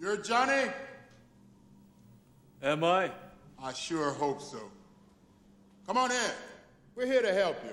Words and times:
You're 0.00 0.16
Johnny? 0.16 0.70
Am 2.62 2.82
I? 2.82 3.10
I 3.62 3.74
sure 3.74 4.10
hope 4.12 4.40
so. 4.40 4.70
Come 5.86 5.98
on 5.98 6.10
in. 6.10 6.30
We're 6.96 7.04
here 7.04 7.20
to 7.20 7.34
help 7.34 7.56
you. 7.62 7.72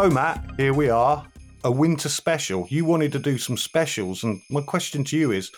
So, 0.00 0.08
Matt, 0.08 0.42
here 0.56 0.72
we 0.72 0.88
are, 0.88 1.26
a 1.62 1.70
winter 1.70 2.08
special. 2.08 2.66
You 2.70 2.86
wanted 2.86 3.12
to 3.12 3.18
do 3.18 3.36
some 3.36 3.58
specials, 3.58 4.24
and 4.24 4.40
my 4.48 4.62
question 4.62 5.04
to 5.04 5.18
you 5.18 5.30
is 5.30 5.50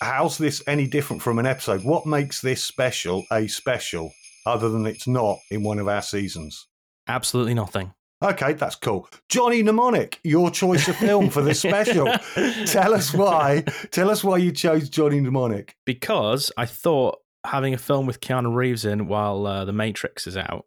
how's 0.00 0.38
this 0.38 0.62
any 0.66 0.86
different 0.86 1.20
from 1.20 1.38
an 1.38 1.44
episode? 1.44 1.84
What 1.84 2.06
makes 2.06 2.40
this 2.40 2.64
special 2.64 3.26
a 3.30 3.46
special 3.46 4.10
other 4.46 4.70
than 4.70 4.86
it's 4.86 5.06
not 5.06 5.36
in 5.50 5.62
one 5.62 5.78
of 5.78 5.86
our 5.86 6.00
seasons? 6.00 6.66
Absolutely 7.08 7.52
nothing. 7.52 7.92
Okay, 8.24 8.54
that's 8.54 8.76
cool. 8.76 9.06
Johnny 9.28 9.62
Mnemonic, 9.62 10.18
your 10.24 10.50
choice 10.50 10.88
of 10.88 10.96
film 10.96 11.28
for 11.28 11.42
this 11.42 11.60
special. 11.60 12.06
Tell 12.64 12.94
us 12.94 13.12
why. 13.12 13.64
Tell 13.90 14.08
us 14.08 14.24
why 14.24 14.38
you 14.38 14.50
chose 14.50 14.88
Johnny 14.88 15.20
Mnemonic. 15.20 15.76
Because 15.84 16.50
I 16.56 16.64
thought 16.64 17.18
having 17.44 17.74
a 17.74 17.78
film 17.78 18.06
with 18.06 18.20
Keanu 18.20 18.54
Reeves 18.54 18.86
in 18.86 19.08
while 19.08 19.46
uh, 19.46 19.66
The 19.66 19.74
Matrix 19.74 20.26
is 20.26 20.38
out 20.38 20.64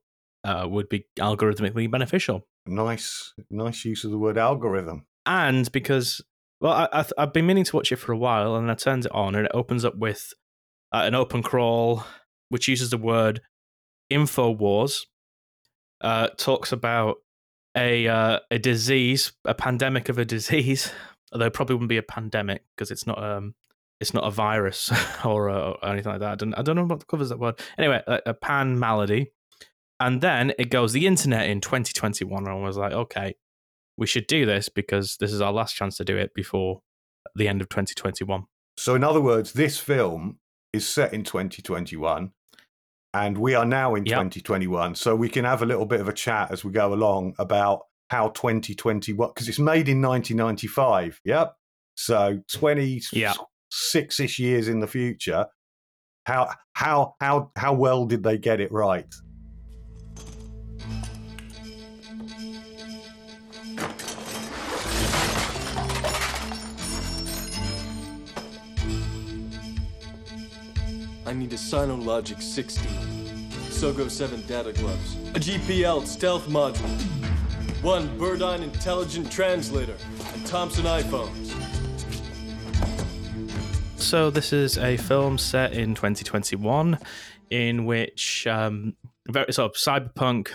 uh, 0.50 0.68
would 0.68 0.90
be 0.90 1.06
algorithmically 1.20 1.90
beneficial. 1.90 2.48
Nice, 2.66 3.34
nice 3.52 3.86
use 3.86 4.04
of 4.04 4.10
the 4.10 4.18
word 4.18 4.38
algorithm. 4.38 5.06
And 5.26 5.72
because, 5.72 6.22
well, 6.60 6.90
I, 6.92 7.06
I've 7.18 7.34
been 7.34 7.46
meaning 7.46 7.66
to 7.66 7.76
watch 7.76 7.92
it 7.92 7.98
for 7.98 8.12
a 8.12 8.18
while, 8.18 8.56
and 8.56 8.72
I 8.72 8.74
turned 8.74 9.06
it 9.06 9.12
on, 9.12 9.36
and 9.36 9.46
it 9.46 9.52
opens 9.54 9.86
up 9.86 9.96
with 9.96 10.34
uh, 10.92 11.04
an 11.04 11.14
open 11.14 11.44
crawl, 11.44 12.04
which 12.50 12.68
uses 12.68 12.90
the 12.90 12.98
word 12.98 13.42
Infowars, 14.12 15.06
uh, 16.02 16.30
talks 16.38 16.72
about 16.72 17.18
a 17.78 18.08
uh, 18.08 18.40
a 18.50 18.58
disease, 18.58 19.32
a 19.46 19.54
pandemic 19.54 20.10
of 20.10 20.18
a 20.18 20.26
disease, 20.26 20.92
although 21.32 21.46
it 21.46 21.54
probably 21.54 21.76
wouldn't 21.76 21.90
be 21.90 21.98
a 21.98 22.04
pandemic 22.04 22.64
because 22.76 22.90
it's 22.90 23.06
not 23.06 23.24
um 23.24 23.54
it's 24.00 24.16
not 24.16 24.24
a 24.24 24.32
virus 24.32 24.92
or, 25.26 25.50
uh, 25.50 25.72
or 25.72 25.90
anything 25.90 26.12
like 26.12 26.22
that. 26.22 26.32
I 26.32 26.36
don't, 26.36 26.54
I 26.56 26.62
don't 26.62 26.76
know 26.76 26.86
what 26.86 27.06
covers 27.08 27.30
that 27.30 27.38
word. 27.38 27.60
Anyway, 27.78 28.02
a, 28.08 28.22
a 28.28 28.34
pan 28.34 28.80
malady. 28.80 29.34
And 30.00 30.22
then 30.22 30.54
it 30.58 30.70
goes 30.70 30.94
the 30.94 31.08
internet 31.08 31.50
in 31.50 31.60
2021. 31.62 32.44
And 32.48 32.50
I 32.50 32.56
was 32.56 32.78
like, 32.78 32.94
okay, 32.94 33.36
we 33.98 34.08
should 34.08 34.28
do 34.28 34.46
this 34.46 34.70
because 34.70 35.18
this 35.20 35.34
is 35.34 35.42
our 35.42 35.52
last 35.52 35.76
chance 35.76 35.98
to 35.98 36.06
do 36.06 36.16
it 36.18 36.34
before 36.34 36.82
the 37.36 37.48
end 37.48 37.62
of 37.62 37.70
2021. 37.70 38.46
So, 38.78 38.96
in 38.96 39.04
other 39.04 39.20
words, 39.22 39.54
this 39.54 39.78
film 39.78 40.40
is 40.72 40.88
set 40.88 41.14
in 41.14 41.24
2021, 41.24 42.32
and 43.14 43.38
we 43.38 43.56
are 43.56 43.66
now 43.66 43.96
in 43.96 44.06
Yep. 44.06 44.16
2021. 44.18 44.96
So, 44.96 45.16
we 45.16 45.28
can 45.28 45.44
have 45.44 45.62
a 45.62 45.66
little 45.66 45.86
bit 45.86 46.00
of 46.00 46.08
a 46.08 46.14
chat 46.14 46.52
as 46.52 46.64
we 46.64 46.72
go 46.72 46.94
along 46.94 47.36
about 47.40 47.82
how 48.10 48.30
2020 48.30 49.12
what 49.14 49.36
because 49.36 49.50
it's 49.50 49.60
made 49.60 49.90
in 49.90 50.02
1995. 50.02 51.20
Yep. 51.26 51.54
So, 51.96 52.42
26 52.54 53.14
Yeah. 53.14 53.34
ish 53.94 54.40
years 54.40 54.70
in 54.70 54.80
the 54.80 54.88
future. 54.88 55.48
How 56.26 56.52
how 56.74 57.16
how 57.20 57.52
how 57.58 57.74
well 57.74 58.06
did 58.06 58.24
they 58.24 58.38
get 58.38 58.62
it 58.62 58.72
right? 58.72 59.14
I 71.30 71.34
need 71.34 71.54
a 71.54 71.58
Sinologic 71.58 72.42
16, 72.42 72.90
Sogo 73.70 74.10
7 74.10 74.42
data 74.48 74.74
gloves, 74.74 75.14
a 75.36 75.40
GPL 75.40 76.08
stealth 76.08 76.48
module, 76.48 76.90
one 77.84 78.10
Burdine 78.18 78.64
intelligent 78.64 79.32
translator, 79.32 79.96
and 80.34 80.48
Thomson 80.48 80.86
EyePhones. 80.86 81.54
So 84.02 84.32
this 84.32 84.52
is 84.52 84.80
a 84.80 84.98
film 84.98 85.38
set 85.38 85.74
in 85.74 85.94
2021 85.94 86.98
in 87.52 87.86
which 87.86 88.48
um, 88.48 88.96
very 89.30 89.54
sort 89.54 89.70
of 89.70 89.78
cyberpunk 89.78 90.50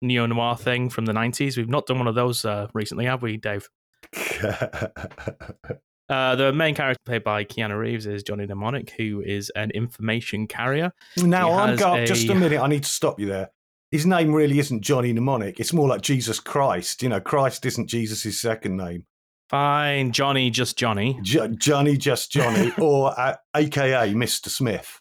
neo 0.00 0.26
noir 0.26 0.56
thing 0.56 0.90
from 0.90 1.06
the 1.06 1.12
90s. 1.12 1.56
We've 1.56 1.68
not 1.68 1.86
done 1.86 1.98
one 1.98 2.06
of 2.06 2.14
those 2.14 2.44
uh, 2.44 2.68
recently, 2.72 3.06
have 3.06 3.20
we, 3.20 3.36
Dave? 3.36 3.68
Uh, 6.10 6.34
the 6.34 6.52
main 6.52 6.74
character 6.74 7.00
played 7.06 7.22
by 7.22 7.44
Keanu 7.44 7.78
Reeves 7.78 8.04
is 8.04 8.22
Johnny 8.24 8.44
Mnemonic, 8.44 8.90
who 8.98 9.22
is 9.24 9.50
an 9.54 9.70
information 9.70 10.46
carrier. 10.48 10.92
now, 11.16 11.52
I'm 11.52 11.76
got 11.76 12.04
just 12.06 12.28
a 12.28 12.32
a- 12.32 12.34
minute. 12.34 12.60
I 12.60 12.66
need 12.66 12.82
to 12.82 12.88
stop 12.90 13.20
you 13.20 13.26
there. 13.26 13.50
His 13.92 14.06
name 14.06 14.32
really 14.32 14.58
isn't 14.58 14.82
Johnny 14.82 15.12
Mnemonic. 15.12 15.58
It's 15.60 15.72
more 15.72 15.88
like 15.88 16.00
Jesus 16.02 16.40
Christ. 16.40 17.02
You 17.02 17.08
know, 17.08 17.20
Christ 17.20 17.64
isn't 17.66 17.86
Jesus' 17.88 18.40
second 18.40 18.76
name. 18.76 19.06
Fine, 19.48 20.12
Johnny, 20.12 20.50
just 20.50 20.76
Johnny. 20.78 21.18
J- 21.22 21.48
Johnny, 21.56 21.96
just 21.96 22.30
Johnny, 22.30 22.72
or 22.78 23.18
uh, 23.18 23.34
AKA 23.56 24.12
Mr. 24.14 24.48
Smith. 24.48 25.00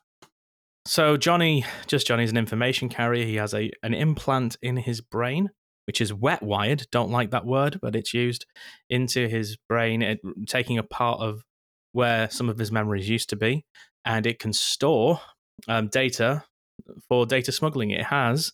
So 0.85 1.17
Johnny, 1.17 1.65
just 1.85 2.07
Johnny's 2.07 2.31
an 2.31 2.37
information 2.37 2.89
carrier. 2.89 3.25
He 3.25 3.35
has 3.35 3.53
a 3.53 3.71
an 3.83 3.93
implant 3.93 4.57
in 4.61 4.77
his 4.77 5.01
brain, 5.01 5.49
which 5.89 6.01
is 6.01 6.13
wet 6.13 6.43
wired. 6.43 6.85
Don't 6.91 7.09
like 7.09 7.31
that 7.31 7.47
word, 7.47 7.79
but 7.81 7.95
it's 7.95 8.13
used 8.13 8.45
into 8.91 9.27
his 9.27 9.57
brain, 9.67 10.03
it, 10.03 10.19
taking 10.45 10.77
a 10.77 10.83
part 10.83 11.19
of 11.19 11.41
where 11.93 12.29
some 12.29 12.47
of 12.47 12.59
his 12.59 12.71
memories 12.71 13.09
used 13.09 13.27
to 13.29 13.35
be, 13.35 13.65
and 14.05 14.27
it 14.27 14.37
can 14.37 14.53
store 14.53 15.19
um, 15.67 15.87
data 15.87 16.43
for 17.07 17.25
data 17.25 17.51
smuggling. 17.51 17.89
It 17.89 18.03
has 18.03 18.51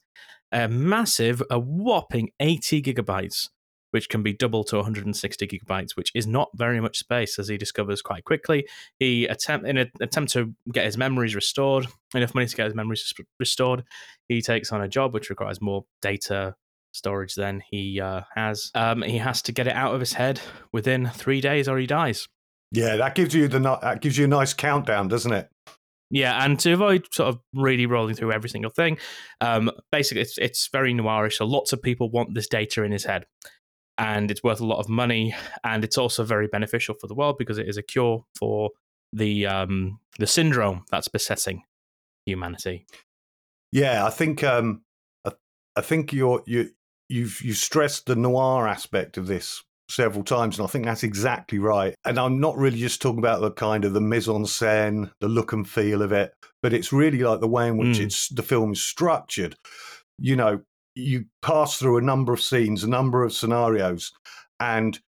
a 0.53 0.69
massive, 0.69 1.43
a 1.49 1.59
whopping 1.59 2.29
eighty 2.39 2.81
gigabytes. 2.81 3.49
Which 3.91 4.09
can 4.09 4.23
be 4.23 4.33
double 4.33 4.65
to 4.65 4.75
160 4.75 5.47
gigabytes, 5.47 5.95
which 5.95 6.11
is 6.13 6.27
not 6.27 6.49
very 6.53 6.81
much 6.81 6.97
space, 6.97 7.39
as 7.39 7.47
he 7.47 7.57
discovers 7.57 8.01
quite 8.01 8.25
quickly. 8.25 8.67
He 8.99 9.25
attempt 9.25 9.65
in 9.65 9.77
an 9.77 9.89
attempt 10.01 10.33
to 10.33 10.53
get 10.73 10.83
his 10.83 10.97
memories 10.97 11.33
restored, 11.33 11.87
enough 12.13 12.35
money 12.35 12.45
to 12.45 12.55
get 12.57 12.65
his 12.65 12.75
memories 12.75 13.13
restored. 13.39 13.85
He 14.27 14.41
takes 14.41 14.73
on 14.73 14.81
a 14.81 14.89
job 14.89 15.13
which 15.13 15.29
requires 15.29 15.61
more 15.61 15.85
data 16.01 16.55
storage 16.95 17.35
than 17.35 17.61
he 17.69 17.99
uh, 18.01 18.21
has. 18.35 18.71
Um, 18.73 19.01
he 19.01 19.17
has 19.17 19.41
to 19.43 19.51
get 19.51 19.67
it 19.67 19.75
out 19.75 19.93
of 19.93 19.99
his 19.99 20.13
head 20.13 20.41
within 20.71 21.09
three 21.09 21.41
days, 21.41 21.67
or 21.67 21.77
he 21.77 21.87
dies. 21.87 22.27
Yeah, 22.71 22.95
that 22.97 23.15
gives 23.15 23.33
you 23.33 23.47
the 23.47 23.59
that 23.59 24.01
gives 24.01 24.17
you 24.17 24.25
a 24.25 24.27
nice 24.27 24.53
countdown, 24.53 25.07
doesn't 25.07 25.31
it? 25.31 25.49
Yeah, 26.11 26.43
and 26.43 26.59
to 26.59 26.73
avoid 26.73 27.07
sort 27.11 27.29
of 27.29 27.39
really 27.53 27.85
rolling 27.85 28.15
through 28.15 28.31
every 28.31 28.49
single 28.49 28.71
thing, 28.71 28.97
um, 29.41 29.71
basically 29.91 30.21
it's 30.21 30.37
it's 30.37 30.69
very 30.71 30.93
noirish. 30.93 31.33
So 31.33 31.45
lots 31.45 31.73
of 31.73 31.81
people 31.81 32.09
want 32.09 32.33
this 32.33 32.47
data 32.47 32.83
in 32.83 32.91
his 32.91 33.05
head, 33.05 33.25
and 33.97 34.29
it's 34.29 34.43
worth 34.43 34.61
a 34.61 34.65
lot 34.65 34.79
of 34.79 34.89
money, 34.89 35.35
and 35.63 35.83
it's 35.83 35.97
also 35.97 36.23
very 36.23 36.47
beneficial 36.47 36.95
for 36.99 37.07
the 37.07 37.15
world 37.15 37.37
because 37.37 37.57
it 37.57 37.67
is 37.67 37.77
a 37.77 37.83
cure 37.83 38.23
for 38.37 38.71
the 39.13 39.45
um, 39.45 39.99
the 40.19 40.27
syndrome 40.27 40.85
that's 40.91 41.07
besetting 41.07 41.63
humanity. 42.25 42.85
Yeah, 43.71 44.05
I 44.05 44.09
think 44.09 44.43
um, 44.43 44.83
I, 45.25 45.31
I 45.75 45.81
think 45.81 46.13
you're 46.13 46.43
you 46.45 46.69
you've 47.09 47.41
you 47.41 47.53
stressed 47.53 48.05
the 48.05 48.15
noir 48.15 48.67
aspect 48.67 49.17
of 49.17 49.27
this 49.27 49.63
several 49.89 50.23
times, 50.23 50.57
and 50.57 50.65
I 50.67 50.69
think 50.69 50.85
that's 50.85 51.03
exactly 51.03 51.59
right. 51.59 51.93
And 52.05 52.17
I'm 52.19 52.39
not 52.39 52.57
really 52.57 52.79
just 52.79 53.01
talking 53.01 53.19
about 53.19 53.41
the 53.41 53.51
kind 53.51 53.85
of 53.85 53.93
the 53.93 54.01
mise 54.01 54.27
en 54.27 54.43
scène, 54.45 55.11
the 55.21 55.27
look 55.27 55.53
and 55.53 55.67
feel 55.69 56.01
of 56.01 56.11
it, 56.11 56.33
but 56.63 56.73
it's 56.73 56.91
really 56.91 57.19
like 57.19 57.39
the 57.39 57.47
way 57.47 57.67
in 57.67 57.77
which 57.77 57.97
Mm. 57.97 58.05
it's 58.05 58.29
the 58.29 58.41
film 58.43 58.71
is 58.73 58.81
structured. 58.81 59.55
You 60.17 60.35
know, 60.35 60.61
you 60.95 61.25
pass 61.41 61.77
through 61.77 61.97
a 61.97 62.01
number 62.01 62.33
of 62.33 62.41
scenes, 62.41 62.83
a 62.83 62.89
number 62.89 63.23
of 63.23 63.33
scenarios, 63.33 64.11
and 64.59 64.99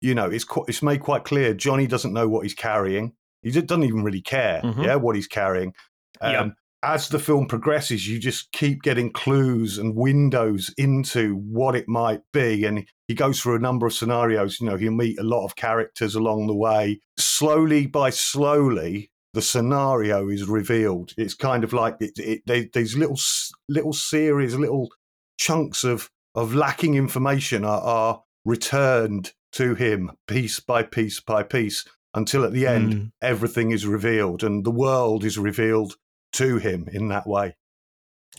you 0.00 0.14
know 0.14 0.28
it's 0.30 0.44
qu- 0.44 0.66
it's 0.68 0.82
made 0.82 1.00
quite 1.00 1.24
clear 1.24 1.54
Johnny 1.54 1.86
doesn't 1.86 2.12
know 2.12 2.28
what 2.28 2.42
he's 2.42 2.54
carrying. 2.54 3.14
He 3.42 3.50
doesn't 3.50 3.82
even 3.84 4.04
really 4.04 4.22
care, 4.22 4.60
Mhm. 4.62 4.84
yeah, 4.84 4.94
what 4.96 5.16
he's 5.16 5.26
carrying. 5.26 5.72
Yeah. 6.22 6.40
Um, 6.40 6.54
as 6.84 7.08
the 7.08 7.18
film 7.18 7.46
progresses, 7.46 8.06
you 8.06 8.18
just 8.18 8.52
keep 8.52 8.82
getting 8.82 9.10
clues 9.10 9.78
and 9.78 9.94
windows 9.96 10.72
into 10.76 11.36
what 11.36 11.74
it 11.74 11.88
might 11.88 12.20
be. 12.32 12.64
And 12.64 12.86
he 13.08 13.14
goes 13.14 13.40
through 13.40 13.56
a 13.56 13.60
number 13.60 13.86
of 13.86 13.94
scenarios. 13.94 14.60
You 14.60 14.68
know, 14.68 14.76
he'll 14.76 14.92
meet 14.92 15.18
a 15.18 15.22
lot 15.24 15.44
of 15.46 15.56
characters 15.56 16.14
along 16.14 16.46
the 16.46 16.54
way. 16.54 17.00
Slowly 17.16 17.86
by 17.86 18.10
slowly, 18.10 19.10
the 19.32 19.42
scenario 19.42 20.28
is 20.28 20.44
revealed. 20.46 21.12
It's 21.16 21.34
kind 21.34 21.64
of 21.64 21.72
like 21.72 21.96
it, 22.00 22.12
it, 22.18 22.42
they, 22.46 22.68
these 22.72 22.96
little 22.96 23.18
little 23.68 23.92
series, 23.94 24.54
little 24.54 24.90
chunks 25.38 25.84
of 25.84 26.10
of 26.34 26.54
lacking 26.54 26.94
information 26.94 27.64
are, 27.64 27.80
are 27.80 28.22
returned 28.44 29.32
to 29.52 29.74
him 29.74 30.10
piece 30.26 30.60
by 30.60 30.82
piece 30.82 31.20
by 31.20 31.42
piece 31.42 31.84
until 32.12 32.44
at 32.44 32.52
the 32.52 32.66
end 32.66 32.92
Mm. 32.92 33.10
everything 33.22 33.70
is 33.70 33.86
revealed 33.86 34.42
and 34.44 34.64
the 34.64 34.70
world 34.70 35.24
is 35.24 35.38
revealed 35.38 35.96
to 36.34 36.58
him 36.58 36.88
in 36.92 37.08
that 37.08 37.26
way. 37.26 37.56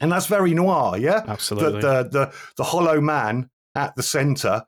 And 0.01 0.12
that's 0.12 0.27
very 0.27 0.53
noir, 0.53 0.97
yeah? 0.97 1.24
Absolutely. 1.27 1.81
The, 1.81 2.03
the, 2.03 2.09
the, 2.09 2.33
the 2.57 2.63
hollow 2.63 3.00
man 3.00 3.50
at 3.75 3.95
the 3.95 4.03
center 4.03 4.63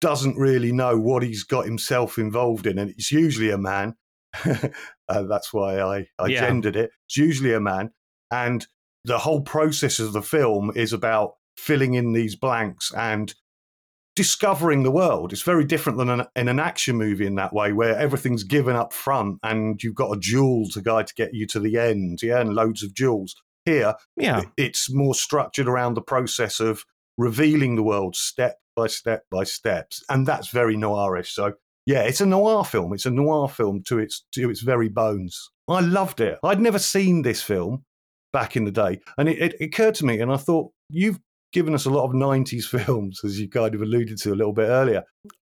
doesn't 0.00 0.36
really 0.36 0.72
know 0.72 0.98
what 0.98 1.22
he's 1.22 1.44
got 1.44 1.64
himself 1.64 2.18
involved 2.18 2.66
in. 2.66 2.78
And 2.78 2.90
it's 2.90 3.12
usually 3.12 3.50
a 3.50 3.58
man. 3.58 3.94
uh, 4.44 5.22
that's 5.22 5.52
why 5.52 5.80
I, 5.80 6.06
I 6.18 6.26
Yeah. 6.28 6.40
gendered 6.40 6.76
it. 6.76 6.90
It's 7.06 7.16
usually 7.16 7.52
a 7.54 7.60
man. 7.60 7.90
And 8.30 8.66
the 9.04 9.18
whole 9.18 9.40
process 9.40 9.98
of 9.98 10.12
the 10.12 10.22
film 10.22 10.72
is 10.74 10.92
about 10.92 11.34
filling 11.56 11.94
in 11.94 12.12
these 12.12 12.36
blanks 12.36 12.92
and 12.94 13.34
discovering 14.18 14.82
the 14.82 14.90
world. 14.90 15.32
It's 15.32 15.42
very 15.42 15.62
different 15.62 15.96
than 15.96 16.10
an, 16.10 16.26
in 16.34 16.48
an 16.48 16.58
action 16.58 16.96
movie 16.96 17.24
in 17.24 17.36
that 17.36 17.52
way, 17.52 17.72
where 17.72 17.96
everything's 17.96 18.42
given 18.42 18.74
up 18.74 18.92
front 18.92 19.38
and 19.44 19.80
you've 19.80 19.94
got 19.94 20.10
a 20.10 20.18
jewel 20.18 20.68
to 20.70 20.82
guide 20.82 21.06
to 21.06 21.14
get 21.14 21.34
you 21.34 21.46
to 21.46 21.60
the 21.60 21.78
end, 21.78 22.20
yeah, 22.20 22.40
and 22.40 22.52
loads 22.52 22.82
of 22.82 22.94
jewels. 22.94 23.36
Here, 23.64 23.94
yeah. 24.16 24.42
it's 24.56 24.92
more 24.92 25.14
structured 25.14 25.68
around 25.68 25.94
the 25.94 26.02
process 26.02 26.58
of 26.58 26.84
revealing 27.16 27.76
the 27.76 27.84
world 27.84 28.16
step 28.16 28.58
by 28.74 28.88
step 28.88 29.22
by 29.30 29.44
steps, 29.44 30.02
and 30.08 30.26
that's 30.26 30.48
very 30.48 30.74
noirish. 30.74 31.28
So, 31.28 31.52
yeah, 31.86 32.02
it's 32.02 32.20
a 32.20 32.26
noir 32.26 32.64
film. 32.64 32.92
It's 32.94 33.06
a 33.06 33.12
noir 33.12 33.48
film 33.48 33.84
to 33.84 34.00
its 34.00 34.24
to 34.32 34.50
its 34.50 34.62
very 34.62 34.88
bones. 34.88 35.48
I 35.68 35.78
loved 35.78 36.20
it. 36.20 36.40
I'd 36.42 36.60
never 36.60 36.80
seen 36.80 37.22
this 37.22 37.40
film 37.40 37.84
back 38.32 38.56
in 38.56 38.64
the 38.64 38.72
day, 38.72 38.98
and 39.16 39.28
it, 39.28 39.54
it 39.54 39.60
occurred 39.60 39.94
to 39.96 40.06
me, 40.06 40.20
and 40.20 40.32
I 40.32 40.38
thought 40.38 40.72
you've 40.90 41.20
given 41.52 41.74
us 41.74 41.86
a 41.86 41.90
lot 41.90 42.04
of 42.04 42.12
'90s 42.12 42.64
films, 42.84 43.20
as 43.24 43.38
you 43.40 43.48
kind 43.48 43.74
of 43.74 43.82
alluded 43.82 44.18
to 44.18 44.32
a 44.32 44.36
little 44.36 44.52
bit 44.52 44.68
earlier. 44.68 45.02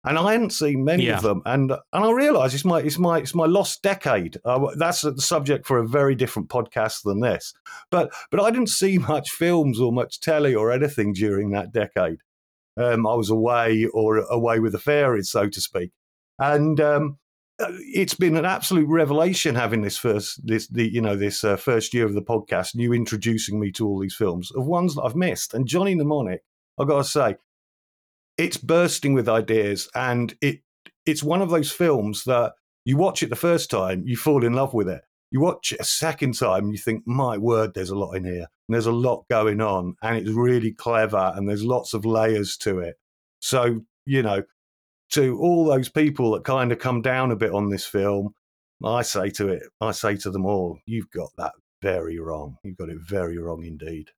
And 0.03 0.17
I 0.17 0.31
hadn't 0.31 0.49
seen 0.49 0.83
many 0.83 1.05
Yeah. 1.05 1.17
of 1.17 1.21
them, 1.23 1.43
and 1.45 1.71
and 1.71 2.03
I 2.05 2.11
realised 2.11 2.55
it's 2.55 2.65
my 2.65 2.79
it's 2.81 2.97
my 2.97 3.19
it's 3.19 3.35
my 3.35 3.45
lost 3.45 3.83
decade. 3.83 4.37
Uh, 4.43 4.67
that's 4.75 5.01
the 5.01 5.15
subject 5.21 5.67
for 5.67 5.77
a 5.77 5.87
very 5.87 6.15
different 6.15 6.49
podcast 6.49 7.03
than 7.03 7.19
this. 7.19 7.53
But 7.91 8.11
but 8.31 8.39
I 8.41 8.49
didn't 8.49 8.69
see 8.69 8.97
much 9.13 9.29
films 9.29 9.79
or 9.79 9.91
much 9.93 10.19
telly 10.19 10.55
or 10.55 10.71
anything 10.71 11.13
during 11.13 11.51
that 11.51 11.71
decade. 11.71 12.17
Um, 12.77 13.05
I 13.05 13.13
was 13.13 13.29
away 13.29 13.85
or 13.93 14.17
away 14.17 14.59
with 14.59 14.71
the 14.71 14.79
fairies, 14.79 15.29
so 15.29 15.47
to 15.49 15.61
speak, 15.61 15.91
and 16.39 16.81
um, 16.81 17.19
it's 17.79 18.13
been 18.13 18.37
an 18.37 18.45
absolute 18.45 18.87
revelation 18.87 19.55
having 19.55 19.81
this 19.81 19.97
first 19.97 20.45
this 20.45 20.67
the 20.67 20.87
you 20.87 21.01
know 21.01 21.15
this 21.15 21.43
uh, 21.43 21.55
first 21.55 21.93
year 21.93 22.05
of 22.05 22.13
the 22.13 22.21
podcast, 22.21 22.73
and 22.73 22.81
you 22.81 22.93
introducing 22.93 23.59
me 23.59 23.71
to 23.73 23.87
all 23.87 23.99
these 23.99 24.15
films 24.15 24.51
of 24.51 24.65
ones 24.65 24.95
that 24.95 25.03
I've 25.03 25.15
missed. 25.15 25.53
And 25.53 25.67
Johnny 25.67 25.95
Mnemonic, 25.95 26.43
I've 26.79 26.87
got 26.87 26.97
to 26.97 27.03
say, 27.03 27.37
it's 28.37 28.57
bursting 28.57 29.13
with 29.13 29.29
ideas, 29.29 29.89
and 29.95 30.33
it 30.41 30.61
it's 31.05 31.23
one 31.23 31.41
of 31.41 31.49
those 31.49 31.71
films 31.71 32.23
that 32.25 32.53
you 32.85 32.97
watch 32.97 33.21
it 33.23 33.29
the 33.29 33.35
first 33.35 33.69
time, 33.69 34.03
you 34.05 34.17
fall 34.17 34.43
in 34.43 34.53
love 34.53 34.73
with 34.73 34.89
it. 34.89 35.01
You 35.29 35.39
watch 35.39 35.71
it 35.71 35.79
a 35.79 35.85
second 35.85 36.37
time, 36.37 36.65
and 36.65 36.71
you 36.73 36.77
think, 36.77 37.03
my 37.05 37.37
word, 37.37 37.73
there's 37.73 37.89
a 37.89 37.95
lot 37.95 38.13
in 38.13 38.25
here. 38.25 38.47
And 38.67 38.75
there's 38.75 38.87
a 38.87 38.91
lot 38.91 39.25
going 39.29 39.61
on, 39.61 39.95
and 40.01 40.17
it's 40.17 40.29
really 40.29 40.71
clever, 40.71 41.31
and 41.35 41.47
there's 41.47 41.63
lots 41.63 41.93
of 41.93 42.05
layers 42.05 42.57
to 42.57 42.79
it. 42.79 42.97
So, 43.39 43.81
you 44.05 44.23
know, 44.23 44.43
to 45.11 45.37
all 45.39 45.65
those 45.65 45.89
people 45.89 46.31
that 46.31 46.43
kind 46.43 46.71
of 46.71 46.79
come 46.79 47.01
down 47.01 47.31
a 47.31 47.35
bit 47.35 47.51
on 47.51 47.69
this 47.69 47.85
film, 47.85 48.33
I 48.83 49.01
say 49.01 49.29
to 49.31 49.49
it, 49.49 49.63
I 49.79 49.91
say 49.91 50.15
to 50.17 50.31
them 50.31 50.45
all, 50.45 50.79
you've 50.85 51.11
got 51.11 51.29
that 51.37 51.53
very 51.81 52.19
wrong. 52.19 52.57
You've 52.63 52.77
got 52.77 52.89
it 52.89 52.97
very 52.99 53.37
wrong 53.37 53.63
indeed. 53.63 54.09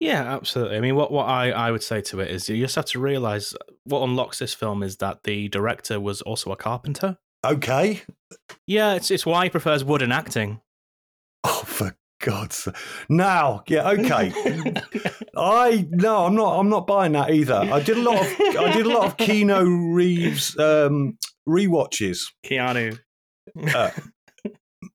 Yeah, 0.00 0.22
absolutely. 0.22 0.76
I 0.76 0.80
mean, 0.80 0.94
what, 0.94 1.10
what 1.10 1.24
I, 1.24 1.50
I 1.50 1.70
would 1.72 1.82
say 1.82 2.00
to 2.02 2.20
it 2.20 2.30
is 2.30 2.48
you 2.48 2.62
just 2.62 2.76
have 2.76 2.84
to 2.86 3.00
realize 3.00 3.54
what 3.84 4.02
unlocks 4.02 4.38
this 4.38 4.54
film 4.54 4.82
is 4.82 4.98
that 4.98 5.24
the 5.24 5.48
director 5.48 5.98
was 5.98 6.22
also 6.22 6.52
a 6.52 6.56
carpenter. 6.56 7.18
Okay. 7.44 8.02
Yeah, 8.66 8.94
it's, 8.94 9.10
it's 9.10 9.26
why 9.26 9.44
he 9.44 9.50
prefers 9.50 9.84
wood 9.84 10.02
and 10.02 10.12
acting. 10.12 10.60
Oh, 11.42 11.62
for 11.64 11.96
God's. 12.20 12.68
Now, 13.08 13.62
yeah, 13.68 13.88
okay. 13.90 14.32
I 15.36 15.86
no, 15.90 16.26
I'm 16.26 16.34
not. 16.34 16.58
I'm 16.58 16.68
not 16.68 16.86
buying 16.86 17.12
that 17.12 17.30
either. 17.30 17.54
I 17.54 17.80
did 17.80 17.96
a 17.96 18.02
lot 18.02 18.20
of. 18.20 18.40
I 18.40 18.72
did 18.72 18.86
a 18.86 18.88
lot 18.88 19.06
of 19.06 19.16
Kino 19.16 19.64
Reeves 19.64 20.58
um, 20.58 21.18
rewatches. 21.48 22.24
Keanu. 22.44 22.98
Uh, 23.74 23.90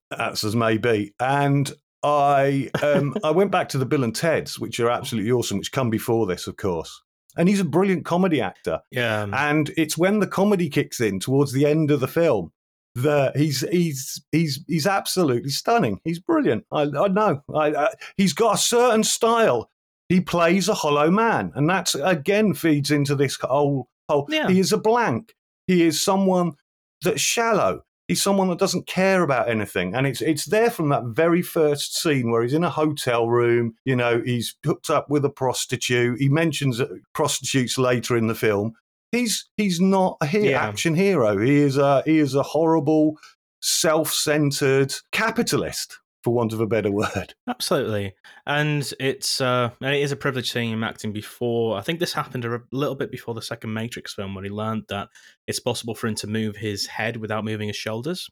that's 0.09 0.43
as 0.43 0.55
may 0.55 0.77
be, 0.77 1.13
and 1.19 1.71
I 2.03 2.69
um, 2.81 3.15
I 3.23 3.31
went 3.31 3.51
back 3.51 3.69
to 3.69 3.77
the 3.77 3.85
Bill 3.85 4.03
and 4.03 4.15
Ted's, 4.15 4.59
which 4.59 4.79
are 4.79 4.89
absolutely 4.89 5.31
awesome, 5.31 5.57
which 5.57 5.71
come 5.71 5.89
before 5.89 6.27
this, 6.27 6.47
of 6.47 6.57
course. 6.57 7.01
And 7.35 7.49
he's 7.49 7.61
a 7.61 7.65
brilliant 7.65 8.05
comedy 8.05 8.41
actor. 8.41 8.81
Yeah. 8.91 9.25
And 9.33 9.71
it's 9.75 9.97
when 9.97 10.19
the 10.19 10.27
comedy 10.27 10.69
kicks 10.69 11.01
in 11.01 11.19
towards 11.19 11.51
the 11.51 11.65
end 11.65 11.89
of 11.89 11.99
the 11.99 12.07
film 12.07 12.51
that 12.95 13.35
he's 13.35 13.61
he's 13.71 14.21
he's 14.31 14.63
he's 14.67 14.87
absolutely 14.87 15.49
stunning. 15.49 15.99
He's 16.03 16.19
brilliant. 16.19 16.65
I, 16.71 16.83
I 16.83 17.07
know. 17.07 17.43
I, 17.53 17.73
I, 17.73 17.87
he's 18.17 18.33
got 18.33 18.55
a 18.55 18.59
certain 18.59 19.03
style. 19.03 19.69
He 20.09 20.21
plays 20.21 20.69
a 20.69 20.73
hollow 20.73 21.09
man, 21.09 21.51
and 21.55 21.69
that's 21.69 21.95
again 21.95 22.53
feeds 22.53 22.91
into 22.91 23.15
this 23.15 23.37
whole 23.41 23.87
whole. 24.09 24.27
Yeah. 24.29 24.49
He 24.49 24.59
is 24.59 24.71
a 24.71 24.77
blank. 24.77 25.33
He 25.67 25.83
is 25.83 26.03
someone 26.03 26.53
that's 27.01 27.21
shallow. 27.21 27.83
He's 28.07 28.21
someone 28.21 28.49
that 28.49 28.59
doesn't 28.59 28.85
care 28.85 29.23
about 29.23 29.49
anything, 29.49 29.95
and 29.95 30.05
it's 30.05 30.21
it's 30.21 30.45
there 30.45 30.69
from 30.69 30.89
that 30.89 31.03
very 31.05 31.41
first 31.41 31.97
scene 31.97 32.29
where 32.29 32.43
he's 32.43 32.53
in 32.53 32.63
a 32.63 32.69
hotel 32.69 33.27
room. 33.27 33.75
You 33.85 33.95
know, 33.95 34.21
he's 34.23 34.55
hooked 34.63 34.89
up 34.89 35.09
with 35.09 35.25
a 35.25 35.29
prostitute. 35.29 36.19
He 36.19 36.29
mentions 36.29 36.81
uh, 36.81 36.87
prostitutes 37.13 37.77
later 37.77 38.17
in 38.17 38.27
the 38.27 38.35
film. 38.35 38.73
He's 39.13 39.48
he's 39.57 39.80
not 39.80 40.18
a 40.21 40.25
hero, 40.25 40.45
Yeah. 40.50 40.68
action 40.68 40.95
hero. 40.95 41.38
He 41.38 41.57
is 41.57 41.77
a 41.77 42.01
he 42.06 42.18
is 42.19 42.33
a 42.36 42.44
horrible, 42.44 43.13
self-centered 43.62 44.94
capitalist, 45.12 46.00
for 46.24 46.33
want 46.33 46.51
of 46.54 46.60
a 46.60 46.65
better 46.68 46.92
word. 46.92 47.36
Absolutely, 47.48 48.15
and 48.48 48.92
it's 49.00 49.39
uh, 49.39 49.69
and 49.81 49.95
it 49.95 50.01
is 50.01 50.12
a 50.12 50.15
privilege 50.15 50.51
seeing 50.51 50.71
him 50.71 50.83
acting 50.83 51.13
before. 51.13 51.77
I 51.77 51.81
think 51.81 52.00
this 52.00 52.13
happened 52.13 52.44
a 52.45 52.60
little 52.71 52.95
bit 52.95 53.12
before 53.12 53.33
the 53.36 53.42
second 53.42 53.74
Matrix 53.74 54.13
film, 54.13 54.33
when 54.33 54.44
he 54.45 54.50
learned 54.50 54.83
that 54.89 55.10
it's 55.48 55.60
possible 55.60 55.94
for 55.95 56.07
him 56.07 56.15
to 56.15 56.27
move 56.27 56.56
his 56.57 56.88
head 56.88 57.18
without 57.18 57.45
moving 57.45 57.68
his 57.68 57.77
shoulders. 57.77 58.30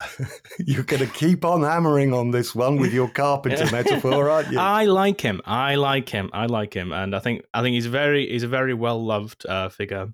You're 0.58 0.82
going 0.82 1.06
to 1.06 1.12
keep 1.12 1.44
on 1.44 1.62
hammering 1.62 2.12
on 2.12 2.30
this 2.32 2.54
one 2.56 2.76
with 2.76 2.92
your 2.92 3.08
carpenter 3.08 3.66
metaphor, 3.70 4.28
aren't 4.30 4.50
you? 4.50 4.58
I 4.58 4.86
like 4.86 5.20
him. 5.20 5.40
I 5.44 5.76
like 5.76 6.08
him. 6.08 6.28
I 6.32 6.46
like 6.46 6.74
him, 6.74 6.90
and 6.92 7.14
I 7.14 7.18
think 7.20 7.44
I 7.54 7.62
think 7.62 7.74
he's 7.74 7.86
very 7.86 8.28
he's 8.28 8.42
a 8.42 8.48
very 8.48 8.74
well 8.74 9.04
loved 9.04 9.46
uh, 9.46 9.68
figure 9.68 10.08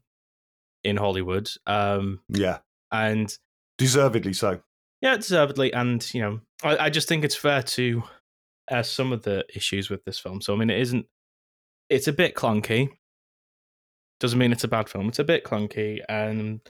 in 0.84 0.96
Hollywood. 0.96 1.50
Um, 1.66 2.20
yeah, 2.28 2.58
and 2.92 3.36
deservedly 3.76 4.32
so. 4.32 4.60
yeah, 5.00 5.16
deservedly. 5.16 5.72
And 5.72 6.06
you 6.14 6.22
know, 6.22 6.40
I, 6.62 6.86
I 6.86 6.90
just 6.90 7.08
think 7.08 7.24
it's 7.24 7.36
fair 7.36 7.62
to 7.62 8.02
uh, 8.70 8.82
some 8.82 9.12
of 9.12 9.22
the 9.22 9.44
issues 9.54 9.90
with 9.90 10.04
this 10.04 10.18
film. 10.18 10.40
So 10.40 10.54
I 10.54 10.56
mean, 10.56 10.70
it 10.70 10.80
isn't. 10.80 11.06
It's 11.88 12.08
a 12.08 12.12
bit 12.12 12.34
clunky. 12.34 12.90
Doesn't 14.20 14.38
mean 14.38 14.52
it's 14.52 14.64
a 14.64 14.68
bad 14.68 14.88
film. 14.88 15.08
It's 15.08 15.20
a 15.20 15.24
bit 15.24 15.44
clunky, 15.44 16.00
and 16.08 16.60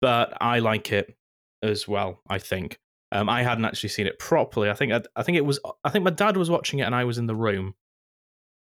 but 0.00 0.36
I 0.40 0.58
like 0.58 0.92
it 0.92 1.14
as 1.62 1.86
well. 1.86 2.20
I 2.28 2.38
think. 2.38 2.78
Um, 3.10 3.30
I 3.30 3.42
hadn't 3.42 3.64
actually 3.64 3.88
seen 3.88 4.06
it 4.06 4.18
properly. 4.18 4.68
I 4.68 4.74
think 4.74 4.92
I, 4.92 5.00
I 5.16 5.22
think 5.22 5.38
it 5.38 5.44
was. 5.44 5.60
I 5.84 5.90
think 5.90 6.04
my 6.04 6.10
dad 6.10 6.36
was 6.36 6.50
watching 6.50 6.80
it, 6.80 6.82
and 6.82 6.94
I 6.94 7.04
was 7.04 7.16
in 7.16 7.26
the 7.26 7.34
room 7.34 7.74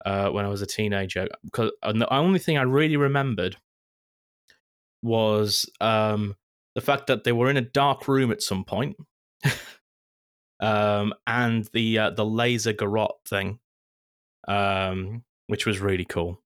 uh, 0.04 0.28
when 0.28 0.44
I 0.44 0.48
was 0.48 0.60
a 0.60 0.66
teenager. 0.66 1.28
Because 1.44 1.70
and 1.82 2.00
the 2.00 2.12
only 2.12 2.38
thing 2.38 2.58
I 2.58 2.62
really 2.62 2.96
remembered 2.96 3.56
was 5.02 5.68
um, 5.80 6.36
the 6.74 6.80
fact 6.80 7.06
that 7.08 7.24
they 7.24 7.32
were 7.32 7.50
in 7.50 7.56
a 7.56 7.60
dark 7.62 8.08
room 8.08 8.30
at 8.32 8.42
some 8.42 8.64
point, 8.64 8.96
um, 10.60 11.14
and 11.26 11.68
the 11.72 11.98
uh, 11.98 12.10
the 12.10 12.24
laser 12.24 12.72
garrote 12.72 13.20
thing, 13.26 13.58
um, 14.48 15.22
which 15.46 15.66
was 15.66 15.80
really 15.80 16.04
cool. 16.04 16.40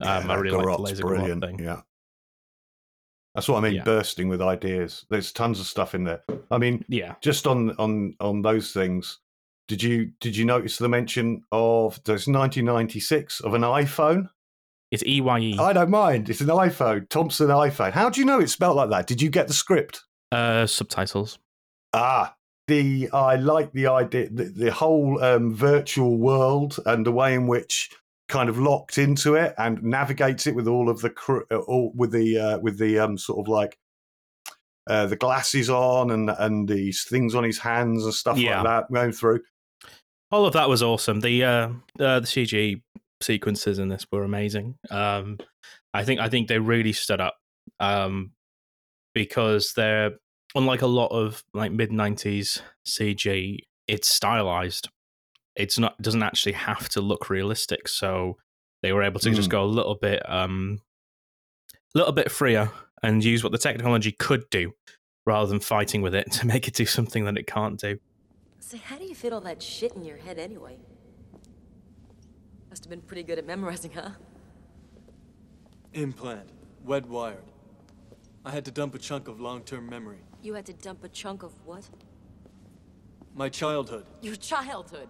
Um, 0.00 0.26
Yeah, 0.28 0.32
I 0.32 0.34
really 0.36 0.56
like 0.56 0.76
the 0.76 0.82
laser 0.82 1.02
brilliant. 1.02 1.40
garrote 1.42 1.58
thing. 1.58 1.66
Yeah. 1.66 1.80
That's 3.34 3.48
what 3.48 3.58
I 3.58 3.60
mean, 3.60 3.74
Yeah. 3.76 3.84
bursting 3.84 4.28
with 4.28 4.40
ideas. 4.42 5.04
There's 5.10 5.32
tons 5.32 5.60
of 5.60 5.66
stuff 5.66 5.94
in 5.94 6.04
there. 6.04 6.24
I 6.50 6.58
mean, 6.58 6.84
Yeah, 6.88 7.14
just 7.20 7.46
on 7.46 7.70
on 7.76 8.14
on 8.20 8.42
those 8.42 8.72
things, 8.72 9.18
did 9.68 9.82
you 9.82 10.12
did 10.20 10.36
you 10.36 10.44
notice 10.44 10.78
the 10.78 10.88
mention 10.88 11.42
of 11.52 12.02
there's 12.04 12.26
1996 12.26 13.40
of 13.40 13.54
an 13.54 13.62
iPhone? 13.62 14.30
It's 14.90 15.02
E 15.06 15.20
Y 15.20 15.38
E. 15.40 15.58
I 15.58 15.72
don't 15.72 15.90
mind. 15.90 16.28
It's 16.30 16.40
an 16.40 16.48
iPhone, 16.48 17.08
Thompson 17.08 17.48
iPhone. 17.48 17.92
How 17.92 18.08
do 18.10 18.20
you 18.20 18.26
know 18.26 18.40
it's 18.40 18.52
spelled 18.52 18.76
like 18.76 18.90
that? 18.90 19.06
Did 19.06 19.20
you 19.22 19.30
get 19.30 19.48
the 19.48 19.54
script? 19.54 20.02
uh, 20.32 20.66
subtitles. 20.66 21.38
Ah, 21.94 22.34
the 22.66 23.08
I 23.14 23.36
like 23.36 23.72
the 23.72 23.86
idea, 23.86 24.28
the, 24.30 24.44
the 24.44 24.70
whole 24.70 25.22
um, 25.24 25.54
virtual 25.54 26.18
world 26.18 26.78
and 26.84 27.06
the 27.06 27.12
way 27.12 27.32
in 27.34 27.46
which 27.46 27.90
kind 28.28 28.50
of 28.50 28.58
locked 28.58 28.98
into 28.98 29.36
it 29.36 29.54
and 29.56 29.82
navigates 29.82 30.46
it 30.46 30.54
with 30.54 30.68
all 30.68 30.90
of 30.90 31.00
the 31.00 31.08
cr- 31.08 31.44
uh, 31.50 31.56
all 31.56 31.92
with 31.94 32.12
the 32.12 32.38
uh, 32.38 32.58
with 32.58 32.78
the 32.78 32.98
um, 32.98 33.16
sort 33.16 33.38
of 33.38 33.48
like 33.48 33.78
uh, 34.86 35.06
the 35.06 35.16
glasses 35.16 35.70
on 35.70 36.10
and 36.10 36.28
and 36.28 36.68
these 36.68 37.04
things 37.04 37.34
on 37.34 37.42
his 37.44 37.58
hands 37.58 38.04
and 38.04 38.12
stuff 38.12 38.36
Yeah. 38.36 38.60
like 38.60 38.64
that 38.88 38.92
going 38.92 39.12
through. 39.12 39.40
All 40.30 40.44
of 40.44 40.52
that 40.52 40.68
was 40.68 40.82
awesome. 40.82 41.20
The 41.20 41.42
uh, 41.42 41.68
uh 41.98 42.20
the 42.20 42.26
CG 42.26 42.82
sequences 43.20 43.78
in 43.78 43.88
this 43.88 44.06
were 44.10 44.24
amazing. 44.24 44.76
Um, 44.90 45.38
I 45.94 46.04
think 46.04 46.20
I 46.20 46.28
think 46.28 46.48
they 46.48 46.58
really 46.58 46.92
stood 46.92 47.20
up 47.20 47.36
um, 47.80 48.32
because 49.14 49.72
they're 49.74 50.12
unlike 50.54 50.82
a 50.82 50.86
lot 50.86 51.08
of 51.08 51.42
like 51.54 51.72
mid 51.72 51.90
'90s 51.90 52.60
CG. 52.86 53.58
it's 53.86 54.08
stylized. 54.08 54.88
It's 55.56 55.78
not 55.78 56.00
doesn't 56.00 56.22
actually 56.22 56.52
have 56.52 56.88
to 56.90 57.00
look 57.00 57.30
realistic. 57.30 57.88
So 57.88 58.36
they 58.82 58.92
were 58.92 59.02
able 59.02 59.18
to 59.20 59.30
just 59.30 59.48
Mm. 59.48 59.52
go 59.52 59.64
a 59.64 59.66
little 59.66 59.94
bit 59.96 60.22
um 60.30 60.78
a 61.94 61.98
little 61.98 62.12
bit 62.12 62.30
freer 62.30 62.70
and 63.02 63.24
use 63.24 63.42
what 63.42 63.52
the 63.52 63.58
technology 63.58 64.12
could 64.12 64.48
do 64.50 64.72
rather 65.26 65.46
than 65.48 65.60
fighting 65.60 66.02
with 66.02 66.14
it 66.14 66.30
to 66.32 66.46
make 66.46 66.68
it 66.68 66.74
do 66.74 66.86
something 66.86 67.24
that 67.24 67.36
it 67.38 67.46
can't 67.46 67.80
do. 67.80 67.98
Say, 68.60 68.78
how 68.78 68.98
do 68.98 69.04
you 69.04 69.14
fit 69.14 69.32
all 69.32 69.40
that 69.42 69.62
shit 69.62 69.94
in 69.94 70.04
your 70.04 70.18
head 70.18 70.38
anyway? 70.38 70.76
Must 72.70 72.84
have 72.84 72.90
been 72.90 73.00
pretty 73.00 73.22
good 73.22 73.38
at 73.38 73.46
memorizing, 73.46 73.92
huh? 73.92 74.10
Implant. 75.94 76.50
Wet 76.84 77.06
wired. 77.06 77.44
I 78.44 78.50
had 78.50 78.64
to 78.66 78.70
dump 78.70 78.94
a 78.94 78.98
chunk 78.98 79.28
of 79.28 79.40
long 79.40 79.62
term 79.62 79.88
memory. 79.88 80.18
You 80.42 80.54
had 80.54 80.66
to 80.66 80.72
dump 80.72 81.04
a 81.04 81.08
chunk 81.08 81.42
of 81.42 81.52
what? 81.66 81.88
My 83.34 83.48
childhood. 83.48 84.04
Your 84.22 84.36
childhood. 84.36 85.08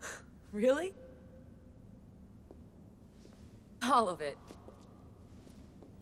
really? 0.52 0.92
All 3.82 4.08
of 4.08 4.20
it. 4.20 4.38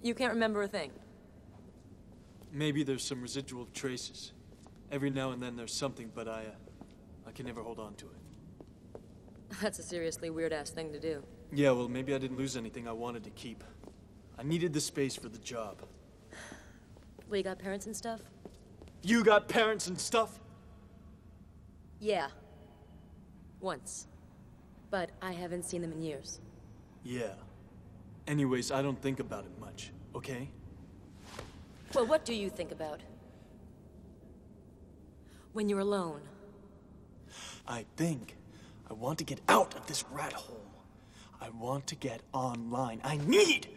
You 0.02 0.14
can't 0.14 0.32
remember 0.32 0.62
a 0.62 0.68
thing. 0.68 0.90
Maybe 2.52 2.82
there's 2.82 3.04
some 3.04 3.22
residual 3.22 3.66
traces. 3.72 4.32
Every 4.90 5.10
now 5.10 5.30
and 5.30 5.42
then 5.42 5.56
there's 5.56 5.72
something, 5.72 6.10
but 6.14 6.28
I, 6.28 6.42
uh, 6.42 7.26
I 7.26 7.30
can 7.30 7.46
never 7.46 7.62
hold 7.62 7.78
on 7.78 7.94
to 7.94 8.06
it. 8.06 8.21
That's 9.60 9.78
a 9.78 9.82
seriously 9.82 10.30
weird 10.30 10.52
ass 10.52 10.70
thing 10.70 10.92
to 10.92 11.00
do. 11.00 11.22
Yeah, 11.52 11.72
well, 11.72 11.88
maybe 11.88 12.14
I 12.14 12.18
didn't 12.18 12.38
lose 12.38 12.56
anything 12.56 12.88
I 12.88 12.92
wanted 12.92 13.24
to 13.24 13.30
keep. 13.30 13.62
I 14.38 14.42
needed 14.42 14.72
the 14.72 14.80
space 14.80 15.14
for 15.14 15.28
the 15.28 15.38
job. 15.38 15.82
Well, 17.28 17.36
you 17.36 17.42
got 17.42 17.58
parents 17.58 17.86
and 17.86 17.96
stuff? 17.96 18.20
You 19.02 19.24
got 19.24 19.48
parents 19.48 19.88
and 19.88 19.98
stuff? 19.98 20.40
Yeah. 22.00 22.28
Once. 23.60 24.06
But 24.90 25.10
I 25.20 25.32
haven't 25.32 25.64
seen 25.64 25.82
them 25.82 25.92
in 25.92 26.02
years. 26.02 26.40
Yeah. 27.04 27.34
Anyways, 28.26 28.70
I 28.70 28.82
don't 28.82 29.00
think 29.00 29.20
about 29.20 29.44
it 29.44 29.58
much, 29.58 29.92
okay? 30.14 30.48
Well, 31.94 32.06
what 32.06 32.24
do 32.24 32.34
you 32.34 32.48
think 32.48 32.70
about? 32.70 33.00
When 35.52 35.68
you're 35.68 35.80
alone. 35.80 36.22
I 37.66 37.84
think 37.96 38.36
I 38.92 38.94
want 38.94 39.18
to 39.20 39.24
get 39.24 39.40
out 39.48 39.74
of 39.74 39.86
this 39.86 40.04
rat 40.10 40.34
hole. 40.34 40.66
I 41.40 41.48
want 41.48 41.86
to 41.86 41.94
get 41.94 42.20
online. 42.34 43.00
I 43.02 43.16
need 43.26 43.68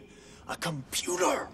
a 0.46 0.56
computer. 0.56 1.48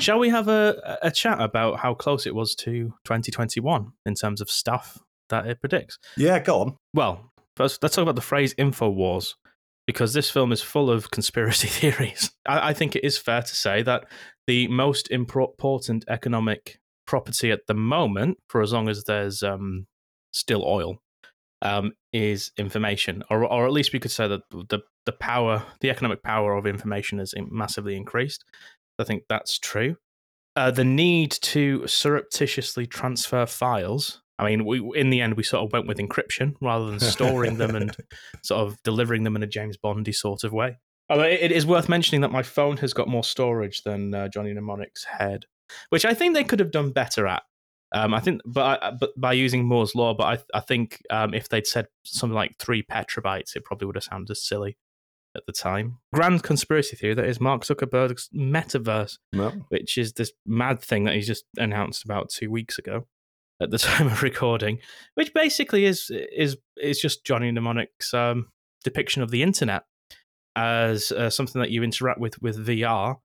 Shall 0.00 0.18
we 0.18 0.30
have 0.30 0.48
a, 0.48 0.98
a 1.02 1.10
chat 1.10 1.38
about 1.38 1.80
how 1.80 1.92
close 1.92 2.26
it 2.26 2.34
was 2.34 2.54
to 2.54 2.94
2021 3.04 3.92
in 4.06 4.14
terms 4.14 4.40
of 4.40 4.50
stuff 4.50 4.98
that 5.28 5.46
it 5.46 5.60
predicts? 5.60 5.98
Yeah, 6.16 6.38
go 6.38 6.60
on. 6.62 6.76
Well, 6.94 7.30
first, 7.56 7.82
let's 7.82 7.94
talk 7.94 8.04
about 8.04 8.14
the 8.14 8.22
phrase 8.22 8.54
InfoWars, 8.54 9.34
because 9.86 10.14
this 10.14 10.30
film 10.30 10.50
is 10.50 10.62
full 10.62 10.90
of 10.90 11.10
conspiracy 11.10 11.68
theories. 11.68 12.30
I, 12.48 12.70
I 12.70 12.72
think 12.72 12.96
it 12.96 13.04
is 13.04 13.18
fair 13.18 13.42
to 13.42 13.54
say 13.54 13.82
that 13.82 14.06
the 14.46 14.66
most 14.68 15.10
important 15.10 16.06
economic 16.08 16.78
property 17.06 17.50
at 17.50 17.66
the 17.66 17.74
moment, 17.74 18.38
for 18.48 18.62
as 18.62 18.72
long 18.72 18.88
as 18.88 19.04
there's 19.04 19.42
um, 19.42 19.88
still 20.32 20.64
oil, 20.64 21.02
um, 21.62 21.92
is 22.12 22.52
information, 22.56 23.22
or, 23.30 23.44
or 23.44 23.66
at 23.66 23.72
least 23.72 23.92
we 23.92 23.98
could 23.98 24.10
say 24.10 24.28
that 24.28 24.42
the 24.50 24.80
the 25.06 25.12
power, 25.12 25.62
the 25.80 25.90
economic 25.90 26.22
power 26.22 26.54
of 26.54 26.66
information 26.66 27.18
has 27.18 27.32
massively 27.50 27.96
increased. 27.96 28.44
I 28.98 29.04
think 29.04 29.24
that's 29.28 29.58
true. 29.58 29.96
Uh, 30.56 30.70
the 30.70 30.84
need 30.84 31.30
to 31.30 31.86
surreptitiously 31.86 32.86
transfer 32.86 33.46
files. 33.46 34.22
I 34.38 34.46
mean, 34.46 34.64
we 34.64 34.80
in 34.94 35.10
the 35.10 35.20
end 35.20 35.34
we 35.34 35.42
sort 35.42 35.64
of 35.64 35.72
went 35.72 35.86
with 35.86 35.98
encryption 35.98 36.54
rather 36.60 36.86
than 36.90 37.00
storing 37.00 37.56
them 37.56 37.74
and 37.74 37.96
sort 38.42 38.66
of 38.66 38.82
delivering 38.82 39.22
them 39.22 39.36
in 39.36 39.42
a 39.42 39.46
James 39.46 39.76
Bondy 39.76 40.12
sort 40.12 40.44
of 40.44 40.52
way. 40.52 40.78
Although 41.08 41.24
it 41.24 41.40
it 41.40 41.52
is 41.52 41.66
worth 41.66 41.88
mentioning 41.88 42.22
that 42.22 42.32
my 42.32 42.42
phone 42.42 42.78
has 42.78 42.92
got 42.92 43.08
more 43.08 43.24
storage 43.24 43.82
than 43.82 44.14
uh, 44.14 44.28
Johnny 44.28 44.52
Mnemonic's 44.52 45.04
head, 45.04 45.44
which 45.90 46.04
I 46.04 46.14
think 46.14 46.34
they 46.34 46.44
could 46.44 46.60
have 46.60 46.70
done 46.70 46.90
better 46.90 47.26
at. 47.26 47.42
Um, 47.94 48.12
I 48.14 48.20
think, 48.20 48.40
but 48.44 48.82
I, 48.82 48.90
but 48.90 49.10
by 49.16 49.32
using 49.32 49.64
Moore's 49.64 49.94
law, 49.94 50.12
but 50.14 50.24
I 50.24 50.58
I 50.58 50.60
think 50.60 51.02
um, 51.10 51.34
if 51.34 51.48
they'd 51.48 51.66
said 51.66 51.86
something 52.04 52.34
like 52.34 52.56
three 52.58 52.82
petabytes, 52.82 53.54
it 53.54 53.64
probably 53.64 53.86
would 53.86 53.96
have 53.96 54.04
sounded 54.04 54.36
silly 54.36 54.76
at 55.36 55.44
the 55.46 55.52
time. 55.52 55.98
Grand 56.14 56.42
conspiracy 56.42 56.96
theory 56.96 57.14
that 57.14 57.26
is 57.26 57.40
Mark 57.40 57.62
Zuckerberg's 57.62 58.28
metaverse, 58.34 59.18
No. 59.32 59.50
which 59.68 59.98
is 59.98 60.14
this 60.14 60.32
mad 60.46 60.80
thing 60.80 61.04
that 61.04 61.14
he 61.14 61.20
just 61.20 61.44
announced 61.58 62.04
about 62.04 62.30
two 62.30 62.50
weeks 62.50 62.78
ago 62.78 63.06
at 63.60 63.70
the 63.70 63.78
time 63.90 64.06
of 64.08 64.22
recording, 64.22 64.78
which 65.14 65.32
basically 65.32 65.84
is 65.84 66.10
is 66.10 66.56
is 66.76 67.00
just 67.00 67.24
Johnny 67.24 67.52
Mnemonic's 67.52 68.12
um, 68.12 68.48
depiction 68.82 69.22
of 69.22 69.30
the 69.30 69.42
internet 69.42 69.84
as 70.56 71.12
uh, 71.12 71.28
something 71.30 71.60
that 71.60 71.70
you 71.70 71.82
interact 71.82 72.18
with 72.18 72.40
with 72.42 72.66
VR 72.66 73.16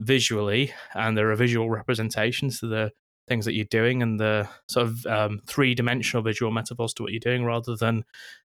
visually, 0.00 0.72
and 0.94 1.16
there 1.16 1.30
are 1.30 1.36
visual 1.36 1.70
representations 1.70 2.60
to 2.60 2.66
the 2.66 2.92
things 3.28 3.44
that 3.44 3.54
you're 3.54 3.64
doing 3.66 4.02
and 4.02 4.18
the 4.18 4.48
sort 4.68 4.86
of 4.86 5.06
um, 5.06 5.40
three 5.46 5.74
dimensional 5.74 6.22
visual 6.22 6.50
metaphors 6.50 6.94
to 6.94 7.02
what 7.02 7.12
you're 7.12 7.20
doing 7.20 7.44
rather 7.44 7.76
than 7.76 8.04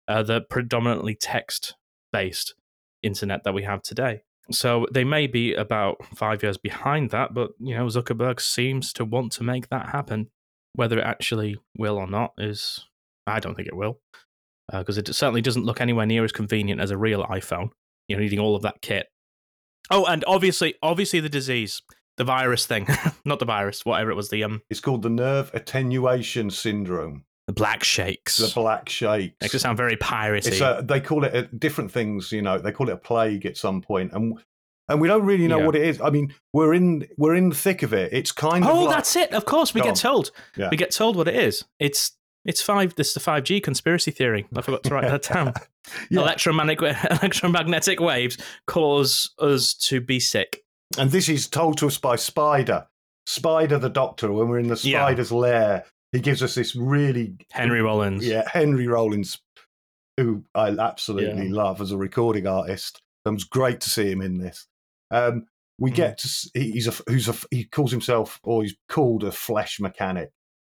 uh, 0.08 0.22
the 0.22 0.40
predominantly 0.40 1.14
text 1.14 1.74
based 2.12 2.54
internet 3.02 3.44
that 3.44 3.54
we 3.54 3.62
have 3.62 3.82
today. 3.82 4.22
So 4.50 4.86
they 4.92 5.04
may 5.04 5.26
be 5.26 5.54
about 5.54 6.04
five 6.16 6.42
years 6.42 6.58
behind 6.58 7.10
that, 7.10 7.32
but 7.32 7.52
you 7.60 7.76
know 7.76 7.86
Zuckerberg 7.86 8.40
seems 8.40 8.92
to 8.94 9.04
want 9.04 9.32
to 9.32 9.44
make 9.44 9.68
that 9.68 9.90
happen. 9.90 10.30
Whether 10.74 10.98
it 10.98 11.04
actually 11.04 11.56
will 11.76 11.96
or 11.96 12.06
not 12.06 12.32
is, 12.38 12.86
I 13.26 13.40
don't 13.40 13.54
think 13.54 13.68
it 13.68 13.76
will, 13.76 14.00
because 14.72 14.98
it 14.98 15.12
certainly 15.14 15.40
doesn't 15.40 15.64
look 15.64 15.80
anywhere 15.80 16.06
near 16.06 16.24
as 16.24 16.32
convenient 16.32 16.80
as 16.80 16.90
a 16.90 16.98
real 16.98 17.24
iPhone. 17.24 17.70
You 18.08 18.16
know, 18.16 18.22
needing 18.22 18.40
all 18.40 18.56
of 18.56 18.62
that 18.62 18.82
kit. 18.82 19.06
Oh, 19.90 20.04
and 20.04 20.24
obviously, 20.26 20.74
obviously 20.82 21.20
the 21.20 21.28
disease, 21.28 21.82
the 22.20 22.24
virus 22.24 22.66
thing, 22.66 22.86
not 23.24 23.38
the 23.38 23.46
virus, 23.46 23.82
whatever 23.86 24.10
it 24.10 24.14
was, 24.14 24.28
the 24.28 24.44
um, 24.44 24.60
It's 24.68 24.78
called 24.80 25.00
the 25.00 25.08
nerve 25.08 25.50
attenuation 25.54 26.50
syndrome, 26.50 27.24
the 27.46 27.54
black 27.54 27.82
shakes. 27.82 28.36
the 28.36 28.52
black 28.54 28.90
shakes. 28.90 29.34
Makes 29.40 29.54
it 29.54 29.60
sound 29.60 29.78
very 29.78 29.96
piratey. 29.96 30.48
It's 30.48 30.60
a, 30.60 30.84
they 30.84 31.00
call 31.00 31.24
it 31.24 31.34
a, 31.34 31.42
different 31.44 31.90
things, 31.90 32.30
you 32.30 32.42
know. 32.42 32.58
They 32.58 32.72
call 32.72 32.90
it 32.90 32.92
a 32.92 32.98
plague 32.98 33.46
at 33.46 33.56
some 33.56 33.80
point, 33.80 34.12
and 34.12 34.38
and 34.90 35.00
we 35.00 35.08
don't 35.08 35.24
really 35.24 35.48
know 35.48 35.60
Yeah. 35.60 35.66
what 35.66 35.76
it 35.76 35.82
is. 35.82 35.98
I 36.02 36.10
mean, 36.10 36.34
we're 36.52 36.74
in 36.74 37.08
we're 37.16 37.34
in 37.36 37.48
the 37.48 37.54
thick 37.54 37.82
of 37.82 37.94
it. 37.94 38.12
It's 38.12 38.32
kind 38.32 38.64
of 38.64 38.70
oh, 38.70 38.84
like, 38.84 38.96
that's 38.96 39.16
it. 39.16 39.32
Of 39.32 39.46
course, 39.46 39.72
we 39.72 39.80
Go 39.80 39.86
get 39.86 39.90
on. 39.92 39.96
told. 39.96 40.30
Yeah. 40.56 40.68
We 40.70 40.76
get 40.76 40.90
told 40.90 41.16
what 41.16 41.26
it 41.26 41.36
is. 41.36 41.64
It's 41.78 42.12
it's 42.44 42.60
five. 42.60 42.94
This 42.96 43.08
is 43.08 43.14
the 43.14 43.20
five 43.20 43.44
G 43.44 43.60
conspiracy 43.62 44.10
theory. 44.10 44.46
I 44.54 44.60
forgot 44.60 44.82
to 44.84 44.94
write 44.94 45.08
that 45.08 45.22
down. 45.22 45.54
Yeah. 46.10 46.20
Electromagnetic 46.20 46.82
electromagnetic 47.10 48.00
waves 48.00 48.36
cause 48.66 49.30
us 49.40 49.72
to 49.88 50.00
be 50.00 50.20
sick. 50.20 50.62
And 50.98 51.10
this 51.10 51.28
is 51.28 51.48
told 51.48 51.78
to 51.78 51.86
us 51.86 51.98
by 51.98 52.16
Spider, 52.16 52.86
Spider 53.26 53.78
the 53.78 53.88
Doctor. 53.90 54.32
When 54.32 54.48
we're 54.48 54.58
in 54.58 54.68
the 54.68 54.80
Yeah. 54.82 55.04
Spider's 55.06 55.32
lair, 55.32 55.84
he 56.12 56.20
gives 56.20 56.42
us 56.42 56.54
this 56.54 56.74
really 56.74 57.36
Henry 57.50 57.80
Rollins. 57.80 58.26
yeah 58.26 58.48
Henry 58.48 58.86
Rollins, 58.88 59.38
who 60.16 60.44
I 60.54 60.68
absolutely 60.70 61.46
Yeah. 61.48 61.54
love 61.54 61.80
as 61.80 61.92
a 61.92 61.96
recording 61.98 62.46
artist. 62.46 63.00
It 63.24 63.30
was 63.30 63.44
great 63.44 63.80
to 63.82 63.90
see 63.90 64.10
him 64.10 64.22
in 64.22 64.38
this. 64.38 64.66
Um, 65.10 65.46
we 65.78 65.90
Mm. 65.90 65.94
get 65.94 66.18
to, 66.18 66.50
he's 66.54 66.86
a 66.88 66.94
who's 67.06 67.28
a 67.28 67.34
he 67.50 67.64
calls 67.64 67.90
himself 67.90 68.38
or 68.42 68.62
he's 68.62 68.74
called 68.88 69.24
a 69.24 69.32
flesh 69.32 69.80
mechanic, 69.80 70.30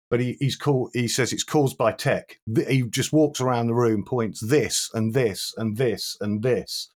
but 0.10 0.20
he, 0.20 0.38
he's 0.40 0.56
called 0.56 0.92
he 0.94 1.08
says 1.08 1.32
it's 1.34 1.44
caused 1.44 1.78
by 1.78 1.92
tech. 1.92 2.40
He 2.68 2.84
just 2.84 3.14
walks 3.14 3.40
around 3.42 3.68
the 3.68 3.74
room, 3.74 4.04
points 4.06 4.40
this 4.42 4.90
and 4.94 5.14
this 5.14 5.54
and 5.58 5.78
this 5.78 6.18
and 6.22 6.44
this, 6.44 6.92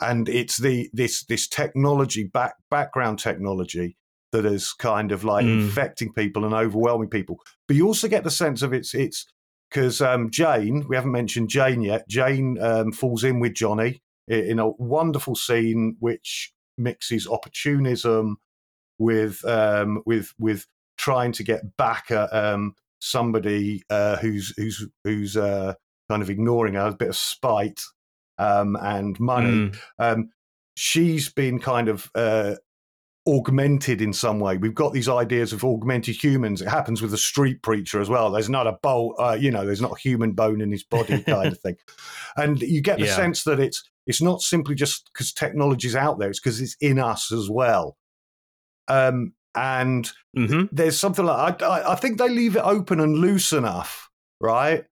and 0.00 0.28
it's 0.28 0.58
the 0.58 0.90
this 0.92 1.24
this 1.24 1.48
technology 1.48 2.24
back 2.24 2.54
background 2.70 3.18
technology 3.18 3.96
that 4.32 4.44
is 4.44 4.72
kind 4.74 5.10
of 5.12 5.24
like 5.24 5.46
Mm. 5.46 5.62
infecting 5.62 6.12
people 6.12 6.44
and 6.44 6.52
overwhelming 6.54 7.08
people. 7.08 7.40
But 7.66 7.76
you 7.76 7.86
also 7.86 8.08
get 8.08 8.24
the 8.24 8.30
sense 8.30 8.62
of 8.62 8.72
it's 8.72 8.94
it's 8.94 9.26
because 9.70 10.00
um, 10.00 10.30
Jane, 10.30 10.86
we 10.88 10.96
haven't 10.96 11.12
mentioned 11.12 11.48
Jane 11.50 11.82
yet. 11.82 12.08
Jane 12.08 12.58
um, 12.60 12.92
falls 12.92 13.24
in 13.24 13.40
with 13.40 13.54
Johnny 13.54 14.00
in 14.26 14.58
a 14.58 14.68
wonderful 14.68 15.34
scene 15.34 15.96
which 16.00 16.52
mixes 16.76 17.26
opportunism 17.26 18.36
with 18.98 19.44
um, 19.44 20.02
with 20.06 20.32
with 20.38 20.66
trying 20.96 21.32
to 21.32 21.42
get 21.42 21.76
back 21.76 22.10
at 22.10 22.32
um, 22.32 22.74
somebody 23.00 23.82
uh, 23.90 24.16
who's 24.16 24.52
who's 24.56 24.86
who's 25.04 25.36
uh, 25.36 25.74
kind 26.10 26.22
of 26.22 26.30
ignoring 26.30 26.74
her, 26.74 26.86
a 26.88 26.94
bit 26.94 27.08
of 27.08 27.16
spite 27.16 27.80
um, 28.38 28.76
and 28.80 29.18
money. 29.20 29.48
Mm. 29.48 29.78
Um, 29.98 30.30
she's 30.74 31.28
been 31.28 31.58
kind 31.58 31.88
of 31.88 32.10
uh, 32.14 32.54
augmented 33.26 34.00
in 34.00 34.12
some 34.12 34.40
way. 34.40 34.56
We've 34.56 34.74
got 34.74 34.92
these 34.92 35.08
ideas 35.08 35.52
of 35.52 35.64
augmented 35.64 36.22
humans. 36.22 36.62
It 36.62 36.68
happens 36.68 37.02
with 37.02 37.10
the 37.10 37.18
street 37.18 37.62
preacher 37.62 38.00
as 38.00 38.08
well. 38.08 38.30
There's 38.30 38.48
not 38.48 38.66
a 38.66 38.78
bolt, 38.82 39.16
uh, 39.18 39.36
you 39.38 39.50
know, 39.50 39.66
there's 39.66 39.82
not 39.82 39.96
a 39.96 40.00
human 40.00 40.32
bone 40.32 40.60
in 40.60 40.70
his 40.72 40.84
body 40.84 41.22
kind 41.24 41.52
of 41.52 41.58
thing. 41.62 41.76
And 42.36 42.60
you 42.62 42.80
get 42.80 42.98
the 42.98 43.06
Yeah. 43.06 43.14
sense 43.16 43.44
that 43.44 43.60
it's 43.60 43.82
it's 44.06 44.22
not 44.22 44.40
simply 44.40 44.74
just 44.74 45.10
because 45.12 45.32
technology's 45.32 45.94
out 45.94 46.18
there; 46.18 46.30
it's 46.30 46.40
because 46.40 46.60
it's 46.60 46.76
in 46.80 46.98
us 46.98 47.30
as 47.30 47.50
well. 47.50 47.98
Um, 48.88 49.34
And 49.54 50.10
hmm 50.34 50.66
there's 50.70 50.98
something 50.98 51.24
like 51.24 51.62
I, 51.62 51.66
I, 51.66 51.92
I 51.92 51.96
think 51.96 52.18
they 52.18 52.28
leave 52.28 52.56
it 52.56 52.62
open 52.64 53.00
and 53.00 53.18
loose 53.18 53.52
enough, 53.52 54.08
right? 54.40 54.84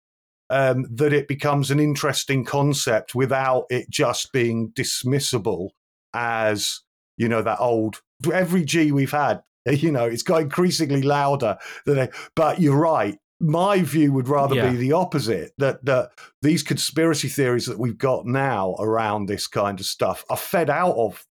Um, 0.49 0.85
that 0.91 1.11
it 1.11 1.27
becomes 1.27 1.71
an 1.71 1.79
interesting 1.79 2.45
concept 2.45 3.15
without 3.15 3.65
it 3.71 3.89
just 3.89 4.31
being 4.31 4.69
dismissible 4.75 5.69
as 6.13 6.81
you 7.17 7.27
know 7.27 7.41
that 7.41 7.59
old 7.59 8.01
every 8.31 8.63
G 8.63 8.91
we've 8.91 9.11
had. 9.11 9.41
You 9.67 9.91
know, 9.91 10.05
it's 10.05 10.21
got 10.21 10.43
increasingly 10.43 11.01
louder. 11.01 11.57
Than 11.87 12.09
but 12.35 12.61
you're 12.61 12.77
right. 12.77 13.17
My 13.39 13.81
view 13.81 14.13
would 14.13 14.27
rather 14.27 14.53
Yeah. 14.55 14.69
be 14.69 14.77
the 14.77 14.91
opposite. 14.91 15.53
That 15.57 15.83
that 15.85 16.11
these 16.43 16.61
conspiracy 16.61 17.29
theories 17.29 17.65
that 17.65 17.79
we've 17.79 17.97
got 17.97 18.27
now 18.27 18.75
around 18.77 19.25
this 19.25 19.47
kind 19.47 19.79
of 19.79 19.87
stuff 19.87 20.23
are 20.29 20.37
fed 20.37 20.69
out 20.69 20.95
of 20.97 21.25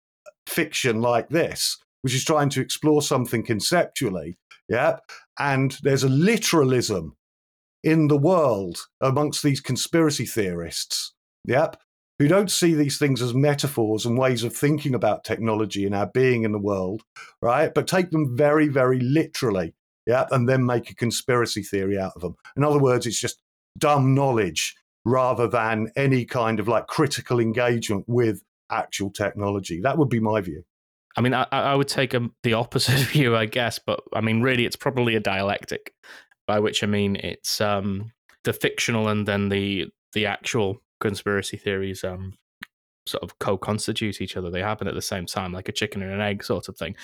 fiction 0.49 1.01
like 1.01 1.29
this, 1.29 1.79
which 2.03 2.13
is 2.15 2.25
trying 2.25 2.49
to 2.51 2.61
explore 2.61 3.03
something 3.03 3.45
conceptually. 3.45 4.37
Yeah. 4.69 4.97
And 5.39 5.79
there's 5.83 6.03
a 6.03 6.09
literalism 6.09 7.15
in 7.85 8.09
the 8.09 8.17
world 8.17 8.87
amongst 9.01 9.43
these 9.43 9.61
conspiracy 9.61 10.25
theorists. 10.25 11.13
Yep. 11.45 11.77
Who 12.19 12.29
don't 12.29 12.51
see 12.51 12.75
these 12.75 12.99
things 12.99 13.21
as 13.21 13.35
metaphors 13.35 14.07
and 14.07 14.17
ways 14.17 14.45
of 14.45 14.57
thinking 14.57 14.95
about 14.95 15.25
technology 15.25 15.85
and 15.85 15.95
our 15.95 16.07
being 16.07 16.45
in 16.45 16.53
the 16.53 16.59
world, 16.59 17.03
right? 17.43 17.73
But 17.75 17.87
take 17.87 18.11
them 18.11 18.37
very, 18.37 18.69
very 18.69 19.01
literally. 19.01 19.75
Yeah. 20.07 20.27
And 20.31 20.49
then 20.49 20.65
make 20.65 20.91
a 20.91 20.95
conspiracy 20.95 21.63
theory 21.63 21.99
out 21.99 22.13
of 22.15 22.23
them. 22.23 22.37
In 22.57 22.65
other 22.65 22.79
words, 22.79 23.07
it's 23.07 23.21
just 23.21 23.41
dumb 23.79 24.15
knowledge 24.15 24.77
rather 25.05 25.47
than 25.47 25.91
any 25.97 26.25
kind 26.25 26.61
of 26.61 26.69
like 26.69 26.87
critical 26.87 27.41
engagement 27.41 28.05
with 28.07 28.43
actual 28.71 29.11
technology. 29.11 29.81
That 29.81 29.99
would 29.99 30.09
be 30.09 30.21
my 30.21 30.41
view. 30.41 30.65
I 31.17 31.21
mean, 31.21 31.35
I, 31.35 31.47
I 31.51 31.75
would 31.75 31.89
take 31.89 32.15
a, 32.15 32.29
the 32.43 32.55
opposite 32.55 32.99
view, 33.09 33.37
I 33.37 33.47
guess, 33.47 33.79
but 33.79 34.01
I 34.13 34.21
mean, 34.21 34.41
really, 34.43 34.67
it's 34.67 34.77
probably 34.77 35.15
a 35.15 35.21
dialectic, 35.21 35.93
by 36.47 36.59
which 36.59 36.83
I 36.83 36.87
mean 36.87 37.17
it's 37.17 37.61
um, 37.61 38.13
the 38.45 38.53
fictional 38.53 39.09
and 39.09 39.27
then 39.27 39.49
the 39.49 39.87
the 40.13 40.27
actual 40.27 40.81
conspiracy 41.01 41.57
theories 41.57 42.05
um, 42.05 42.35
sort 43.07 43.23
of 43.23 43.39
co-constitute 43.39 44.21
each 44.21 44.37
other. 44.37 44.51
They 44.51 44.63
happen 44.63 44.89
at 44.89 44.95
the 44.95 45.03
same 45.03 45.27
time, 45.27 45.53
like 45.53 45.69
a 45.69 45.73
chicken 45.73 46.03
and 46.03 46.13
an 46.13 46.21
egg 46.21 46.45
sort 46.45 46.69
of 46.69 46.77
thing. 46.77 46.97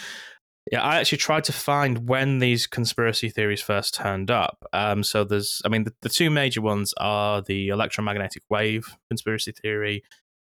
Yeah, 0.71 0.83
I 0.83 0.97
actually 0.97 1.19
tried 1.19 1.45
to 1.45 1.53
find 1.53 2.09
when 2.09 2.39
these 2.39 2.67
conspiracy 2.67 3.29
theories 3.29 3.63
first 3.63 3.95
turned 3.95 4.31
up. 4.31 4.65
Um, 4.73 5.03
so 5.03 5.25
there's, 5.25 5.61
I 5.65 5.69
mean, 5.69 5.85
the, 5.85 5.95
the 6.03 6.09
two 6.09 6.31
major 6.31 6.61
ones 6.61 6.95
are 6.99 7.43
the 7.43 7.69
electromagnetic 7.69 8.43
wave 8.51 8.97
conspiracy 9.09 9.53
theory 9.53 10.05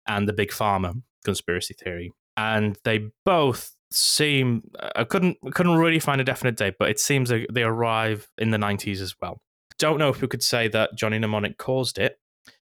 and 0.06 0.28
the 0.28 0.32
big 0.32 0.50
pharma 0.50 1.02
conspiracy 1.24 1.74
theory, 1.74 2.12
and 2.36 2.76
they 2.84 3.10
both 3.24 3.76
seem. 3.92 4.62
I 4.96 5.04
couldn't 5.04 5.38
couldn't 5.52 5.76
really 5.76 5.98
find 5.98 6.20
a 6.20 6.24
definite 6.24 6.56
date, 6.56 6.74
but 6.78 6.90
it 6.90 7.00
seems 7.00 7.30
like 7.30 7.46
they 7.52 7.62
arrive 7.62 8.28
in 8.38 8.50
the 8.50 8.58
90s 8.58 9.00
as 9.00 9.14
well. 9.20 9.40
Don't 9.78 9.98
know 9.98 10.08
if 10.08 10.20
we 10.20 10.28
could 10.28 10.42
say 10.42 10.68
that 10.68 10.94
Johnny 10.96 11.18
Mnemonic 11.18 11.58
caused 11.58 11.98
it. 11.98 12.18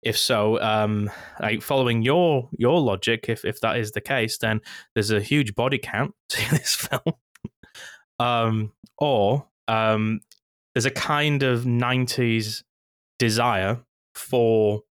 If 0.03 0.17
so, 0.17 0.61
um, 0.61 1.11
like 1.41 1.63
following 1.63 2.03
your 2.03 2.49
your 2.53 2.81
logic, 2.81 3.27
if 3.29 3.45
if 3.45 3.61
that 3.61 3.77
is 3.77 3.93
the 3.93 4.01
case, 4.01 4.39
then 4.39 4.61
there's 4.95 5.11
a 5.11 5.21
huge 5.21 5.55
body 5.55 5.79
count 5.79 6.15
to 6.29 6.51
this 6.51 6.75
film 6.75 7.15
um, 8.19 8.73
or 8.99 9.47
um, 9.69 10.21
there's 10.75 10.87
a 10.87 10.91
kind 10.91 11.43
of 11.43 11.65
90s 11.65 12.63
desire 13.19 13.81
for 14.15 14.83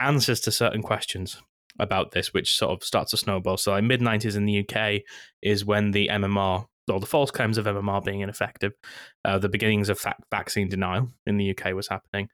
answers 0.00 0.40
to 0.40 0.50
certain 0.50 0.82
questions 0.82 1.40
about 1.78 2.12
this, 2.12 2.32
which 2.32 2.56
sort 2.56 2.72
of 2.72 2.84
starts 2.84 3.10
to 3.10 3.16
snowball. 3.16 3.56
So, 3.56 3.72
like 3.72 3.84
mid 3.84 4.00
90s 4.00 4.36
in 4.36 4.46
the 4.46 4.66
UK 4.66 5.02
is 5.42 5.64
when 5.64 5.90
the 5.90 6.08
MMR, 6.08 6.66
or 6.90 7.00
the 7.00 7.06
false 7.06 7.30
claims 7.30 7.58
of 7.58 7.66
MMR 7.66 8.04
being 8.04 8.20
ineffective, 8.20 8.72
uh, 9.24 9.38
the 9.38 9.48
beginnings 9.48 9.88
of 9.88 10.04
vaccine 10.30 10.68
denial 10.68 11.10
in 11.26 11.36
the 11.36 11.56
UK 11.56 11.74
was 11.74 11.88
happening. 11.88 12.28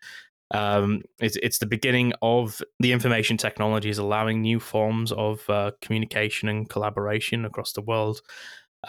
Um, 0.53 1.03
it's, 1.21 1.37
it's 1.37 1.59
the 1.59 1.67
beginning 1.67 2.13
of 2.23 2.61
the 2.81 2.93
information 2.93 3.37
technologies 3.37 3.99
allowing 3.99 4.43
new 4.43 4.59
forms 4.59 5.13
of 5.13 5.49
uh, 5.49 5.71
communication 5.81 6.49
and 6.49 6.69
collaboration 6.69 7.45
across 7.45 7.73
the 7.73 7.83
world. 7.83 8.21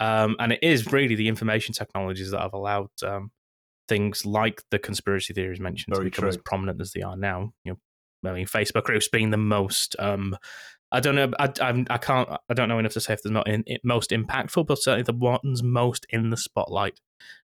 Um, 0.00 0.36
and 0.40 0.52
it 0.52 0.58
is 0.62 0.90
really 0.92 1.14
the 1.14 1.28
information 1.28 1.74
technologies 1.74 2.30
that 2.30 2.40
have 2.40 2.54
allowed 2.54 2.88
um, 3.04 3.30
things 3.88 4.24
like 4.24 4.62
the 4.70 4.78
conspiracy 4.78 5.34
theories 5.34 5.60
mentioned 5.60 5.94
Very 5.94 6.06
to 6.06 6.10
become 6.10 6.28
as 6.28 6.38
prominent 6.38 6.80
as 6.80 6.92
they 6.92 7.02
are 7.02 7.16
now. 7.16 7.52
You 7.64 7.72
know, 7.72 7.78
I 8.24 8.32
mean, 8.32 8.46
Facebook 8.46 8.84
groups 8.84 9.08
being 9.08 9.30
the 9.30 9.36
most. 9.36 9.96
Um, 9.98 10.36
I 10.92 11.00
don't 11.00 11.14
know. 11.14 11.30
I, 11.38 11.50
I'm, 11.60 11.86
I 11.90 11.98
can't. 11.98 12.28
I 12.48 12.54
don't 12.54 12.68
know 12.68 12.78
enough 12.78 12.92
to 12.92 13.00
say 13.00 13.14
if 13.14 13.22
they're 13.22 13.32
not 13.32 13.48
in, 13.48 13.64
most 13.82 14.10
impactful, 14.10 14.66
but 14.66 14.78
certainly 14.78 15.04
the 15.04 15.14
ones 15.14 15.62
most 15.62 16.06
in 16.10 16.30
the 16.30 16.36
spotlight 16.36 17.00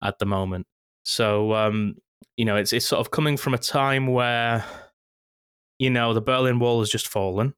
at 0.01 0.19
the 0.19 0.25
moment. 0.25 0.67
So, 1.04 1.54
um, 1.54 1.95
you 2.38 2.45
know, 2.45 2.56
it's 2.56 2.73
it's 2.73 2.86
sort 2.86 3.01
of 3.01 3.12
coming 3.12 3.38
from 3.38 3.54
a 3.54 3.60
time 3.60 4.08
where, 4.08 4.63
you 5.78 5.89
know, 5.89 6.13
the 6.13 6.21
Berlin 6.21 6.60
Wall 6.60 6.80
has 6.80 6.89
just 6.89 7.08
fallen. 7.08 7.54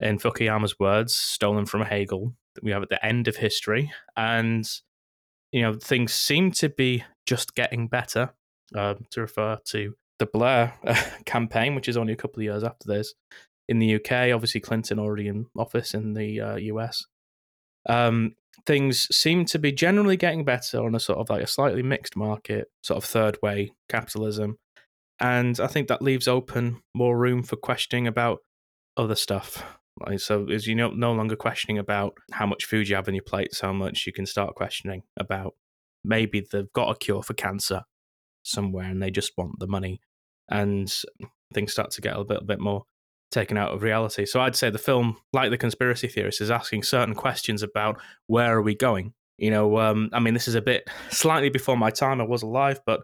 In 0.00 0.18
Fukuyama's 0.18 0.78
words, 0.78 1.12
stolen 1.12 1.66
from 1.66 1.82
Hegel, 1.82 2.32
that 2.54 2.62
we 2.62 2.70
have 2.70 2.84
at 2.84 2.88
the 2.88 3.04
end 3.04 3.26
of 3.26 3.36
history, 3.36 3.92
and 4.16 4.68
you 5.50 5.62
know 5.62 5.74
things 5.74 6.12
seem 6.12 6.52
to 6.52 6.68
be 6.68 7.04
just 7.26 7.54
getting 7.54 7.88
better. 7.88 8.34
Uh, 8.76 8.94
to 9.10 9.22
refer 9.22 9.58
to 9.64 9.94
the 10.18 10.26
Blair 10.26 10.74
uh, 10.86 11.00
campaign, 11.26 11.74
which 11.74 11.88
is 11.88 11.96
only 11.96 12.12
a 12.12 12.16
couple 12.16 12.40
of 12.40 12.44
years 12.44 12.64
after 12.64 12.86
this, 12.86 13.14
in 13.68 13.78
the 13.78 13.96
UK, 13.96 14.32
obviously 14.34 14.60
Clinton 14.60 14.98
already 14.98 15.28
in 15.28 15.46
office 15.56 15.94
in 15.94 16.14
the 16.14 16.40
uh, 16.40 16.56
US. 16.56 17.06
Um, 17.88 18.34
things 18.66 19.14
seem 19.14 19.44
to 19.46 19.58
be 19.58 19.72
generally 19.72 20.16
getting 20.16 20.44
better 20.44 20.84
on 20.84 20.94
a 20.94 21.00
sort 21.00 21.18
of 21.18 21.30
like 21.30 21.42
a 21.42 21.46
slightly 21.46 21.82
mixed 21.82 22.16
market, 22.16 22.70
sort 22.82 22.98
of 22.98 23.04
third 23.04 23.38
way 23.42 23.72
capitalism, 23.88 24.58
and 25.20 25.58
I 25.58 25.66
think 25.66 25.88
that 25.88 26.02
leaves 26.02 26.28
open 26.28 26.82
more 26.94 27.18
room 27.18 27.42
for 27.42 27.56
questioning 27.56 28.06
about 28.06 28.40
other 28.96 29.16
stuff. 29.16 29.64
Like, 30.06 30.20
so, 30.20 30.46
is 30.48 30.66
you 30.66 30.76
no, 30.76 30.90
no 30.90 31.12
longer 31.12 31.34
questioning 31.34 31.78
about 31.78 32.14
how 32.32 32.46
much 32.46 32.64
food 32.64 32.88
you 32.88 32.94
have 32.94 33.08
on 33.08 33.14
your 33.14 33.24
plate 33.24 33.52
so 33.54 33.72
much, 33.72 34.06
you 34.06 34.12
can 34.12 34.26
start 34.26 34.54
questioning 34.54 35.02
about 35.18 35.54
maybe 36.04 36.40
they've 36.40 36.72
got 36.72 36.90
a 36.90 36.98
cure 36.98 37.22
for 37.22 37.34
cancer 37.34 37.82
somewhere 38.44 38.84
and 38.84 39.02
they 39.02 39.10
just 39.10 39.32
want 39.36 39.58
the 39.58 39.66
money, 39.66 40.00
and 40.48 40.92
things 41.52 41.72
start 41.72 41.90
to 41.92 42.00
get 42.00 42.16
a 42.16 42.20
little 42.20 42.44
bit 42.44 42.60
more 42.60 42.84
taken 43.30 43.56
out 43.56 43.72
of 43.72 43.82
reality. 43.82 44.24
So, 44.24 44.40
I'd 44.40 44.56
say 44.56 44.70
the 44.70 44.78
film, 44.78 45.16
like 45.32 45.50
the 45.50 45.58
conspiracy 45.58 46.08
theorist, 46.08 46.40
is 46.40 46.50
asking 46.50 46.82
certain 46.82 47.14
questions 47.14 47.62
about 47.62 48.00
where 48.26 48.56
are 48.56 48.62
we 48.62 48.74
going. 48.74 49.12
You 49.38 49.50
know, 49.50 49.78
um, 49.78 50.10
I 50.12 50.20
mean, 50.20 50.34
this 50.34 50.48
is 50.48 50.54
a 50.54 50.62
bit 50.62 50.88
slightly 51.10 51.50
before 51.50 51.76
my 51.76 51.90
time. 51.90 52.20
I 52.20 52.24
was 52.24 52.42
alive, 52.42 52.80
but 52.86 53.00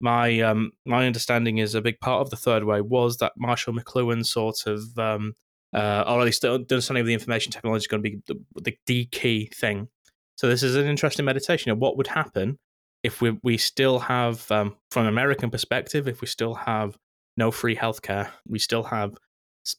my 0.00 0.40
um, 0.40 0.72
my 0.84 1.06
understanding 1.06 1.58
is 1.58 1.74
a 1.74 1.80
big 1.80 2.00
part 2.00 2.20
of 2.20 2.30
the 2.30 2.36
third 2.36 2.64
way 2.64 2.80
was 2.80 3.16
that 3.18 3.32
Marshall 3.36 3.74
McLuhan 3.74 4.26
sort 4.26 4.66
of 4.66 4.82
um, 4.98 5.34
uh, 5.76 6.04
or 6.06 6.20
at 6.20 6.24
least 6.24 6.42
the 6.42 6.52
understanding 6.52 7.02
of 7.02 7.06
the 7.06 7.12
information 7.12 7.52
technology 7.52 7.82
is 7.82 7.86
going 7.86 8.02
to 8.02 8.10
be 8.10 8.18
the, 8.26 8.76
the, 8.86 9.04
key 9.06 9.50
thing. 9.54 9.88
So 10.36 10.48
this 10.48 10.62
is 10.62 10.76
an 10.76 10.86
interesting 10.86 11.24
meditation 11.24 11.70
of 11.70 11.78
what 11.78 11.96
would 11.96 12.06
happen 12.06 12.58
if 13.06 13.20
we 13.22 13.38
we 13.44 13.56
still 13.56 14.00
have, 14.00 14.50
um, 14.50 14.74
from 14.90 15.02
an 15.04 15.08
American 15.08 15.48
perspective, 15.48 16.08
if 16.08 16.20
we 16.20 16.26
still 16.26 16.54
have 16.54 16.98
no 17.36 17.52
free 17.52 17.76
healthcare, 17.76 18.30
we 18.48 18.58
still 18.58 18.82
have 18.82 19.16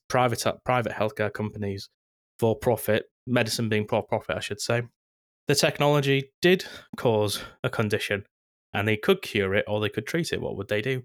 private 0.08 0.44
private 0.64 0.94
healthcare 0.94 1.32
companies 1.32 1.90
for 2.40 2.56
profit, 2.56 3.04
medicine 3.26 3.68
being 3.68 3.86
for 3.86 4.02
profit, 4.02 4.38
I 4.38 4.40
should 4.40 4.62
say. 4.62 4.84
The 5.50 5.56
technology 5.56 6.32
did 6.42 6.66
cause 6.96 7.44
a 7.64 7.70
condition, 7.70 8.24
and 8.74 8.88
they 8.88 8.98
could 8.98 9.22
cure 9.22 9.54
it 9.56 9.66
or 9.68 9.82
they 9.82 9.90
could 9.90 10.08
treat 10.08 10.32
it. 10.32 10.42
What 10.42 10.56
would 10.56 10.70
they 10.70 10.82
do? 10.82 11.04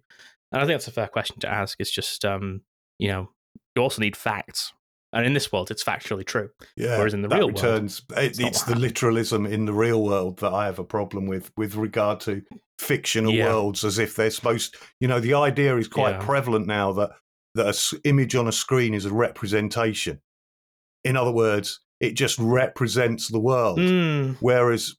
And 0.52 0.60
I 0.62 0.66
think 0.66 0.74
that's 0.74 0.88
a 0.88 0.92
fair 0.92 1.08
question 1.08 1.40
to 1.40 1.48
ask. 1.48 1.80
It's 1.80 1.90
just, 1.90 2.24
um, 2.24 2.60
you 2.98 3.08
know, 3.08 3.30
you 3.74 3.82
also 3.82 4.00
need 4.00 4.16
facts. 4.16 4.72
And 5.14 5.26
in 5.26 5.34
this 5.34 5.52
world, 5.52 5.70
it's 5.70 5.84
factually 5.84 6.24
true. 6.24 6.48
Yeah, 6.76 6.96
Whereas 6.96 7.12
in 7.12 7.20
the 7.22 7.28
real 7.28 7.40
world, 7.48 7.54
returns, 7.54 8.02
it, 8.16 8.24
it's 8.24 8.38
it's 8.38 8.62
the 8.62 8.74
literalism 8.74 9.44
in 9.46 9.66
the 9.66 9.72
real 9.74 10.02
world 10.02 10.38
that 10.38 10.52
I 10.52 10.64
have 10.64 10.78
a 10.78 10.84
problem 10.84 11.26
with, 11.26 11.50
with 11.56 11.74
regard 11.74 12.20
to 12.20 12.42
fictional 12.78 13.32
Yeah. 13.32 13.48
worlds, 13.52 13.84
as 13.84 13.98
if 13.98 14.16
they're 14.16 14.30
supposed. 14.30 14.76
You 15.00 15.08
know, 15.08 15.20
the 15.20 15.34
idea 15.34 15.76
is 15.76 15.86
quite 15.88 16.12
Yeah. 16.16 16.24
prevalent 16.24 16.66
now 16.66 16.92
that 16.94 17.10
that 17.54 17.66
an 17.92 18.00
image 18.04 18.34
on 18.34 18.48
a 18.48 18.52
screen 18.52 18.94
is 18.94 19.04
a 19.04 19.12
representation. 19.12 20.20
In 21.04 21.16
other 21.18 21.32
words, 21.32 21.80
it 22.00 22.14
just 22.14 22.38
represents 22.38 23.28
the 23.28 23.38
world. 23.40 23.78
Mm, 23.78 24.36
Whereas 24.40 24.96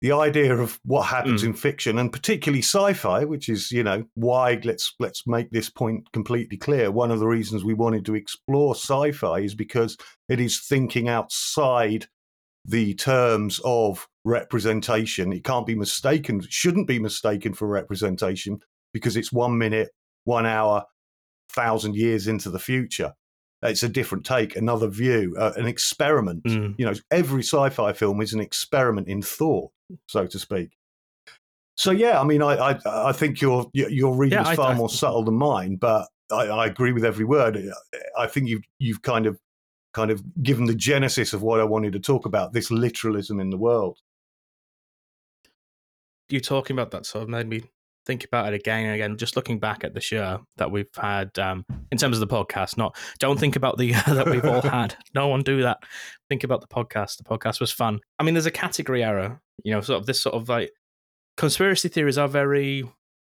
the 0.00 0.12
idea 0.12 0.56
of 0.56 0.78
what 0.84 1.06
happens 1.06 1.42
Mm. 1.42 1.46
in 1.48 1.52
fiction 1.54 1.98
and 1.98 2.12
particularly 2.12 2.62
sci-fi, 2.62 3.24
which 3.24 3.48
is, 3.48 3.72
you 3.72 3.82
know, 3.82 4.04
why 4.14 4.60
let's 4.62 4.94
let's 5.00 5.26
make 5.26 5.50
this 5.50 5.68
point 5.68 6.12
completely 6.12 6.56
clear. 6.56 6.90
One 6.90 7.10
of 7.10 7.18
the 7.18 7.26
reasons 7.26 7.64
we 7.64 7.74
wanted 7.74 8.04
to 8.06 8.14
explore 8.14 8.74
sci-fi 8.76 9.40
is 9.40 9.54
because 9.54 9.96
it 10.28 10.38
is 10.40 10.60
thinking 10.60 11.08
outside 11.08 12.06
the 12.64 12.94
terms 12.94 13.60
of 13.64 14.06
representation. 14.24 15.32
It 15.32 15.42
can't 15.42 15.66
be 15.66 15.74
mistaken, 15.74 16.42
shouldn't 16.48 16.86
be 16.86 16.98
mistaken 16.98 17.54
for 17.54 17.66
representation 17.66 18.60
because 18.92 19.16
it's 19.16 19.32
one 19.32 19.58
minute, 19.58 19.88
one 20.24 20.46
hour, 20.46 20.84
thousand 21.50 21.96
years 21.96 22.28
into 22.28 22.50
the 22.50 22.58
future. 22.58 23.14
It's 23.62 23.82
a 23.82 23.88
different 23.88 24.24
take, 24.24 24.54
another 24.54 24.86
view, 24.86 25.34
uh, 25.36 25.52
an 25.56 25.66
experiment 25.66 26.44
mm. 26.44 26.74
you 26.78 26.86
know 26.86 26.94
every 27.10 27.42
sci-fi 27.42 27.92
film 27.94 28.20
is 28.20 28.32
an 28.32 28.40
experiment 28.40 29.08
in 29.08 29.22
thought 29.22 29.72
so 30.06 30.26
to 30.26 30.38
speak. 30.38 30.70
So 31.76 31.90
yeah, 31.92 32.20
I 32.20 32.24
mean, 32.24 32.42
I 32.42 32.54
I, 32.72 33.08
I 33.08 33.12
think 33.12 33.40
your 33.40 33.70
your 33.74 34.16
reading 34.16 34.38
Yeah, 34.38 34.50
is 34.50 34.56
far 34.56 34.72
I- 34.72 34.74
more 34.74 34.90
subtle 34.90 35.24
than 35.24 35.34
mine, 35.36 35.76
but 35.76 36.08
I, 36.30 36.46
I 36.46 36.66
agree 36.66 36.92
with 36.92 37.04
every 37.04 37.24
word. 37.24 37.58
I 38.18 38.26
think 38.26 38.48
you've 38.48 38.64
you've 38.78 39.02
kind 39.02 39.26
of 39.26 39.38
kind 39.94 40.10
of 40.10 40.22
given 40.42 40.66
the 40.66 40.74
genesis 40.74 41.32
of 41.32 41.42
what 41.42 41.60
I 41.60 41.64
wanted 41.64 41.92
to 41.94 42.00
talk 42.00 42.26
about 42.26 42.52
this 42.52 42.70
literalism 42.70 43.40
in 43.40 43.50
the 43.50 43.56
world. 43.56 43.98
you 46.28 46.40
talking 46.40 46.74
about 46.74 46.90
that 46.90 47.06
sort 47.06 47.22
of 47.22 47.28
made 47.30 47.48
me 47.48 47.62
think 48.08 48.24
about 48.24 48.52
it 48.52 48.56
again 48.56 48.86
and 48.86 48.94
again. 48.94 49.16
Just 49.16 49.36
looking 49.36 49.60
back 49.60 49.84
at 49.84 49.94
the 49.94 50.00
show 50.00 50.44
that 50.56 50.72
we've 50.72 50.88
had 50.96 51.38
um, 51.38 51.64
in 51.92 51.98
terms 51.98 52.18
of 52.18 52.26
the 52.26 52.34
podcast. 52.34 52.76
Not 52.76 52.96
don't 53.20 53.38
think 53.38 53.54
about 53.54 53.76
the 53.76 53.84
year 53.84 54.02
that 54.06 54.28
we've 54.28 54.44
all 54.44 54.62
had. 54.78 54.96
No 55.14 55.28
one 55.28 55.42
do 55.42 55.62
that. 55.62 55.78
Think 56.28 56.42
about 56.42 56.60
the 56.60 56.66
podcast. 56.66 57.18
The 57.18 57.24
podcast 57.24 57.60
was 57.60 57.70
fun. 57.70 58.00
I 58.18 58.24
mean, 58.24 58.34
there's 58.34 58.46
a 58.46 58.50
category 58.50 59.04
error. 59.04 59.40
You 59.62 59.72
know, 59.72 59.80
sort 59.82 60.00
of 60.00 60.06
this 60.06 60.20
sort 60.20 60.34
of 60.34 60.48
like 60.48 60.72
conspiracy 61.36 61.88
theories 61.88 62.18
are 62.18 62.28
very 62.28 62.82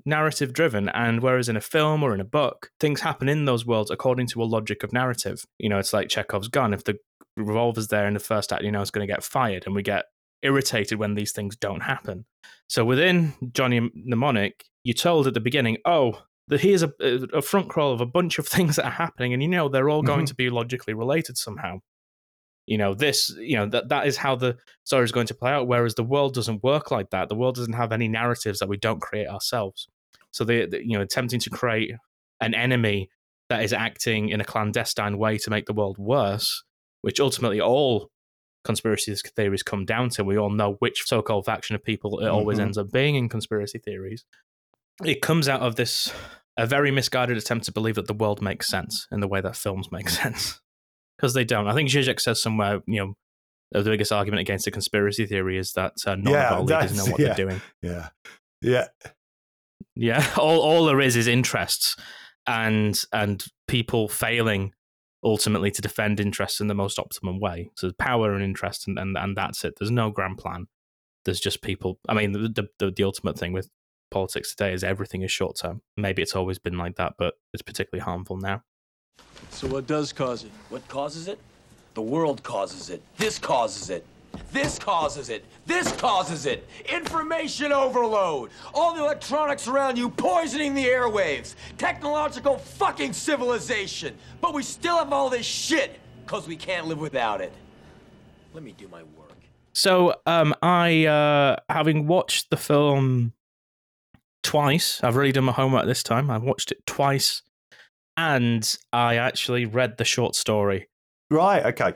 narrative 0.05 0.53
driven 0.53 0.87
and 0.89 1.21
whereas 1.21 1.49
in 1.49 1.57
a 1.57 1.61
film 1.61 2.03
or 2.03 2.13
in 2.13 2.21
a 2.21 2.25
book 2.25 2.69
things 2.79 3.01
happen 3.01 3.27
in 3.27 3.43
those 3.43 3.65
worlds 3.65 3.91
according 3.91 4.27
to 4.27 4.41
a 4.41 4.45
logic 4.45 4.83
of 4.83 4.93
narrative 4.93 5.43
you 5.57 5.67
know 5.67 5.79
it's 5.79 5.91
like 5.91 6.07
chekhov's 6.07 6.47
gun 6.47 6.71
if 6.71 6.83
the 6.85 6.97
revolver's 7.35 7.87
there 7.87 8.07
in 8.07 8.13
the 8.13 8.19
first 8.19 8.53
act 8.53 8.63
you 8.63 8.71
know 8.71 8.79
it's 8.79 8.91
going 8.91 9.05
to 9.05 9.11
get 9.11 9.23
fired 9.23 9.63
and 9.65 9.75
we 9.75 9.81
get 9.81 10.05
irritated 10.41 10.99
when 10.99 11.15
these 11.15 11.31
things 11.31 11.55
don't 11.55 11.81
happen 11.81 12.25
so 12.69 12.83
within 12.83 13.33
Johnny 13.53 13.89
Mnemonic, 13.93 14.65
you're 14.83 14.93
told 14.93 15.25
at 15.25 15.33
the 15.33 15.39
beginning, 15.39 15.77
oh, 15.85 16.21
that 16.49 16.59
here's 16.59 16.83
a, 16.83 16.91
a 17.33 17.41
front 17.41 17.69
crawl 17.69 17.93
of 17.93 18.01
a 18.01 18.05
bunch 18.05 18.39
of 18.39 18.47
things 18.55 18.75
that 18.75 18.85
are 18.85 18.91
happening, 18.91 19.33
and 19.33 19.41
you 19.41 19.47
know 19.47 19.69
they're 19.69 19.89
all 19.89 20.01
going 20.03 20.25
Mhm. 20.25 20.29
to 20.29 20.35
be 20.35 20.49
logically 20.49 20.93
related 20.93 21.37
somehow. 21.37 21.79
You 22.65 22.77
know, 22.77 22.93
this, 22.93 23.29
you 23.39 23.55
know, 23.55 23.67
that 23.67 23.87
that 23.89 24.05
is 24.07 24.17
how 24.17 24.35
the 24.35 24.57
story 24.83 25.05
is 25.05 25.13
going 25.13 25.27
to 25.27 25.33
play 25.33 25.51
out. 25.51 25.67
Whereas 25.67 25.95
the 25.95 26.03
world 26.03 26.33
doesn't 26.33 26.61
work 26.63 26.91
like 26.91 27.09
that. 27.11 27.29
The 27.29 27.35
world 27.35 27.55
doesn't 27.55 27.73
have 27.73 27.93
any 27.93 28.09
narratives 28.09 28.59
that 28.59 28.67
we 28.67 28.75
don't 28.75 28.99
create 29.01 29.27
ourselves. 29.27 29.87
So 30.31 30.43
they, 30.43 30.65
they 30.65 30.79
you 30.81 30.97
know, 30.97 31.01
attempting 31.01 31.39
to 31.39 31.49
create 31.49 31.91
an 32.41 32.53
enemy 32.53 33.09
that 33.49 33.63
is 33.63 33.71
acting 33.71 34.27
in 34.27 34.41
a 34.41 34.45
clandestine 34.45 35.17
way 35.17 35.37
to 35.37 35.49
make 35.49 35.65
the 35.67 35.73
world 35.73 35.97
worse, 35.97 36.63
which 37.01 37.21
ultimately 37.21 37.61
all 37.61 38.09
conspiracy 38.67 39.15
theories 39.35 39.63
come 39.63 39.83
down 39.85 40.09
to. 40.11 40.23
We 40.23 40.37
all 40.37 40.51
know 40.51 40.73
which 40.79 41.03
so-called 41.07 41.45
faction 41.45 41.75
of 41.75 41.83
people 41.83 42.19
it 42.19 42.27
always 42.27 42.59
Mhm. 42.59 42.61
ends 42.63 42.77
up 42.77 42.91
being 42.91 43.15
in 43.15 43.29
conspiracy 43.29 43.79
theories. 43.79 44.25
It 45.03 45.21
comes 45.23 45.49
out 45.49 45.61
of 45.61 45.75
this 45.75 46.13
a 46.57 46.65
very 46.67 46.91
misguided 46.91 47.37
attempt 47.37 47.65
to 47.65 47.71
believe 47.71 47.95
that 47.95 48.07
the 48.07 48.13
world 48.13 48.41
makes 48.41 48.67
sense 48.67 49.07
in 49.11 49.19
the 49.21 49.27
way 49.27 49.41
that 49.41 49.55
films 49.55 49.91
make 49.91 50.09
sense 50.23 50.61
because 51.17 51.33
they 51.33 51.43
don't. 51.45 51.67
I 51.67 51.73
think 51.73 51.89
Zizek 51.89 52.19
says 52.19 52.41
somewhere, 52.41 52.81
you 52.87 52.99
know, 52.99 53.13
the 53.71 53.83
biggest 53.89 54.11
argument 54.11 54.41
against 54.41 54.65
the 54.65 54.71
conspiracy 54.71 55.25
theory 55.25 55.57
is 55.57 55.73
that 55.73 55.93
uh, 56.05 56.15
none 56.15 56.33
Yeah, 56.33 56.47
of 56.47 56.53
our 56.53 56.61
leaders 56.63 56.95
know 56.97 57.05
what 57.11 57.19
yeah. 57.19 57.27
they're 57.33 57.45
doing. 57.47 57.61
Yeah, 57.81 58.09
yeah, 58.61 58.87
Yeah, 59.95 60.25
all 60.37 60.61
all 60.61 60.85
there 60.85 61.01
is 61.01 61.15
is 61.15 61.27
interests 61.27 61.95
and 62.47 62.99
and 63.11 63.45
people 63.67 64.07
failing 64.07 64.73
ultimately 65.23 65.71
to 65.71 65.81
defend 65.81 66.19
interests 66.19 66.59
in 66.59 66.67
the 66.67 66.75
most 66.75 66.99
optimum 66.99 67.39
way. 67.39 67.69
So 67.75 67.91
power 67.93 68.33
and 68.33 68.43
interest, 68.43 68.87
and, 68.87 68.97
and 68.99 69.17
and 69.17 69.35
that's 69.35 69.63
it. 69.65 69.75
There's 69.77 69.91
no 69.91 70.11
grand 70.11 70.37
plan. 70.37 70.67
There's 71.25 71.39
just 71.39 71.61
people. 71.61 71.99
I 72.07 72.13
mean, 72.13 72.31
the 72.31 72.69
the, 72.79 72.91
the 72.91 73.03
ultimate 73.03 73.37
thing 73.37 73.53
with 73.53 73.69
politics 74.11 74.55
today 74.55 74.73
is 74.73 74.83
everything 74.83 75.21
is 75.21 75.31
short 75.31 75.57
term. 75.57 75.81
Maybe 75.95 76.21
it's 76.21 76.35
always 76.35 76.59
been 76.59 76.77
like 76.77 76.95
that, 76.95 77.13
but 77.17 77.35
it's 77.53 77.63
particularly 77.63 78.03
harmful 78.03 78.37
now. 78.37 78.63
So 79.49 79.67
what 79.67 79.87
does 79.87 80.13
cause 80.13 80.43
it? 80.43 80.51
What 80.69 80.87
causes 80.87 81.27
it? 81.27 81.39
The 81.93 82.01
world 82.01 82.43
causes 82.43 82.89
it. 82.89 83.01
This 83.17 83.39
causes 83.39 83.89
it. 83.89 84.05
This 84.51 84.79
causes 84.79 85.29
it. 85.29 85.45
This 85.65 85.91
causes 85.93 86.45
it. 86.45 86.67
Information 86.89 87.71
overload. 87.71 88.51
All 88.73 88.95
the 88.95 89.01
electronics 89.03 89.67
around 89.67 89.97
you 89.97 90.09
poisoning 90.09 90.73
the 90.73 90.85
airwaves. 90.85 91.55
Technological 91.77 92.57
fucking 92.57 93.13
civilization. 93.13 94.15
But 94.41 94.53
we 94.53 94.63
still 94.63 94.97
have 94.97 95.13
all 95.13 95.29
this 95.29 95.45
shit 95.45 95.99
because 96.25 96.47
we 96.47 96.55
can't 96.55 96.87
live 96.87 96.99
without 96.99 97.41
it. 97.41 97.53
Let 98.53 98.63
me 98.63 98.73
do 98.77 98.87
my 98.87 99.03
work. 99.03 99.37
So, 99.73 100.15
um, 100.25 100.55
I 100.63 101.05
uh, 101.05 101.57
having 101.69 102.07
watched 102.07 102.49
the 102.49 102.57
film 102.57 103.33
twice, 104.41 104.99
I've 105.03 105.15
really 105.15 105.31
done 105.31 105.43
my 105.43 105.51
homework 105.51 105.85
this 105.85 106.01
time. 106.01 106.31
I've 106.31 106.41
watched 106.41 106.71
it 106.71 106.85
twice, 106.87 107.43
and 108.15 108.77
I 108.91 109.17
actually 109.17 109.65
read 109.65 109.97
the 109.97 110.05
short 110.05 110.35
story, 110.35 110.87
right. 111.29 111.65
Okay, 111.65 111.93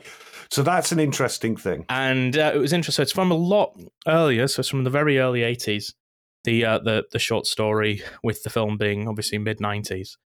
so 0.50 0.62
that's 0.62 0.92
an 0.92 1.00
interesting 1.00 1.56
thing. 1.56 1.84
and 1.88 2.36
uh, 2.36 2.52
it 2.54 2.58
was 2.58 2.72
interesting. 2.72 3.02
It's 3.02 3.12
from 3.12 3.30
a 3.30 3.36
lot 3.36 3.78
earlier, 4.06 4.46
so 4.48 4.60
it's 4.60 4.68
from 4.68 4.84
the 4.84 4.90
very 4.90 5.18
early 5.18 5.40
'80s. 5.40 5.92
The 6.44 6.64
uh, 6.64 6.78
the 6.78 7.04
the 7.12 7.18
short 7.18 7.46
story 7.46 8.02
with 8.22 8.42
the 8.42 8.50
film 8.50 8.76
being 8.76 9.08
obviously 9.08 9.38
mid 9.38 9.58
'90s. 9.58 10.16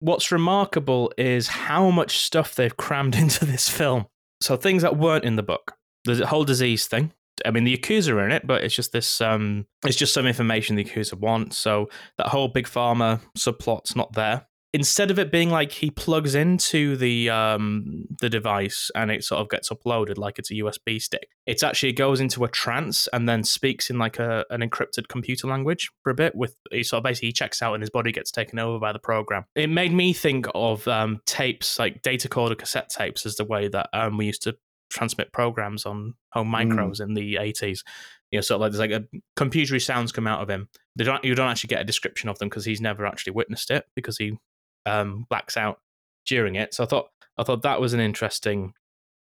What's 0.00 0.30
remarkable 0.30 1.12
is 1.18 1.48
how 1.48 1.90
much 1.90 2.18
stuff 2.18 2.54
they've 2.54 2.76
crammed 2.76 3.16
into 3.22 3.44
this 3.44 3.68
film. 3.68 4.06
So 4.40 4.56
things 4.56 4.82
that 4.82 4.96
weren't 4.96 5.24
in 5.24 5.36
the 5.36 5.42
book. 5.42 5.74
The 6.04 6.26
whole 6.26 6.44
disease 6.44 6.86
thing. 6.86 7.12
I 7.44 7.50
mean, 7.50 7.64
the 7.64 7.76
Yakuza 7.76 8.12
are 8.12 8.24
in 8.24 8.32
it, 8.32 8.46
but 8.46 8.64
it's 8.64 8.74
just 8.74 8.92
this. 8.92 9.20
Um, 9.20 9.66
it's 9.84 9.96
just 9.96 10.14
some 10.14 10.26
information 10.26 10.76
the 10.76 10.84
Yakuza 10.84 11.14
wants. 11.14 11.58
So 11.58 11.88
that 12.16 12.28
whole 12.28 12.48
big 12.48 12.66
pharma 12.66 13.20
subplot's 13.36 13.94
not 13.94 14.12
there. 14.14 14.46
Instead 14.74 15.10
of 15.10 15.18
it 15.18 15.32
being 15.32 15.48
like 15.48 15.72
he 15.72 15.90
plugs 15.90 16.34
into 16.34 16.94
the 16.96 17.30
um, 17.30 18.04
the 18.20 18.28
device 18.28 18.90
and 18.94 19.10
it 19.10 19.24
sort 19.24 19.40
of 19.40 19.48
gets 19.48 19.70
uploaded 19.70 20.18
like 20.18 20.38
it's 20.38 20.50
a 20.50 20.54
USB 20.54 21.00
stick, 21.00 21.28
it's 21.46 21.62
actually 21.62 21.92
goes 21.92 22.20
into 22.20 22.44
a 22.44 22.48
trance 22.48 23.08
and 23.12 23.28
then 23.28 23.42
speaks 23.42 23.88
in 23.88 23.98
like 23.98 24.18
a 24.18 24.44
an 24.50 24.60
encrypted 24.60 25.08
computer 25.08 25.48
language 25.48 25.90
for 26.02 26.10
a 26.10 26.14
bit. 26.14 26.34
With 26.34 26.54
he 26.70 26.82
sort 26.82 26.98
of 26.98 27.04
basically 27.04 27.28
he 27.28 27.32
checks 27.32 27.62
out 27.62 27.74
and 27.74 27.82
his 27.82 27.90
body 27.90 28.12
gets 28.12 28.30
taken 28.30 28.58
over 28.58 28.78
by 28.78 28.92
the 28.92 28.98
program. 28.98 29.44
It 29.54 29.70
made 29.70 29.92
me 29.92 30.12
think 30.12 30.46
of 30.54 30.86
um, 30.86 31.20
tapes 31.24 31.78
like 31.78 32.02
data 32.02 32.28
or 32.38 32.54
cassette 32.54 32.90
tapes 32.90 33.24
as 33.24 33.36
the 33.36 33.44
way 33.44 33.68
that 33.68 33.88
um, 33.94 34.18
we 34.18 34.26
used 34.26 34.42
to 34.42 34.56
transmit 34.90 35.32
programs 35.32 35.86
on 35.86 36.14
home 36.32 36.50
micros 36.50 37.00
in 37.00 37.14
the 37.14 37.34
80s 37.34 37.82
you 38.30 38.38
know 38.38 38.40
sort 38.40 38.56
of 38.56 38.60
like 38.62 38.72
there's 38.72 38.80
like 38.80 38.90
a 38.90 39.04
computery 39.36 39.82
sounds 39.82 40.12
come 40.12 40.26
out 40.26 40.40
of 40.40 40.48
him 40.48 40.68
they 40.96 41.04
don't 41.04 41.24
you 41.24 41.34
don't 41.34 41.50
actually 41.50 41.68
get 41.68 41.80
a 41.80 41.84
description 41.84 42.28
of 42.28 42.38
them 42.38 42.48
because 42.48 42.64
he's 42.64 42.80
never 42.80 43.06
actually 43.06 43.32
witnessed 43.32 43.70
it 43.70 43.84
because 43.94 44.18
he 44.18 44.38
um 44.88 45.26
blacks 45.28 45.56
out 45.56 45.80
during 46.26 46.54
it 46.54 46.74
so 46.74 46.84
i 46.84 46.86
thought 46.86 47.08
i 47.36 47.42
thought 47.42 47.62
that 47.62 47.80
was 47.80 47.94
an 47.94 48.00
interesting 48.00 48.72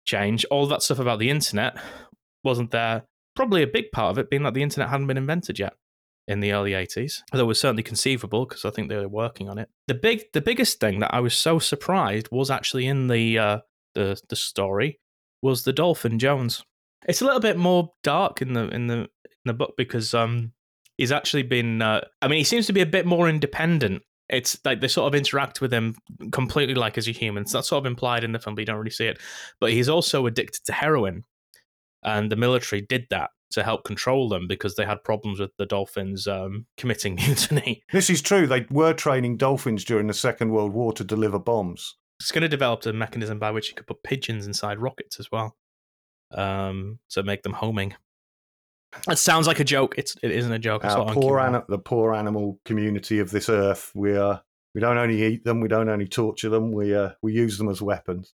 change 0.06 0.46
all 0.46 0.68
that 0.68 0.82
stuff 0.82 1.00
about 1.00 1.20
the 1.20 1.30
internet 1.30 1.78
wasn't 2.44 2.72
there 2.72 3.04
probably 3.36 3.62
a 3.62 3.68
big 3.68 3.92
part 3.92 4.12
of 4.12 4.18
it 4.18 4.30
being 4.30 4.44
that 4.44 4.54
the 4.54 4.64
internet 4.64 4.90
hadn't 4.90 5.08
been 5.08 5.18
invented 5.18 5.60
yet 5.60 5.74
in 6.28 6.40
the 6.40 6.52
early 6.52 6.72
80s 6.72 7.22
although 7.32 7.46
it 7.46 7.48
was 7.48 7.60
certainly 7.60 7.84
conceivable 7.84 8.46
because 8.46 8.66
i 8.66 8.70
think 8.70 8.90
they 8.90 8.98
were 8.98 9.08
working 9.08 9.50
on 9.50 9.58
it 9.58 9.70
the 9.88 9.94
big 9.94 10.24
the 10.34 10.42
biggest 10.42 10.80
thing 10.80 11.00
that 11.00 11.14
i 11.14 11.20
was 11.20 11.34
so 11.34 11.60
surprised 11.60 12.28
was 12.32 12.50
actually 12.50 12.88
in 12.88 13.08
the 13.08 13.38
uh 13.38 13.60
the 13.96 14.20
the 14.30 14.36
story 14.36 15.00
was 15.42 15.64
the 15.64 15.74
Dolphin 15.74 16.20
Jones. 16.20 16.64
It's 17.08 17.22
a 17.22 17.26
little 17.26 17.40
bit 17.40 17.58
more 17.58 17.94
dark 18.04 18.42
in 18.42 18.54
the 18.54 18.68
in 18.70 18.88
the 18.88 18.96
in 18.96 19.46
the 19.46 19.54
book 19.54 19.74
because 19.78 20.14
um 20.14 20.54
he's 20.98 21.12
actually 21.12 21.44
been 21.44 21.82
uh, 21.82 22.02
I 22.22 22.28
mean 22.28 22.38
he 22.38 22.44
seems 22.44 22.68
to 22.68 22.74
be 22.74 22.82
a 22.82 22.86
bit 22.86 23.06
more 23.06 23.30
independent. 23.30 24.04
It's 24.30 24.60
like 24.66 24.82
they 24.82 24.88
sort 24.88 25.08
of 25.08 25.18
interact 25.18 25.62
with 25.62 25.74
him 25.74 25.96
completely 26.32 26.76
like 26.76 26.98
as 26.98 27.08
a 27.08 27.12
human. 27.12 27.46
So 27.46 27.58
that's 27.58 27.70
sort 27.70 27.82
of 27.82 27.86
implied 27.86 28.24
in 28.24 28.34
the 28.34 28.40
film, 28.40 28.56
but 28.56 28.62
you 28.62 28.66
don't 28.66 28.78
really 28.78 28.90
see 28.90 29.08
it. 29.08 29.20
But 29.60 29.72
he's 29.72 29.90
also 29.90 30.26
addicted 30.26 30.66
to 30.66 30.74
heroin, 30.74 31.24
and 32.04 32.32
the 32.32 32.36
military 32.36 32.82
did 32.82 33.08
that 33.10 33.30
to 33.52 33.64
help 33.64 33.84
control 33.86 34.28
them 34.28 34.48
because 34.48 34.76
they 34.76 34.86
had 34.86 35.04
problems 35.04 35.40
with 35.40 35.56
the 35.58 35.66
dolphins 35.66 36.28
um, 36.28 36.66
committing 36.78 37.16
mutiny. 37.28 37.82
This 37.92 38.10
is 38.10 38.22
true. 38.22 38.48
They 38.48 38.66
were 38.70 38.94
training 38.94 39.38
dolphins 39.38 39.84
during 39.84 40.08
the 40.08 40.14
Second 40.14 40.52
World 40.52 40.74
War 40.74 40.94
to 40.94 41.04
deliver 41.04 41.40
bombs. 41.40 41.96
Skinner 42.20 42.48
developed 42.48 42.86
a 42.86 42.94
mechanism 42.94 43.40
by 43.40 43.52
which 43.52 43.70
he 43.70 43.76
could 43.76 43.88
put 43.88 44.04
pigeons 44.04 44.48
inside 44.48 44.80
rockets 44.80 45.20
as 45.20 45.32
well, 45.32 45.56
um, 46.32 47.00
to 47.10 47.24
make 47.24 47.44
them 47.44 47.54
homing. 47.54 47.96
It 49.10 49.18
sounds 49.18 49.48
like 49.48 49.60
a 49.60 49.64
joke. 49.64 49.96
It's 49.98 50.16
it 50.24 50.32
isn't 50.32 50.52
a 50.52 50.60
joke. 50.60 50.86
Our 50.86 51.14
poor 51.14 51.66
the 51.68 51.78
poor 51.78 52.14
animal 52.14 52.60
community 52.66 53.20
of 53.20 53.32
this 53.32 53.50
earth. 53.50 53.92
We 53.94 54.16
are 54.16 54.42
we 54.78 54.82
don't 54.82 54.98
only 54.98 55.24
eat 55.24 55.44
them, 55.44 55.60
we 55.60 55.68
don't 55.68 55.90
only 55.90 56.08
torture 56.08 56.50
them, 56.50 56.72
we 56.72 56.94
uh, 56.94 57.10
we 57.22 57.34
use 57.34 57.58
them 57.58 57.70
as 57.70 57.82
weapons. 57.82 58.34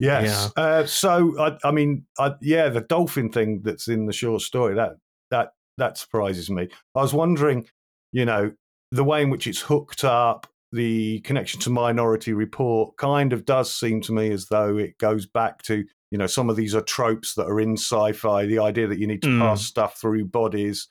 Yes. 0.00 0.50
Uh, 0.56 0.84
so 0.84 1.38
I, 1.38 1.56
I 1.62 1.70
mean, 1.70 2.06
I, 2.18 2.32
yeah, 2.42 2.68
the 2.68 2.80
dolphin 2.80 3.30
thing 3.30 3.62
that's 3.62 3.86
in 3.86 4.06
the 4.06 4.12
short 4.12 4.42
story 4.42 4.74
that 4.74 4.94
that 5.30 5.50
that 5.78 5.96
surprises 5.96 6.50
me. 6.50 6.68
I 6.94 7.02
was 7.02 7.14
wondering, 7.14 7.66
you 8.12 8.24
know, 8.24 8.52
the 8.90 9.04
way 9.04 9.22
in 9.22 9.30
which 9.30 9.46
it's 9.46 9.60
hooked 9.60 10.04
up, 10.04 10.48
the 10.72 11.20
connection 11.20 11.60
to 11.60 11.70
Minority 11.70 12.32
Report, 12.32 12.96
kind 12.96 13.32
of 13.32 13.44
does 13.44 13.72
seem 13.72 14.00
to 14.02 14.12
me 14.12 14.30
as 14.30 14.46
though 14.46 14.76
it 14.76 14.98
goes 14.98 15.26
back 15.26 15.62
to 15.62 15.84
you 16.10 16.18
know 16.18 16.26
some 16.26 16.50
of 16.50 16.56
these 16.56 16.74
are 16.74 16.80
tropes 16.82 17.34
that 17.34 17.46
are 17.46 17.60
in 17.60 17.76
sci-fi. 17.76 18.46
The 18.46 18.58
idea 18.58 18.86
that 18.88 18.98
you 18.98 19.06
need 19.06 19.22
to 19.22 19.28
Mm. 19.28 19.40
pass 19.40 19.64
stuff 19.64 19.98
through 20.00 20.26
bodies 20.26 20.88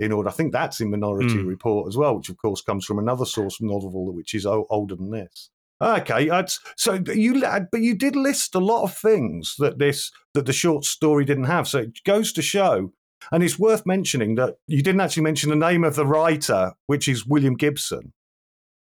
in 0.00 0.12
order. 0.12 0.28
I 0.28 0.32
think 0.32 0.52
that's 0.52 0.80
in 0.80 0.90
Minority 0.90 1.36
Mm. 1.36 1.46
Report 1.46 1.86
as 1.88 1.96
well, 1.96 2.16
which 2.16 2.28
of 2.28 2.36
course 2.38 2.60
comes 2.62 2.84
from 2.84 2.98
another 2.98 3.24
source 3.24 3.60
novel 3.60 4.12
which 4.12 4.34
is 4.34 4.46
older 4.46 4.96
than 4.96 5.10
this. 5.10 5.50
Okay, 5.80 6.30
so 6.76 6.94
you 7.12 7.40
but 7.72 7.80
you 7.80 7.94
did 7.96 8.14
list 8.16 8.54
a 8.54 8.60
lot 8.60 8.84
of 8.84 8.96
things 8.96 9.56
that 9.58 9.78
this 9.78 10.10
that 10.34 10.46
the 10.46 10.52
short 10.52 10.84
story 10.84 11.24
didn't 11.24 11.44
have. 11.44 11.66
So 11.68 11.80
it 11.80 12.04
goes 12.04 12.32
to 12.34 12.42
show 12.42 12.92
And 13.30 13.44
it's 13.44 13.58
worth 13.58 13.86
mentioning 13.86 14.34
that 14.34 14.56
you 14.66 14.82
didn't 14.82 15.00
actually 15.00 15.22
mention 15.22 15.50
the 15.50 15.56
name 15.56 15.84
of 15.84 15.94
the 15.94 16.04
writer, 16.06 16.72
which 16.88 17.06
is 17.06 17.24
William 17.26 17.54
Gibson. 17.54 18.12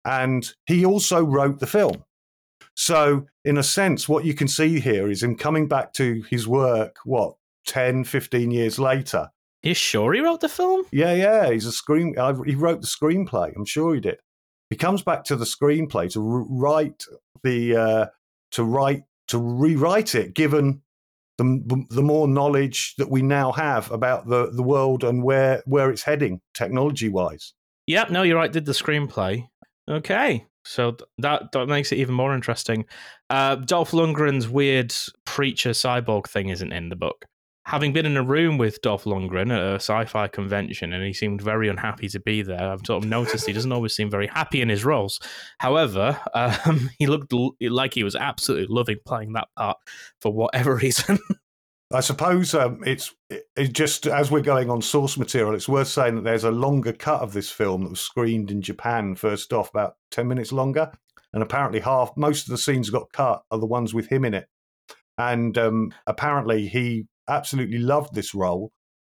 And 0.04 0.52
he 0.66 0.84
also 0.84 1.24
wrote 1.24 1.58
the 1.58 1.66
film. 1.66 2.04
So, 2.74 3.26
in 3.44 3.56
a 3.56 3.62
sense, 3.62 4.08
what 4.08 4.24
you 4.24 4.34
can 4.34 4.48
see 4.48 4.80
here 4.80 5.08
is 5.08 5.22
him 5.22 5.36
coming 5.36 5.66
back 5.66 5.92
to 5.94 6.22
his 6.28 6.46
work, 6.46 6.96
what, 7.04 7.36
10, 7.66 8.04
15 8.04 8.50
years 8.50 8.78
later. 8.78 9.30
You 9.62 9.74
sure 9.74 10.12
he 10.12 10.20
wrote 10.20 10.40
the 10.40 10.48
film? 10.48 10.84
Yeah, 10.92 11.12
yeah. 11.14 11.50
He's 11.50 11.66
a 11.66 11.72
screen. 11.72 12.14
He 12.46 12.54
wrote 12.54 12.82
the 12.82 12.86
screenplay. 12.86 13.52
I'm 13.56 13.64
sure 13.64 13.94
he 13.94 14.00
did. 14.00 14.18
He 14.70 14.76
comes 14.76 15.02
back 15.02 15.24
to 15.24 15.36
the 15.36 15.44
screenplay 15.44 16.10
to 16.12 16.20
write 16.20 17.04
the 17.42 17.76
uh, 17.76 18.06
to 18.52 18.64
write 18.64 19.02
to 19.28 19.38
rewrite 19.38 20.14
it, 20.14 20.34
given 20.34 20.82
the 21.38 21.84
the 21.90 22.02
more 22.02 22.28
knowledge 22.28 22.94
that 22.98 23.10
we 23.10 23.22
now 23.22 23.52
have 23.52 23.90
about 23.90 24.28
the 24.28 24.50
the 24.52 24.62
world 24.62 25.04
and 25.04 25.22
where 25.22 25.62
where 25.66 25.90
it's 25.90 26.02
heading 26.02 26.40
technology 26.54 27.08
wise. 27.08 27.52
Yep. 27.86 28.10
No, 28.10 28.22
you're 28.22 28.36
right. 28.36 28.52
Did 28.52 28.66
the 28.66 28.72
screenplay? 28.72 29.48
Okay. 29.88 30.46
So 30.66 30.96
that 31.18 31.52
that 31.52 31.66
makes 31.66 31.92
it 31.92 31.96
even 31.96 32.14
more 32.14 32.34
interesting. 32.34 32.84
Uh, 33.30 33.56
Dolph 33.56 33.92
Lundgren's 33.92 34.48
weird 34.48 34.94
preacher 35.24 35.70
cyborg 35.70 36.26
thing 36.26 36.48
isn't 36.48 36.72
in 36.72 36.88
the 36.88 36.96
book 36.96 37.26
having 37.66 37.92
been 37.92 38.06
in 38.06 38.16
a 38.16 38.22
room 38.22 38.58
with 38.58 38.80
Dolph 38.80 39.04
Lundgren 39.04 39.52
at 39.52 39.60
a 39.60 39.74
sci-fi 39.74 40.28
convention, 40.28 40.92
and 40.92 41.04
he 41.04 41.12
seemed 41.12 41.42
very 41.42 41.68
unhappy 41.68 42.08
to 42.08 42.20
be 42.20 42.42
there. 42.42 42.72
I've 42.72 42.86
sort 42.86 43.02
of 43.02 43.10
noticed 43.10 43.46
he 43.46 43.52
doesn't 43.52 43.72
always 43.72 43.94
seem 43.94 44.08
very 44.08 44.28
happy 44.28 44.62
in 44.62 44.68
his 44.68 44.84
roles. 44.84 45.18
However, 45.58 46.20
um, 46.34 46.90
he 46.98 47.06
looked 47.06 47.32
l- 47.32 47.56
like 47.60 47.92
he 47.92 48.04
was 48.04 48.14
absolutely 48.14 48.72
loving 48.72 48.98
playing 49.04 49.32
that 49.32 49.48
part 49.56 49.78
for 50.20 50.32
whatever 50.32 50.76
reason. 50.82 51.18
I 51.92 52.00
suppose 52.00 52.52
um, 52.52 52.82
it's 52.84 53.14
it 53.30 53.72
just 53.72 54.06
as 54.06 54.30
we're 54.30 54.40
going 54.40 54.70
on 54.70 54.82
source 54.82 55.16
material, 55.16 55.54
it's 55.54 55.68
worth 55.68 55.88
saying 55.88 56.16
that 56.16 56.24
there's 56.24 56.44
a 56.44 56.50
longer 56.50 56.92
cut 56.92 57.20
of 57.20 57.32
this 57.32 57.50
film 57.50 57.82
that 57.82 57.90
was 57.90 58.00
screened 58.00 58.50
in 58.50 58.60
Japan 58.60 59.14
first 59.14 59.52
off, 59.52 59.70
about 59.70 59.96
ten 60.10 60.26
minutes 60.26 60.50
longer, 60.50 60.90
and 61.32 61.42
apparently 61.42 61.80
half 61.80 62.10
most 62.16 62.46
of 62.46 62.50
the 62.50 62.58
scenes 62.58 62.90
got 62.90 63.12
cut 63.12 63.42
are 63.50 63.58
the 63.58 63.66
ones 63.66 63.94
with 63.94 64.08
him 64.08 64.24
in 64.24 64.34
it. 64.34 64.48
And 65.16 65.56
um, 65.56 65.92
apparently, 66.06 66.66
he 66.66 67.06
absolutely 67.28 67.78
loved 67.78 68.14
this 68.14 68.34
role 68.34 68.72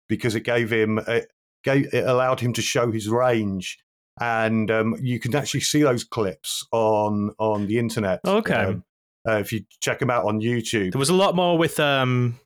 because 0.09 0.37
it 0.37 0.45
gave 0.45 0.71
him 0.73 0.99
it, 1.09 1.27
gave, 1.65 1.93
it 1.93 2.07
allowed 2.07 2.39
him 2.39 2.53
to 2.53 2.63
show 2.63 2.93
his 2.93 3.09
range. 3.09 3.79
And 4.21 4.71
um, 4.71 4.97
you 5.01 5.19
can 5.19 5.35
actually 5.35 5.61
see 5.61 5.83
those 5.83 6.05
clips 6.05 6.65
on 6.71 7.33
on 7.39 7.67
the 7.67 7.79
internet. 7.79 8.21
Okay. 8.25 8.55
Um, 8.55 8.85
uh, 9.29 9.33
if 9.33 9.53
you 9.53 9.63
check 9.81 9.99
them 9.99 10.09
out 10.09 10.25
on 10.25 10.41
youtube. 10.41 10.93
There 10.93 10.99
was 10.99 11.11
a 11.11 11.15
lot 11.15 11.35
more 11.35 11.59
with 11.59 11.79
um, 11.79 12.39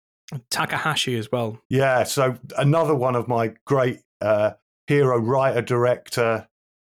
takahashi 0.51 1.17
as 1.17 1.31
well 1.31 1.59
yeah 1.69 2.05
so 2.05 2.37
another 2.59 2.95
one 2.95 3.17
of 3.17 3.29
my 3.29 3.53
great 3.67 4.01
uh, 4.21 4.53
hero 4.87 5.19
writer 5.19 5.63
director 5.63 6.49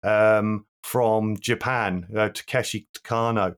um, 0.03 0.65
from 0.83 1.35
japan 1.39 2.07
uh, 2.15 2.29
takeshi 2.29 2.87
kitano 2.95 3.55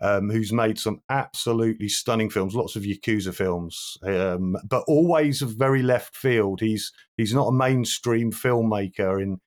um, 0.00 0.30
who's 0.30 0.52
made 0.52 0.78
some 0.78 1.02
absolutely 1.10 1.88
stunning 1.88 2.30
films, 2.30 2.54
lots 2.54 2.76
of 2.76 2.82
Yakuza 2.84 3.34
films, 3.34 3.98
um, 4.02 4.56
but 4.64 4.84
always 4.88 5.42
of 5.42 5.50
very 5.50 5.82
left 5.82 6.16
field. 6.16 6.60
He's 6.60 6.92
he's 7.16 7.34
not 7.34 7.48
a 7.48 7.52
mainstream 7.52 8.32
filmmaker 8.32 9.22
in, 9.22 9.40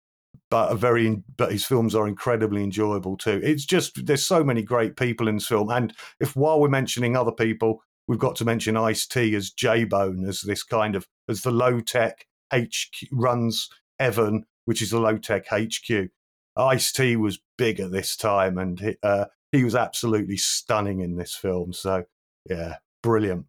but 0.51 0.71
a 0.71 0.75
very 0.75 1.23
but 1.37 1.51
his 1.51 1.65
films 1.65 1.95
are 1.95 2.07
incredibly 2.07 2.63
enjoyable 2.63 3.17
too. 3.17 3.41
It's 3.43 3.65
just 3.65 4.05
there's 4.05 4.25
so 4.25 4.43
many 4.43 4.61
great 4.61 4.95
people 4.95 5.27
in 5.27 5.35
this 5.35 5.47
film, 5.47 5.71
and 5.71 5.93
if 6.19 6.35
while 6.35 6.59
we're 6.59 6.69
mentioning 6.69 7.17
other 7.17 7.31
people, 7.31 7.81
we've 8.07 8.19
got 8.19 8.35
to 8.37 8.45
mention 8.45 8.77
Ice 8.77 9.05
T 9.07 9.35
as 9.35 9.51
J 9.51 9.83
Bone 9.85 10.25
as 10.27 10.41
this 10.41 10.63
kind 10.63 10.95
of 10.95 11.07
as 11.29 11.41
the 11.41 11.51
low 11.51 11.79
tech 11.79 12.25
HQ 12.53 13.07
runs 13.11 13.69
Evan, 13.99 14.45
which 14.65 14.81
is 14.81 14.91
the 14.91 14.99
low 14.99 15.17
tech 15.17 15.47
HQ. 15.47 16.09
Ice 16.55 16.91
T 16.91 17.15
was 17.15 17.39
big 17.57 17.79
at 17.79 17.91
this 17.91 18.15
time, 18.15 18.57
and 18.57 18.95
uh, 19.01 19.25
he 19.51 19.63
was 19.63 19.75
absolutely 19.75 20.37
stunning 20.37 20.99
in 20.99 21.15
this 21.15 21.33
film. 21.33 21.73
So, 21.73 22.03
yeah, 22.49 22.75
brilliant. 23.01 23.45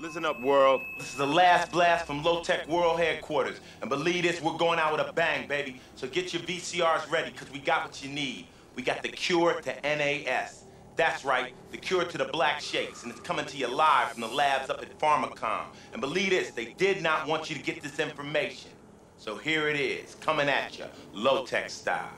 Listen 0.00 0.24
up, 0.24 0.40
world. 0.40 0.80
This 0.98 1.10
is 1.10 1.16
the 1.16 1.26
last 1.26 1.70
blast 1.70 2.06
from 2.06 2.24
Low 2.24 2.42
Tech 2.42 2.66
World 2.66 2.98
Headquarters. 2.98 3.60
And 3.80 3.88
believe 3.88 4.24
this, 4.24 4.40
we're 4.40 4.56
going 4.56 4.80
out 4.80 4.96
with 4.96 5.06
a 5.06 5.12
bang, 5.12 5.46
baby. 5.46 5.80
So 5.94 6.08
get 6.08 6.32
your 6.32 6.42
VCRs 6.42 7.08
ready, 7.10 7.30
because 7.30 7.52
we 7.52 7.60
got 7.60 7.84
what 7.84 8.02
you 8.02 8.10
need. 8.10 8.46
We 8.74 8.82
got 8.82 9.02
the 9.02 9.10
cure 9.10 9.60
to 9.60 9.80
NAS. 9.82 10.61
That's 10.96 11.24
right, 11.24 11.54
the 11.70 11.78
cure 11.78 12.04
to 12.04 12.18
the 12.18 12.26
black 12.26 12.60
shakes, 12.60 13.02
and 13.02 13.10
it's 13.10 13.20
coming 13.20 13.46
to 13.46 13.56
you 13.56 13.66
live 13.66 14.12
from 14.12 14.20
the 14.20 14.28
labs 14.28 14.68
up 14.68 14.82
at 14.82 14.98
PharmaKom. 14.98 15.64
And 15.92 16.00
believe 16.00 16.30
this, 16.30 16.50
they 16.50 16.74
did 16.76 17.02
not 17.02 17.26
want 17.26 17.48
you 17.48 17.56
to 17.56 17.62
get 17.62 17.82
this 17.82 17.98
information. 17.98 18.70
So 19.16 19.36
here 19.36 19.68
it 19.68 19.80
is, 19.80 20.16
coming 20.16 20.48
at 20.48 20.78
you, 20.78 20.84
low 21.12 21.46
tech 21.46 21.70
style. 21.70 22.10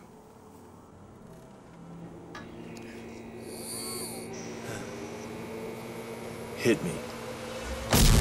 hit 6.64 6.82
me. 6.82 6.92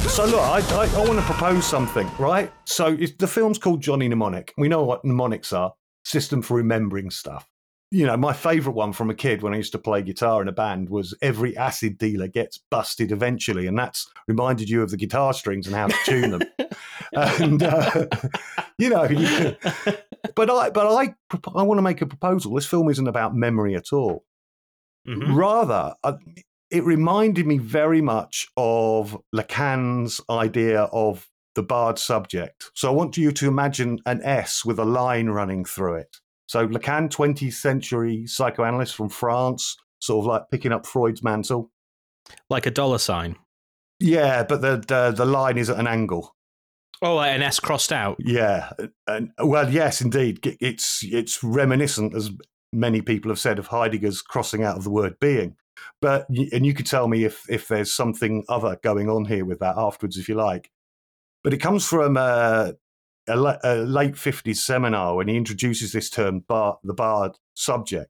So 0.10 0.26
look, 0.26 0.42
I, 0.42 0.60
I, 0.60 1.02
I 1.02 1.08
want 1.08 1.18
to 1.18 1.26
propose 1.26 1.66
something, 1.66 2.12
right? 2.20 2.52
So 2.66 2.94
the 2.96 3.26
film's 3.26 3.58
called 3.58 3.80
Johnny 3.80 4.10
Mnemonic. 4.10 4.54
We 4.58 4.68
know 4.68 4.84
what 4.84 5.06
mnemonics 5.06 5.54
are. 5.54 5.74
System 6.04 6.42
for 6.42 6.58
remembering 6.58 7.10
stuff. 7.10 7.48
You 7.94 8.08
know, 8.08 8.18
my 8.18 8.34
favourite 8.34 8.76
one 8.76 8.92
from 8.92 9.12
a 9.12 9.14
kid 9.14 9.44
when 9.44 9.54
I 9.54 9.58
used 9.58 9.72
to 9.74 9.78
play 9.78 10.02
guitar 10.02 10.42
in 10.42 10.48
a 10.48 10.52
band 10.52 10.90
was 10.90 11.14
every 11.22 11.56
acid 11.56 12.00
dealer 12.00 12.28
gets 12.28 12.58
busted 12.58 13.12
eventually, 13.12 13.68
and 13.68 13.78
that's 13.78 14.10
reminded 14.28 14.68
you 14.68 14.82
of 14.82 14.90
the 14.90 14.98
guitar 14.98 15.32
strings 15.32 15.68
and 15.68 15.76
how 15.76 15.86
to 15.86 15.96
tune 16.04 16.32
them. 16.32 16.42
and 17.14 17.62
uh, 17.62 18.08
you 18.80 18.90
know, 18.90 19.08
but 20.36 20.50
I 20.50 20.72
but 20.72 20.88
I 20.88 21.14
I 21.54 21.62
want 21.62 21.78
to 21.78 21.84
make 21.84 22.02
a 22.02 22.08
proposal. 22.08 22.56
This 22.56 22.66
film 22.66 22.90
isn't 22.90 23.08
about 23.08 23.36
memory 23.36 23.76
at 23.76 23.94
all. 23.94 24.26
Mm-hmm. 25.08 25.36
Rather, 25.36 25.94
uh, 26.04 26.14
it 26.72 26.84
reminded 26.84 27.46
me 27.46 27.60
very 27.60 28.02
much 28.02 28.48
of 28.58 29.22
Lacan's 29.36 30.20
idea 30.32 30.86
of 30.92 31.30
the 31.54 31.62
barred 31.62 32.00
subject. 32.00 32.72
So 32.74 32.88
I 32.90 32.92
want 32.92 33.18
you 33.18 33.32
to 33.32 33.48
imagine 33.48 34.00
an 34.08 34.22
S 34.24 34.66
with 34.66 34.80
a 34.80 34.86
line 34.86 35.28
running 35.28 35.66
through 35.66 35.98
it. 35.98 36.18
So 36.54 36.68
Lacan, 36.68 37.10
20th 37.10 37.54
century 37.54 38.28
psychoanalyst 38.28 38.96
from 38.96 39.10
France, 39.10 39.76
sort 39.98 40.22
of 40.24 40.28
like 40.28 40.44
picking 40.52 40.72
up 40.72 40.86
Freud's 40.86 41.24
mantle. 41.24 41.72
Like 42.48 42.68
a 42.68 42.72
dollar 42.72 43.00
sign. 43.00 43.38
Yeah, 44.00 44.44
but 44.44 44.62
the 44.62 44.78
the, 44.88 45.16
the 45.18 45.26
line 45.26 45.58
is 45.58 45.72
at 45.72 45.80
an 45.80 45.88
angle. 45.88 46.36
Oh, 47.02 47.20
an 47.20 47.42
S 47.42 47.60
crossed 47.60 47.92
out. 47.92 48.18
Yeah, 48.20 48.70
and 49.08 49.32
well, 49.44 49.68
yes, 49.68 50.00
indeed. 50.00 50.56
It's 50.62 51.04
it's 51.04 51.44
reminiscent, 51.44 52.14
as 52.14 52.30
many 52.72 53.02
people 53.02 53.32
have 53.32 53.40
said, 53.40 53.58
of 53.58 53.66
Heidegger's 53.66 54.22
crossing 54.22 54.64
out 54.64 54.78
of 54.78 54.84
the 54.84 54.92
word 54.92 55.16
being. 55.20 55.56
But 56.04 56.28
and 56.30 56.68
you 56.68 56.76
could 56.76 56.86
tell 56.86 57.08
me 57.08 57.24
if 57.24 57.50
if 57.50 57.68
there's 57.68 57.92
something 57.92 58.44
other 58.48 58.78
going 58.84 59.10
on 59.10 59.26
here 59.26 59.44
with 59.44 59.58
that 59.62 59.80
afterwards, 59.80 60.20
if 60.20 60.30
you 60.30 60.36
like. 60.36 60.70
But 61.44 61.56
it 61.56 61.62
comes 61.62 61.84
from 61.88 62.16
uh, 62.16 62.74
a, 63.28 63.38
a, 63.38 63.60
a 63.64 63.76
late 63.84 64.16
'50s 64.16 64.58
seminar 64.58 65.16
when 65.16 65.28
he 65.28 65.38
introduces 65.38 65.92
this 65.92 66.10
term, 66.10 66.42
bar, 66.42 66.80
the 66.84 66.94
barred 66.94 67.38
subject. 67.54 68.10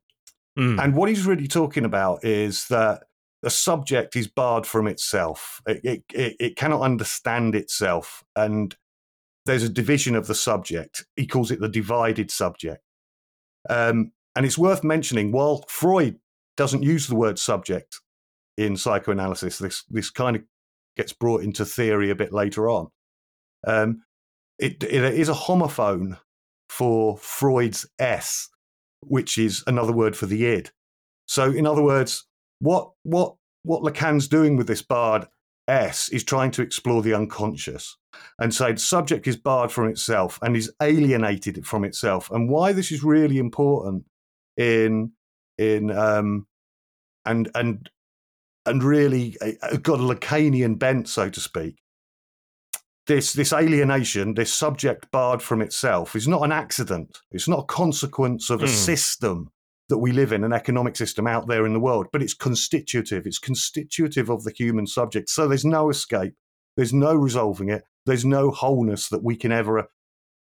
Mm. 0.58 0.84
And 0.84 0.96
what 0.96 1.10
he's 1.10 1.26
really 1.26 1.48
talking 1.48 1.86
about 1.86 2.24
is 2.24 2.68
that 2.68 3.04
the 3.42 3.50
subject 3.50 4.16
is 4.16 4.28
barred 4.28 4.66
from 4.66 4.88
itself. 4.88 5.62
It, 5.68 6.04
it, 6.14 6.36
it 6.40 6.56
cannot 6.56 6.82
understand 6.82 7.56
itself, 7.56 8.24
and 8.36 8.76
there's 9.46 9.64
a 9.64 9.70
division 9.70 10.16
of 10.16 10.28
the 10.28 10.36
subject. 10.36 11.06
He 11.16 11.28
calls 11.28 11.52
it 11.52 11.60
the 11.60 11.70
divided 11.70 12.32
subject. 12.32 12.82
Um, 13.70 14.12
and 14.36 14.46
it's 14.46 14.58
worth 14.58 14.84
mentioning, 14.84 15.32
while 15.32 15.64
Freud 15.68 16.20
doesn't 16.56 16.84
use 16.84 17.08
the 17.08 17.16
word 17.16 17.40
subject 17.40 18.00
in 18.58 18.78
psychoanalysis. 18.78 19.58
This 19.58 19.84
this 19.90 20.10
kind 20.10 20.36
of 20.36 20.44
gets 20.96 21.14
brought 21.14 21.44
into 21.44 21.66
theory 21.66 22.10
a 22.10 22.16
bit 22.16 22.32
later 22.32 22.70
on. 22.70 22.88
Um, 23.66 24.04
it, 24.60 24.84
it 24.84 25.04
is 25.14 25.30
a 25.30 25.34
homophone 25.34 26.18
for 26.70 27.18
Freud's 27.18 27.86
Es, 28.00 28.50
which 29.02 29.38
is 29.38 29.64
another 29.68 29.92
word 29.92 30.16
for 30.16 30.26
the 30.26 30.46
id. 30.46 30.72
So, 31.28 31.52
in 31.52 31.66
other 31.66 31.84
words, 31.84 32.26
what 32.60 32.92
what 33.04 33.36
what 33.64 33.82
Lacan's 33.82 34.28
doing 34.28 34.58
with 34.58 34.68
this 34.68 34.82
barred 34.82 35.28
S 35.68 36.10
is 36.10 36.24
trying 36.24 36.52
to 36.52 36.62
explore 36.62 37.02
the 37.02 37.14
unconscious 37.14 37.98
and 38.40 38.54
say 38.54 38.74
the 38.74 38.80
subject 38.80 39.28
is 39.28 39.38
barred 39.38 39.72
from 39.72 39.88
itself 39.88 40.40
and 40.42 40.56
is 40.56 40.72
alienated 40.82 41.66
from 41.66 41.84
itself. 41.86 42.30
And 42.32 42.50
why 42.50 42.74
this 42.74 42.92
is 42.92 43.04
really 43.04 43.38
important 43.38 44.06
in 44.58 45.14
in 45.58 45.92
um, 45.92 46.48
and 47.26 47.50
and 47.56 47.90
and 48.66 48.84
really 48.84 49.38
got 49.82 50.00
a 50.00 50.04
Lacanian 50.04 50.78
bent, 50.78 51.08
so 51.08 51.30
to 51.30 51.40
speak. 51.40 51.83
This 53.06 53.34
this 53.34 53.52
alienation, 53.52 54.34
this 54.36 54.54
subject 54.54 55.12
barred 55.12 55.42
from 55.42 55.62
itself, 55.62 56.16
is 56.16 56.28
not 56.28 56.44
an 56.44 56.52
accident. 56.52 57.20
It's 57.32 57.48
not 57.48 57.60
a 57.60 57.66
consequence 57.66 58.50
of 58.50 58.62
a 58.62 58.68
mm. 58.68 58.70
system 58.70 59.52
that 59.90 59.98
we 59.98 60.14
live 60.14 60.32
in, 60.32 60.44
an 60.44 60.54
economic 60.54 60.96
system 60.96 61.28
out 61.28 61.48
there 61.48 61.66
in 61.66 61.74
the 61.74 61.80
world, 61.80 62.08
but 62.14 62.24
it's 62.24 62.34
constitutive. 62.34 63.28
It's 63.28 63.40
constitutive 63.40 64.30
of 64.30 64.44
the 64.44 64.52
human 64.52 64.88
subject. 64.88 65.30
So 65.30 65.48
there's 65.48 65.66
no 65.66 65.90
escape. 65.90 66.34
There's 66.78 66.94
no 66.94 67.14
resolving 67.14 67.70
it. 67.70 67.84
there's 68.06 68.26
no 68.26 68.52
wholeness 68.52 69.10
that 69.10 69.24
we 69.24 69.36
can 69.36 69.52
ever 69.52 69.88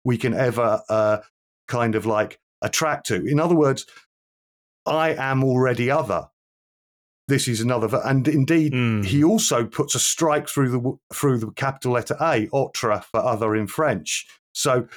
we 0.06 0.18
can 0.18 0.34
ever 0.34 0.82
uh, 0.90 1.20
kind 1.68 1.96
of 1.96 2.06
like 2.06 2.40
attract 2.62 3.08
to. 3.08 3.26
In 3.26 3.40
other 3.40 3.56
words, 3.56 3.86
I 4.86 5.14
am 5.14 5.44
already 5.44 5.92
other. 5.92 6.28
This 7.30 7.48
is 7.48 7.62
another, 7.62 8.02
and 8.04 8.28
indeed, 8.28 8.74
Mm. 8.74 9.06
he 9.06 9.24
also 9.24 9.66
puts 9.66 9.96
a 9.96 10.00
strike 10.00 10.50
through 10.50 10.70
the 10.72 10.98
through 11.14 11.38
the 11.38 11.52
capital 11.52 11.94
letter 11.94 12.18
A, 12.20 12.48
autre 12.52 13.02
for 13.12 13.20
other 13.22 13.56
in 13.56 13.68
French. 13.68 14.28
So, 14.54 14.88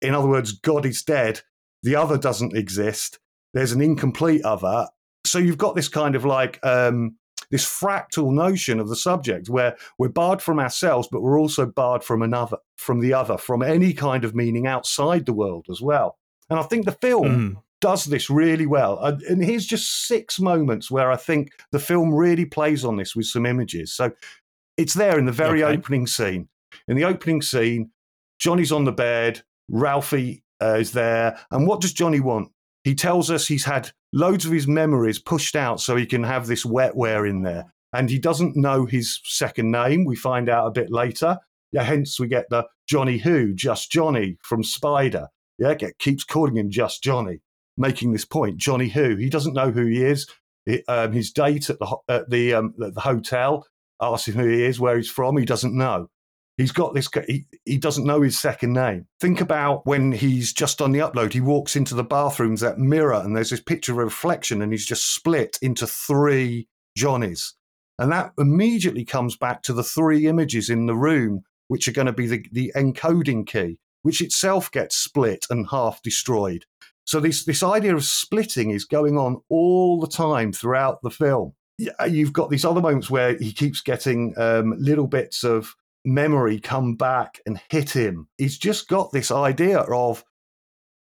in 0.00 0.14
other 0.14 0.28
words, 0.28 0.52
God 0.52 0.86
is 0.86 1.02
dead. 1.02 1.42
The 1.82 1.96
other 1.96 2.16
doesn't 2.16 2.56
exist. 2.56 3.18
There's 3.54 3.72
an 3.72 3.80
incomplete 3.82 4.42
other. 4.44 4.86
So 5.26 5.38
you've 5.38 5.58
got 5.58 5.74
this 5.74 5.88
kind 5.88 6.14
of 6.14 6.24
like 6.24 6.58
um, 6.64 7.16
this 7.50 7.64
fractal 7.66 8.32
notion 8.32 8.78
of 8.80 8.88
the 8.88 8.96
subject 8.96 9.48
where 9.48 9.76
we're 9.98 10.08
barred 10.08 10.40
from 10.40 10.60
ourselves, 10.60 11.08
but 11.10 11.22
we're 11.22 11.40
also 11.40 11.66
barred 11.66 12.04
from 12.04 12.22
another, 12.22 12.58
from 12.76 13.00
the 13.00 13.12
other, 13.12 13.36
from 13.36 13.62
any 13.62 13.92
kind 13.92 14.24
of 14.24 14.34
meaning 14.34 14.66
outside 14.66 15.26
the 15.26 15.32
world 15.32 15.66
as 15.70 15.80
well. 15.80 16.16
And 16.48 16.58
I 16.58 16.62
think 16.62 16.84
the 16.84 16.92
film 16.92 17.26
Mm. 17.56 17.62
Does 17.80 18.04
this 18.04 18.28
really 18.30 18.66
well. 18.66 18.98
And 19.02 19.42
here's 19.42 19.66
just 19.66 20.06
six 20.06 20.38
moments 20.38 20.90
where 20.90 21.10
I 21.10 21.16
think 21.16 21.52
the 21.72 21.78
film 21.78 22.14
really 22.14 22.44
plays 22.44 22.84
on 22.84 22.96
this 22.96 23.16
with 23.16 23.26
some 23.26 23.46
images. 23.46 23.92
So 23.92 24.12
it's 24.76 24.94
there 24.94 25.18
in 25.18 25.26
the 25.26 25.32
very 25.32 25.62
Okay. 25.62 25.76
opening 25.76 26.06
scene. 26.06 26.48
In 26.88 26.96
the 26.96 27.04
opening 27.04 27.42
scene, 27.42 27.90
Johnny's 28.38 28.72
on 28.72 28.84
the 28.84 28.92
bed, 28.92 29.42
Ralphie 29.68 30.42
uh, 30.62 30.76
is 30.78 30.92
there. 30.92 31.38
And 31.50 31.66
what 31.66 31.80
does 31.80 31.92
Johnny 31.92 32.20
want? 32.20 32.50
He 32.84 32.94
tells 32.94 33.30
us 33.30 33.46
he's 33.46 33.64
had 33.64 33.90
loads 34.12 34.46
of 34.46 34.52
his 34.52 34.66
memories 34.66 35.18
pushed 35.18 35.54
out 35.56 35.80
so 35.80 35.96
he 35.96 36.06
can 36.06 36.22
have 36.24 36.46
this 36.46 36.64
wetware 36.64 37.28
in 37.28 37.42
there. 37.42 37.72
And 37.92 38.08
he 38.08 38.18
doesn't 38.18 38.56
know 38.56 38.86
his 38.86 39.20
second 39.24 39.70
name. 39.70 40.04
We 40.04 40.16
find 40.16 40.48
out 40.48 40.66
a 40.66 40.70
bit 40.70 40.90
later. 40.90 41.38
Yeah, 41.72 41.82
hence 41.82 42.18
we 42.18 42.26
get 42.28 42.48
the 42.50 42.66
Johnny 42.88 43.18
Who, 43.18 43.52
just 43.52 43.90
Johnny 43.90 44.38
from 44.42 44.62
Spider. 44.64 45.28
Yeah, 45.58 45.74
get, 45.74 45.98
keeps 45.98 46.24
calling 46.24 46.56
him 46.56 46.70
just 46.70 47.02
Johnny, 47.02 47.40
making 47.80 48.12
this 48.12 48.24
point. 48.24 48.58
Johnny 48.58 48.88
Who. 48.88 49.16
He 49.16 49.28
doesn't 49.28 49.54
know 49.54 49.70
who 49.70 49.86
he 49.86 50.04
is. 50.04 50.28
Um, 50.86 51.12
his 51.12 51.32
date 51.32 51.70
at 51.70 51.78
the 51.80 51.96
at 52.08 52.30
the 52.30 52.54
um, 52.54 52.74
at 52.84 52.94
the 52.94 53.00
hotel 53.00 53.66
asks 54.00 54.28
him 54.28 54.34
who 54.34 54.46
he 54.46 54.62
is, 54.62 54.78
where 54.78 54.96
he's 54.96 55.10
from. 55.10 55.36
He 55.36 55.44
doesn't 55.44 55.76
know. 55.76 56.08
He's 56.56 56.72
got 56.72 56.94
this. 56.94 57.08
He, 57.26 57.46
he 57.64 57.78
doesn't 57.78 58.06
know 58.06 58.20
his 58.20 58.38
second 58.38 58.74
name. 58.74 59.06
Think 59.18 59.40
about 59.40 59.86
when 59.86 60.12
he's 60.12 60.52
just 60.52 60.82
on 60.82 60.92
the 60.92 60.98
upload. 60.98 61.32
He 61.32 61.40
walks 61.40 61.74
into 61.74 61.94
the 61.94 62.04
bathrooms, 62.04 62.60
that 62.60 62.78
mirror, 62.78 63.14
and 63.14 63.34
there's 63.34 63.50
this 63.50 63.62
picture 63.62 63.92
of 63.92 63.98
reflection, 63.98 64.60
and 64.60 64.70
he's 64.70 64.86
just 64.86 65.14
split 65.14 65.58
into 65.62 65.86
three 65.86 66.68
Johnnies. 66.96 67.54
And 67.98 68.12
that 68.12 68.32
immediately 68.38 69.04
comes 69.04 69.36
back 69.36 69.62
to 69.62 69.72
the 69.72 69.82
three 69.82 70.26
images 70.26 70.68
in 70.68 70.86
the 70.86 70.94
room, 70.94 71.42
which 71.68 71.88
are 71.88 71.92
going 71.92 72.06
to 72.06 72.12
be 72.12 72.26
the, 72.26 72.44
the 72.52 72.72
encoding 72.76 73.46
key, 73.46 73.78
which 74.02 74.20
itself 74.20 74.70
gets 74.70 74.96
split 74.96 75.46
and 75.50 75.68
half 75.70 76.02
destroyed. 76.02 76.66
So 77.10 77.18
this 77.18 77.44
this 77.44 77.64
idea 77.64 77.96
of 77.96 78.04
splitting 78.04 78.70
is 78.70 78.84
going 78.84 79.18
on 79.18 79.42
all 79.48 79.98
the 79.98 80.06
time 80.06 80.52
throughout 80.52 81.02
the 81.02 81.10
film. 81.10 81.54
You've 82.06 82.32
got 82.32 82.50
these 82.50 82.64
other 82.64 82.80
moments 82.80 83.10
where 83.10 83.36
he 83.36 83.52
keeps 83.52 83.80
getting 83.80 84.32
um, 84.36 84.76
little 84.78 85.08
bits 85.08 85.42
of 85.42 85.74
memory 86.04 86.60
come 86.60 86.94
back 86.94 87.40
and 87.46 87.60
hit 87.68 87.90
him. 87.90 88.28
He's 88.38 88.58
just 88.58 88.86
got 88.86 89.10
this 89.10 89.32
idea 89.32 89.80
of 89.80 90.24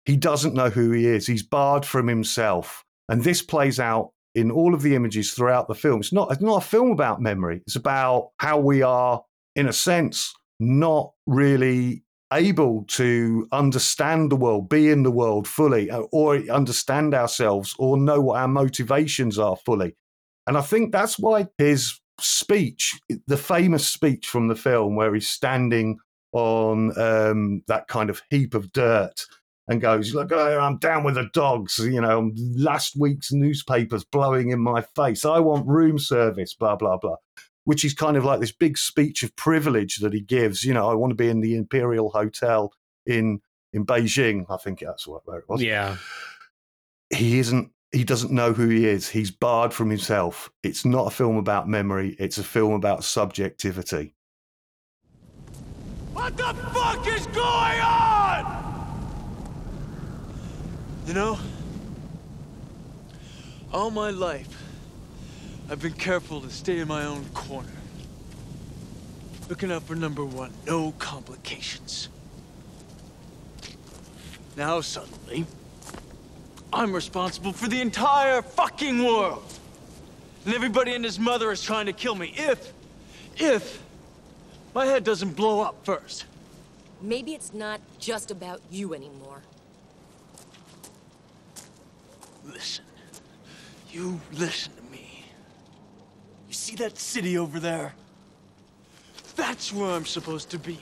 he 0.07 0.17
doesn't 0.17 0.55
know 0.55 0.71
who 0.71 0.91
he 0.93 1.07
is. 1.07 1.27
He's 1.27 1.43
barred 1.43 1.85
from 1.85 2.09
himself, 2.09 2.83
and 3.11 3.23
this 3.23 3.43
plays 3.43 3.79
out 3.79 4.13
in 4.35 4.51
all 4.51 4.73
of 4.73 4.81
the 4.81 4.95
images 4.95 5.33
throughout 5.33 5.69
the 5.69 5.75
film. 5.75 6.01
It's 6.01 6.15
not 6.15 6.33
it's 6.33 6.41
not 6.41 6.65
a 6.65 6.67
film 6.67 6.93
about 6.93 7.21
memory. 7.21 7.61
It's 7.67 7.77
about 7.77 8.31
how 8.39 8.59
we 8.59 8.81
are, 8.81 9.23
in 9.55 9.69
a 9.69 9.73
sense, 9.75 10.33
not 10.61 11.13
really 11.27 12.05
able 12.33 12.85
to 12.89 13.49
understand 13.53 14.31
the 14.31 14.37
world, 14.37 14.69
be 14.69 14.91
in 14.91 15.03
the 15.03 15.11
world 15.11 15.49
fully, 15.49 15.91
uh, 15.91 16.01
or 16.13 16.37
understand 16.51 17.15
ourselves, 17.15 17.75
or 17.79 17.97
know 17.97 18.21
what 18.21 18.41
our 18.41 18.49
motivations 18.49 19.39
are 19.39 19.57
fully. 19.57 19.97
And 20.47 20.57
I 20.57 20.63
think 20.63 20.93
that's 20.93 21.19
why 21.19 21.49
his 21.59 22.01
speech, 22.21 22.99
the 23.27 23.37
famous 23.37 23.89
speech 23.89 24.27
from 24.27 24.49
the 24.49 24.55
film, 24.55 24.97
where 24.97 25.15
he's 25.15 25.29
standing 25.29 25.99
on 26.33 26.99
um, 27.01 27.63
that 27.67 27.89
kind 27.89 28.11
of 28.11 28.23
heap 28.31 28.55
of 28.55 28.73
dirt 28.73 29.27
and 29.69 29.81
goes, 29.81 30.15
Look, 30.15 30.33
I'm 30.33 30.79
down 30.79 31.05
with 31.05 31.15
the 31.15 31.29
dogs. 31.33 31.79
You 31.79 32.01
know, 32.01 32.33
last 32.57 32.97
week's 32.99 33.33
newspapers 33.33 34.05
blowing 34.05 34.51
in 34.51 34.61
my 34.61 34.83
face. 34.97 35.25
I 35.25 35.39
want 35.41 35.67
room 35.67 35.99
service, 35.99 36.55
blah, 36.55 36.77
blah, 36.77 36.99
blah. 36.99 37.17
Which 37.71 37.85
is 37.85 37.95
kind 37.95 38.17
of 38.17 38.25
like 38.25 38.41
this 38.41 38.51
big 38.53 38.77
speech 38.77 39.23
of 39.23 39.31
privilege 39.37 39.97
that 39.99 40.13
he 40.13 40.21
gives. 40.21 40.65
You 40.65 40.75
know, 40.75 40.91
I 40.91 40.95
want 40.95 41.13
to 41.13 41.15
be 41.15 41.29
in 41.29 41.41
the 41.41 41.55
Imperial 41.55 42.11
Hotel 42.11 42.73
in 43.07 43.41
in 43.73 43.87
Beijing. 43.87 44.45
I 44.51 44.57
think 44.57 44.81
that's 44.81 45.07
what 45.07 45.23
where 45.27 45.39
it 45.39 45.49
was 45.49 45.63
Yeah. 45.63 45.97
he 47.11 47.39
isn't 47.39 47.71
he 47.93 48.03
doesn't 48.05 48.33
know 48.33 48.53
who 48.53 48.69
he 48.69 48.87
is 48.87 49.09
he's 49.09 49.31
barred 49.33 49.73
from 49.73 49.91
himself 49.91 50.49
it's 50.63 50.85
not 50.85 51.07
a 51.09 51.11
film 51.11 51.37
about 51.37 51.69
memory 51.69 52.15
it's 52.21 52.39
a 52.39 52.45
film 52.45 52.73
about 52.73 53.03
subjectivity 53.05 54.15
What 56.13 56.37
the 56.37 56.55
fuck 56.75 57.07
is 57.07 57.27
going 57.29 57.81
on? 57.81 58.43
You 61.07 61.15
know, 61.15 61.39
all 63.73 63.91
my 63.91 64.11
life, 64.11 64.49
I've 65.71 65.81
been 65.81 65.93
careful 65.93 66.41
to 66.41 66.51
stay 66.51 66.81
in 66.81 66.89
my 66.89 67.05
own 67.05 67.25
corner. 67.27 67.69
Looking 69.49 69.71
out 69.71 69.85
for 69.85 69.95
number 69.95 70.25
one, 70.25 70.53
no 70.67 70.91
complications. 70.99 72.09
Now 74.57 74.81
suddenly, 74.81 75.47
I'm 76.73 76.93
responsible 76.93 77.53
for 77.53 77.69
the 77.69 77.81
entire 77.81 78.43
fucking 78.43 79.05
world. 79.05 79.45
And 80.45 80.55
everybody 80.55 80.93
and 80.93 81.05
his 81.05 81.21
mother 81.21 81.53
is 81.53 81.63
trying 81.63 81.87
to 81.87 81.93
kill 81.93 82.17
me 82.17 82.35
if, 82.37 82.73
if 83.37 83.81
my 84.75 84.87
head 84.87 85.05
doesn't 85.05 85.37
blow 85.37 85.61
up 85.61 85.77
first. 85.85 86.25
Maybe 87.01 87.33
it's 87.33 87.55
not 87.55 87.81
just 88.01 88.33
about 88.33 88.61
you 88.73 88.93
anymore. 88.93 89.43
Listen. 92.45 92.85
You 93.93 94.21
listen. 94.33 94.80
You 96.51 96.55
see 96.55 96.75
that 96.77 96.99
city 96.99 97.39
over 97.39 97.61
there? 97.61 97.95
That's 99.37 99.73
where 99.73 99.93
I'm 99.93 100.05
supposed 100.05 100.51
to 100.51 100.59
be. 100.59 100.81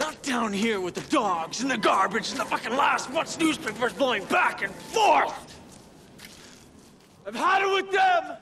Not 0.00 0.20
down 0.24 0.52
here 0.52 0.80
with 0.80 0.94
the 0.94 1.10
dogs 1.12 1.60
and 1.60 1.70
the 1.70 1.78
garbage 1.78 2.32
and 2.32 2.40
the 2.40 2.44
fucking 2.44 2.72
last 2.72 3.08
month's 3.12 3.38
newspapers 3.38 3.92
blowing 3.92 4.24
back 4.24 4.62
and 4.62 4.74
forth. 4.74 5.60
I've 7.24 7.36
had 7.36 7.62
it 7.62 7.72
with 7.72 7.92
them. 7.92 8.36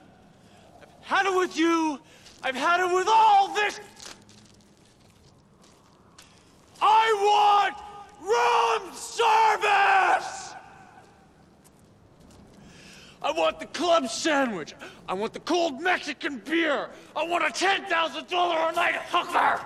I've 0.80 1.04
had 1.04 1.26
it 1.26 1.36
with 1.36 1.54
you. 1.54 2.00
I've 2.42 2.56
had 2.56 2.80
it 2.80 2.94
with 2.94 3.08
all 3.10 3.54
this. 3.54 3.78
I 6.80 7.74
want 8.22 8.86
room 8.86 8.94
service! 8.94 10.45
I 13.22 13.32
want 13.32 13.58
the 13.58 13.66
club 13.66 14.08
sandwich. 14.08 14.74
I 15.08 15.14
want 15.14 15.32
the 15.32 15.40
cold 15.40 15.80
Mexican 15.80 16.38
beer. 16.38 16.90
I 17.14 17.26
want 17.26 17.44
a 17.44 17.48
$10,000 17.48 18.70
a 18.70 18.72
night 18.74 18.94
hooker. 19.10 19.64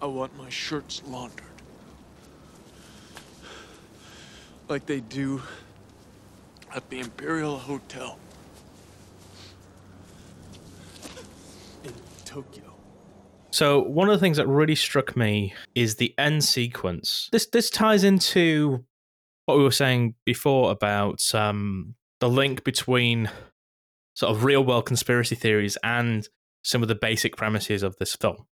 I 0.00 0.06
want 0.06 0.36
my 0.36 0.48
shirts 0.48 1.02
laundered. 1.06 1.44
Like 4.68 4.86
they 4.86 5.00
do 5.00 5.42
at 6.74 6.88
the 6.90 7.00
Imperial 7.00 7.58
Hotel 7.58 8.18
in 11.82 11.92
Tokyo. 12.24 12.77
So 13.58 13.82
one 13.82 14.08
of 14.08 14.12
the 14.12 14.20
things 14.20 14.36
that 14.36 14.46
really 14.46 14.76
struck 14.76 15.16
me 15.16 15.52
is 15.74 15.96
the 15.96 16.14
end 16.16 16.44
sequence. 16.44 17.28
This 17.32 17.46
this 17.46 17.70
ties 17.70 18.04
into 18.04 18.84
what 19.46 19.58
we 19.58 19.64
were 19.64 19.72
saying 19.72 20.14
before 20.24 20.70
about 20.70 21.34
um, 21.34 21.96
the 22.20 22.28
link 22.28 22.62
between 22.62 23.28
sort 24.14 24.30
of 24.30 24.44
real 24.44 24.62
world 24.62 24.86
conspiracy 24.86 25.34
theories 25.34 25.76
and 25.82 26.28
some 26.62 26.82
of 26.82 26.88
the 26.88 26.94
basic 26.94 27.36
premises 27.36 27.82
of 27.82 27.96
this 27.96 28.14
film. 28.14 28.46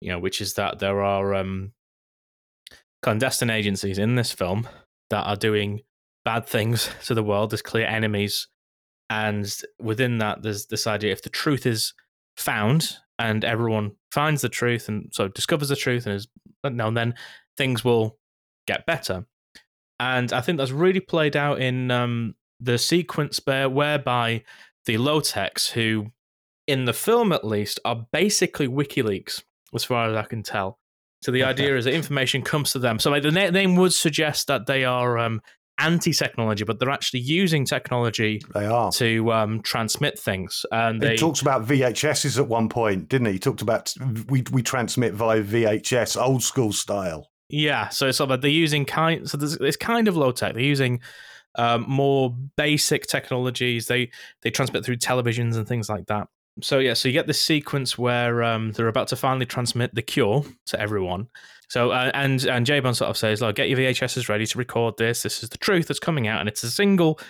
You 0.00 0.10
know, 0.10 0.18
which 0.18 0.40
is 0.40 0.54
that 0.54 0.80
there 0.80 1.02
are 1.02 1.32
um, 1.32 1.70
clandestine 3.02 3.50
agencies 3.50 3.96
in 3.96 4.16
this 4.16 4.32
film 4.32 4.68
that 5.10 5.22
are 5.22 5.36
doing 5.36 5.82
bad 6.24 6.48
things 6.48 6.90
to 7.04 7.14
the 7.14 7.22
world. 7.22 7.52
There's 7.52 7.62
clear 7.62 7.86
enemies, 7.86 8.48
and 9.08 9.48
within 9.80 10.18
that, 10.18 10.42
there's 10.42 10.66
this 10.66 10.88
idea 10.88 11.12
if 11.12 11.22
the 11.22 11.30
truth 11.30 11.64
is 11.64 11.94
found 12.36 12.96
and 13.18 13.44
everyone 13.44 13.92
finds 14.12 14.42
the 14.42 14.48
truth 14.48 14.88
and 14.88 15.08
so 15.12 15.28
discovers 15.28 15.68
the 15.68 15.76
truth 15.76 16.06
and 16.06 16.14
is 16.14 16.28
now 16.64 16.88
and 16.88 16.96
then 16.96 17.14
things 17.56 17.84
will 17.84 18.18
get 18.66 18.86
better. 18.86 19.26
And 19.98 20.32
I 20.32 20.40
think 20.40 20.58
that's 20.58 20.72
really 20.72 21.00
played 21.00 21.36
out 21.36 21.60
in 21.60 21.90
um, 21.90 22.34
the 22.60 22.78
sequence 22.78 23.40
there, 23.46 23.68
whereby 23.68 24.42
the 24.84 24.98
low 24.98 25.20
techs 25.20 25.70
who, 25.70 26.08
in 26.66 26.84
the 26.84 26.92
film 26.92 27.32
at 27.32 27.46
least, 27.46 27.80
are 27.84 28.06
basically 28.12 28.68
WikiLeaks, 28.68 29.42
as 29.74 29.84
far 29.84 30.10
as 30.10 30.16
I 30.16 30.24
can 30.24 30.42
tell. 30.42 30.78
So 31.22 31.32
the 31.32 31.44
idea 31.44 31.76
is 31.78 31.86
that 31.86 31.94
information 31.94 32.42
comes 32.42 32.72
to 32.72 32.78
them. 32.78 32.98
So 32.98 33.10
like, 33.10 33.22
the 33.22 33.32
na- 33.32 33.50
name 33.50 33.76
would 33.76 33.94
suggest 33.94 34.48
that 34.48 34.66
they 34.66 34.84
are 34.84 35.18
um, 35.18 35.40
anti-technology, 35.78 36.64
but 36.64 36.78
they're 36.78 36.90
actually 36.90 37.20
using 37.20 37.64
technology 37.64 38.40
They 38.54 38.66
are. 38.66 38.90
to 38.92 39.32
um, 39.32 39.62
transmit 39.62 40.18
things. 40.18 40.64
And 40.72 41.00
they 41.00 41.12
He 41.12 41.16
talks 41.16 41.42
about 41.42 41.66
VHSs 41.66 42.38
at 42.38 42.48
one 42.48 42.68
point, 42.68 43.08
didn't 43.08 43.26
he? 43.26 43.34
He 43.34 43.38
talked 43.38 43.62
about 43.62 43.94
we 44.28 44.42
we 44.52 44.62
transmit 44.62 45.14
via 45.14 45.42
VHS, 45.42 46.20
old 46.20 46.42
school 46.42 46.72
style. 46.72 47.30
Yeah, 47.48 47.88
so 47.90 48.08
it's 48.08 48.18
sort 48.18 48.30
of 48.30 48.40
they're 48.40 48.50
using 48.50 48.84
kind. 48.84 49.28
So 49.28 49.38
it's 49.40 49.76
kind 49.76 50.08
of 50.08 50.16
low 50.16 50.32
tech. 50.32 50.54
They're 50.54 50.62
using 50.62 51.00
um, 51.56 51.84
more 51.88 52.34
basic 52.56 53.06
technologies. 53.06 53.86
They 53.86 54.10
they 54.42 54.50
transmit 54.50 54.84
through 54.84 54.96
televisions 54.96 55.56
and 55.56 55.66
things 55.66 55.88
like 55.88 56.06
that. 56.06 56.28
So 56.62 56.78
yeah, 56.78 56.94
so 56.94 57.08
you 57.08 57.12
get 57.12 57.26
this 57.26 57.40
sequence 57.40 57.98
where 57.98 58.42
um, 58.42 58.72
they're 58.72 58.88
about 58.88 59.08
to 59.08 59.16
finally 59.16 59.46
transmit 59.46 59.94
the 59.94 60.02
cure 60.02 60.44
to 60.66 60.80
everyone. 60.80 61.28
So 61.68 61.90
uh, 61.90 62.10
and 62.14 62.44
and 62.44 62.64
J 62.64 62.80
Bone 62.80 62.94
sort 62.94 63.10
of 63.10 63.16
says, 63.16 63.42
"Like, 63.42 63.56
get 63.56 63.68
your 63.68 63.78
VHSs 63.78 64.28
ready 64.28 64.46
to 64.46 64.58
record 64.58 64.96
this. 64.96 65.22
This 65.22 65.42
is 65.42 65.50
the 65.50 65.58
truth 65.58 65.88
that's 65.88 66.00
coming 66.00 66.28
out, 66.28 66.40
and 66.40 66.48
it's 66.48 66.62
a 66.62 66.70
single 66.70 67.20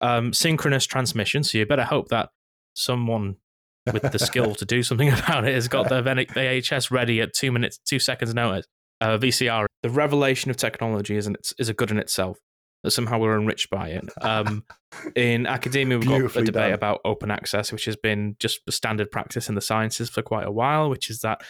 um, 0.00 0.32
synchronous 0.32 0.86
transmission. 0.86 1.44
So 1.44 1.58
you 1.58 1.66
better 1.66 1.84
hope 1.84 2.08
that 2.08 2.30
someone 2.74 3.36
with 3.92 4.10
the 4.10 4.18
skill 4.18 4.54
to 4.54 4.64
do 4.64 4.82
something 4.82 5.08
about 5.12 5.46
it 5.46 5.54
has 5.54 5.68
got 5.68 5.88
their 5.88 6.02
VHS 6.02 6.90
ready 6.90 7.20
at 7.20 7.34
two 7.34 7.52
minutes, 7.52 7.78
two 7.84 7.98
seconds 7.98 8.34
notice." 8.34 8.66
uh, 9.02 9.18
VCR. 9.18 9.66
The 9.82 9.90
revelation 9.90 10.50
of 10.50 10.56
technology 10.56 11.16
is, 11.16 11.26
an, 11.26 11.36
is 11.58 11.68
a 11.68 11.74
good 11.74 11.90
in 11.90 11.98
itself. 11.98 12.38
That 12.82 12.90
somehow 12.90 13.18
we're 13.18 13.38
enriched 13.38 13.70
by 13.70 13.90
it. 13.90 14.04
Um, 14.20 14.64
in 15.16 15.46
academia, 15.46 15.98
we've 15.98 16.08
got 16.08 16.36
a 16.36 16.44
debate 16.44 16.52
done. 16.52 16.72
about 16.72 17.00
open 17.04 17.30
access, 17.30 17.70
which 17.70 17.84
has 17.84 17.96
been 17.96 18.34
just 18.40 18.64
the 18.66 18.72
standard 18.72 19.10
practice 19.10 19.48
in 19.48 19.54
the 19.54 19.60
sciences 19.60 20.10
for 20.10 20.22
quite 20.22 20.46
a 20.46 20.50
while, 20.50 20.90
which 20.90 21.08
is 21.08 21.20
that 21.20 21.42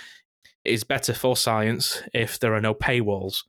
it 0.64 0.74
is 0.74 0.84
better 0.84 1.14
for 1.14 1.36
science 1.36 2.02
if 2.12 2.38
there 2.38 2.54
are 2.54 2.60
no 2.60 2.74
paywalls 2.74 3.44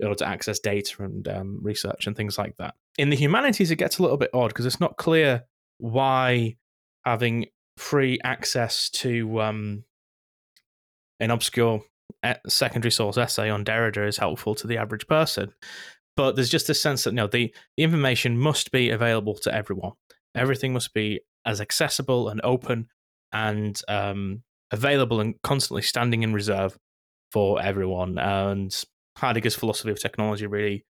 in 0.00 0.06
order 0.06 0.18
to 0.18 0.28
access 0.28 0.58
data 0.58 1.02
and 1.02 1.28
um, 1.28 1.58
research 1.62 2.06
and 2.06 2.16
things 2.16 2.38
like 2.38 2.56
that. 2.56 2.74
In 2.98 3.10
the 3.10 3.16
humanities, 3.16 3.70
it 3.70 3.76
gets 3.76 3.98
a 3.98 4.02
little 4.02 4.16
bit 4.16 4.30
odd 4.34 4.48
because 4.48 4.66
it's 4.66 4.80
not 4.80 4.96
clear 4.96 5.44
why 5.78 6.56
having 7.04 7.46
free 7.76 8.18
access 8.24 8.90
to 8.90 9.40
um, 9.40 9.84
an 11.20 11.30
obscure 11.30 11.82
e- 12.24 12.32
secondary 12.48 12.90
source 12.90 13.16
essay 13.16 13.48
on 13.48 13.64
Derrida 13.64 14.06
is 14.06 14.16
helpful 14.16 14.54
to 14.56 14.66
the 14.66 14.78
average 14.78 15.06
person. 15.06 15.52
But 16.16 16.34
there's 16.34 16.48
just 16.48 16.70
a 16.70 16.74
sense 16.74 17.04
that 17.04 17.14
no, 17.14 17.26
the, 17.26 17.54
the 17.76 17.82
information 17.82 18.38
must 18.38 18.72
be 18.72 18.90
available 18.90 19.34
to 19.34 19.54
everyone. 19.54 19.92
Everything 20.34 20.72
must 20.72 20.94
be 20.94 21.20
as 21.44 21.60
accessible 21.60 22.28
and 22.28 22.40
open 22.42 22.88
and 23.32 23.80
um, 23.88 24.42
available 24.70 25.20
and 25.20 25.34
constantly 25.42 25.82
standing 25.82 26.22
in 26.22 26.32
reserve 26.32 26.78
for 27.32 27.60
everyone. 27.60 28.18
And 28.18 28.74
Heidegger's 29.18 29.54
philosophy 29.54 29.90
of 29.90 30.00
technology 30.00 30.46
really 30.46 30.84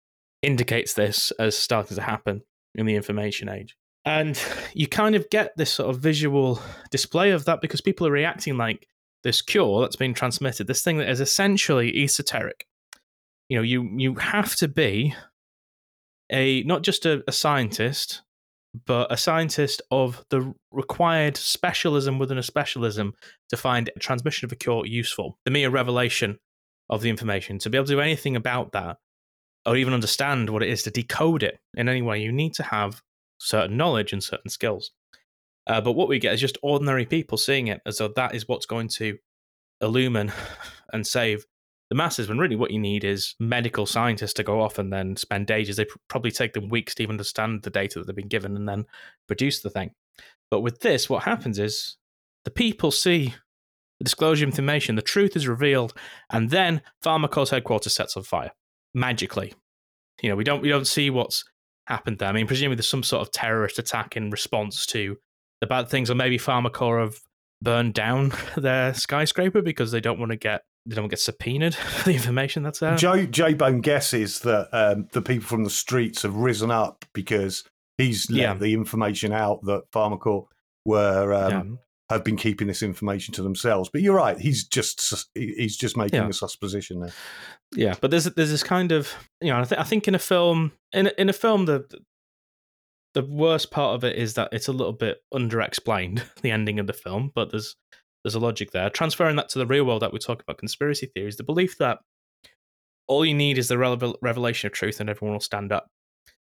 indicates 0.42 0.94
this 0.94 1.30
as 1.38 1.56
starting 1.56 1.96
to 1.96 2.02
happen 2.02 2.42
in 2.74 2.86
the 2.86 2.96
information 2.96 3.48
age. 3.48 3.76
And 4.04 4.40
you 4.74 4.86
kind 4.86 5.14
of 5.14 5.30
get 5.30 5.56
this 5.56 5.72
sort 5.72 5.88
of 5.88 6.00
visual 6.00 6.60
display 6.90 7.30
of 7.30 7.46
that 7.46 7.60
because 7.62 7.80
people 7.80 8.06
are 8.06 8.12
reacting 8.12 8.56
like 8.56 8.86
this 9.22 9.40
cure 9.40 9.80
that's 9.80 9.96
been 9.96 10.12
transmitted, 10.12 10.66
this 10.66 10.82
thing 10.82 10.98
that 10.98 11.08
is 11.08 11.20
essentially 11.20 12.02
esoteric. 12.02 12.66
You 13.48 13.58
know, 13.58 13.62
you 13.62 13.90
you 13.96 14.14
have 14.14 14.56
to 14.56 14.68
be 14.68 15.14
a 16.30 16.62
not 16.62 16.82
just 16.82 17.06
a, 17.06 17.22
a 17.28 17.32
scientist, 17.32 18.22
but 18.86 19.12
a 19.12 19.16
scientist 19.16 19.82
of 19.90 20.24
the 20.30 20.54
required 20.72 21.36
specialism 21.36 22.18
within 22.18 22.38
a 22.38 22.42
specialism 22.42 23.14
to 23.50 23.56
find 23.56 23.90
transmission 24.00 24.46
of 24.46 24.52
a 24.52 24.56
cure 24.56 24.86
useful. 24.86 25.38
The 25.44 25.50
mere 25.50 25.70
revelation 25.70 26.38
of 26.90 27.02
the 27.02 27.10
information, 27.10 27.58
to 27.60 27.70
be 27.70 27.78
able 27.78 27.86
to 27.86 27.94
do 27.94 28.00
anything 28.00 28.36
about 28.36 28.72
that, 28.72 28.98
or 29.66 29.76
even 29.76 29.94
understand 29.94 30.50
what 30.50 30.62
it 30.62 30.68
is 30.68 30.82
to 30.82 30.90
decode 30.90 31.42
it 31.42 31.58
in 31.74 31.88
any 31.88 32.02
way, 32.02 32.20
you 32.20 32.32
need 32.32 32.54
to 32.54 32.62
have 32.62 33.02
certain 33.38 33.76
knowledge 33.76 34.12
and 34.12 34.22
certain 34.22 34.50
skills. 34.50 34.90
Uh, 35.66 35.80
but 35.80 35.92
what 35.92 36.08
we 36.08 36.18
get 36.18 36.34
is 36.34 36.40
just 36.40 36.58
ordinary 36.62 37.06
people 37.06 37.38
seeing 37.38 37.68
it 37.68 37.80
as 37.86 37.98
though 37.98 38.08
that 38.08 38.34
is 38.34 38.46
what's 38.48 38.66
going 38.66 38.88
to 38.88 39.16
illumine 39.80 40.32
and 40.92 41.06
save 41.06 41.46
the 41.94 41.98
masses. 41.98 42.28
When 42.28 42.38
really 42.38 42.56
what 42.56 42.72
you 42.72 42.80
need 42.80 43.04
is 43.04 43.36
medical 43.38 43.86
scientists 43.86 44.32
to 44.34 44.42
go 44.42 44.60
off 44.60 44.78
and 44.78 44.92
then 44.92 45.16
spend 45.16 45.50
ages. 45.50 45.76
They 45.76 45.84
pr- 45.84 45.98
probably 46.08 46.32
take 46.32 46.52
them 46.52 46.68
weeks 46.68 46.94
to 46.96 47.04
even 47.04 47.14
understand 47.14 47.62
the 47.62 47.70
data 47.70 47.98
that 47.98 48.06
they've 48.06 48.16
been 48.16 48.26
given 48.26 48.56
and 48.56 48.68
then 48.68 48.86
produce 49.28 49.60
the 49.60 49.70
thing. 49.70 49.92
But 50.50 50.60
with 50.60 50.80
this, 50.80 51.08
what 51.08 51.22
happens 51.22 51.58
is 51.58 51.96
the 52.44 52.50
people 52.50 52.90
see 52.90 53.34
the 54.00 54.04
disclosure 54.04 54.44
information, 54.44 54.96
the 54.96 55.02
truth 55.02 55.36
is 55.36 55.46
revealed, 55.46 55.94
and 56.30 56.50
then 56.50 56.82
PharmaKom's 57.04 57.50
headquarters 57.50 57.94
sets 57.94 58.16
on 58.16 58.24
fire 58.24 58.50
magically. 58.92 59.54
You 60.20 60.30
know, 60.30 60.36
we 60.36 60.44
don't 60.44 60.62
we 60.62 60.68
don't 60.68 60.86
see 60.86 61.10
what's 61.10 61.44
happened 61.86 62.18
there. 62.18 62.28
I 62.28 62.32
mean, 62.32 62.48
presumably 62.48 62.76
there's 62.76 62.88
some 62.88 63.04
sort 63.04 63.22
of 63.22 63.32
terrorist 63.32 63.78
attack 63.78 64.16
in 64.16 64.30
response 64.30 64.84
to 64.86 65.16
the 65.60 65.68
bad 65.68 65.88
things, 65.88 66.10
or 66.10 66.16
maybe 66.16 66.38
Pharmacor 66.38 67.00
have 67.00 67.20
burned 67.62 67.94
down 67.94 68.32
their 68.56 68.94
skyscraper 68.94 69.62
because 69.62 69.92
they 69.92 70.00
don't 70.00 70.18
want 70.18 70.32
to 70.32 70.36
get 70.36 70.62
they 70.86 70.94
don't 70.96 71.08
get 71.08 71.18
subpoenaed 71.20 71.74
for 71.74 72.04
the 72.10 72.14
information 72.14 72.62
that's 72.62 72.80
there. 72.80 72.96
Joe 72.96 73.24
J 73.26 73.54
Bone 73.54 73.80
guesses 73.80 74.40
that 74.40 74.68
um, 74.72 75.08
the 75.12 75.22
people 75.22 75.46
from 75.46 75.64
the 75.64 75.70
streets 75.70 76.22
have 76.22 76.36
risen 76.36 76.70
up 76.70 77.04
because 77.14 77.64
he's 77.98 78.30
let 78.30 78.40
Yeah. 78.40 78.54
the 78.54 78.74
information 78.74 79.32
out 79.32 79.62
that 79.64 79.90
PharmaKom 79.92 80.46
were 80.84 81.32
um, 81.32 81.50
Yeah. 81.50 81.62
have 82.16 82.24
been 82.24 82.36
keeping 82.36 82.66
this 82.66 82.82
information 82.82 83.32
to 83.34 83.42
themselves. 83.42 83.88
But 83.92 84.02
you're 84.02 84.14
right; 84.16 84.38
he's 84.38 84.66
just 84.66 85.26
he's 85.34 85.76
just 85.76 85.96
making 85.96 86.20
Yeah. 86.22 86.28
a 86.28 86.32
supposition 86.32 87.00
there. 87.00 87.12
yeah, 87.74 87.94
but 88.00 88.10
there's 88.10 88.24
there's 88.24 88.50
this 88.50 88.62
kind 88.62 88.92
of 88.92 89.12
you 89.40 89.48
know 89.50 89.60
I, 89.60 89.64
th- 89.64 89.80
I 89.80 89.84
think 89.84 90.06
in 90.08 90.14
a 90.14 90.18
film 90.18 90.72
in 90.92 91.06
a, 91.06 91.12
in 91.18 91.28
a 91.28 91.32
film 91.32 91.64
the 91.66 91.86
the 93.14 93.22
worst 93.24 93.70
part 93.70 93.94
of 93.94 94.02
it 94.04 94.16
is 94.16 94.34
that 94.34 94.48
it's 94.52 94.66
a 94.68 94.72
little 94.72 94.92
bit 94.92 95.18
underexplained 95.32 96.22
the 96.42 96.50
ending 96.50 96.78
of 96.80 96.86
the 96.86 96.92
film, 96.92 97.30
but 97.34 97.50
there's 97.52 97.76
there's 98.24 98.34
a 98.34 98.40
logic 98.40 98.70
there. 98.70 98.90
Transferring 98.90 99.36
that 99.36 99.48
to 99.50 99.58
the 99.58 99.66
real 99.66 99.84
world 99.84 100.02
that 100.02 100.12
we 100.12 100.18
talk 100.18 100.42
about 100.42 100.58
conspiracy 100.58 101.10
theories, 101.14 101.36
the 101.36 101.44
belief 101.44 101.78
that 101.78 101.98
all 103.06 103.24
you 103.24 103.34
need 103.34 103.58
is 103.58 103.68
the 103.68 103.78
revel- 103.78 104.18
revelation 104.22 104.66
of 104.66 104.72
truth 104.72 104.98
and 104.98 105.10
everyone 105.10 105.34
will 105.34 105.40
stand 105.40 105.72
up 105.72 105.88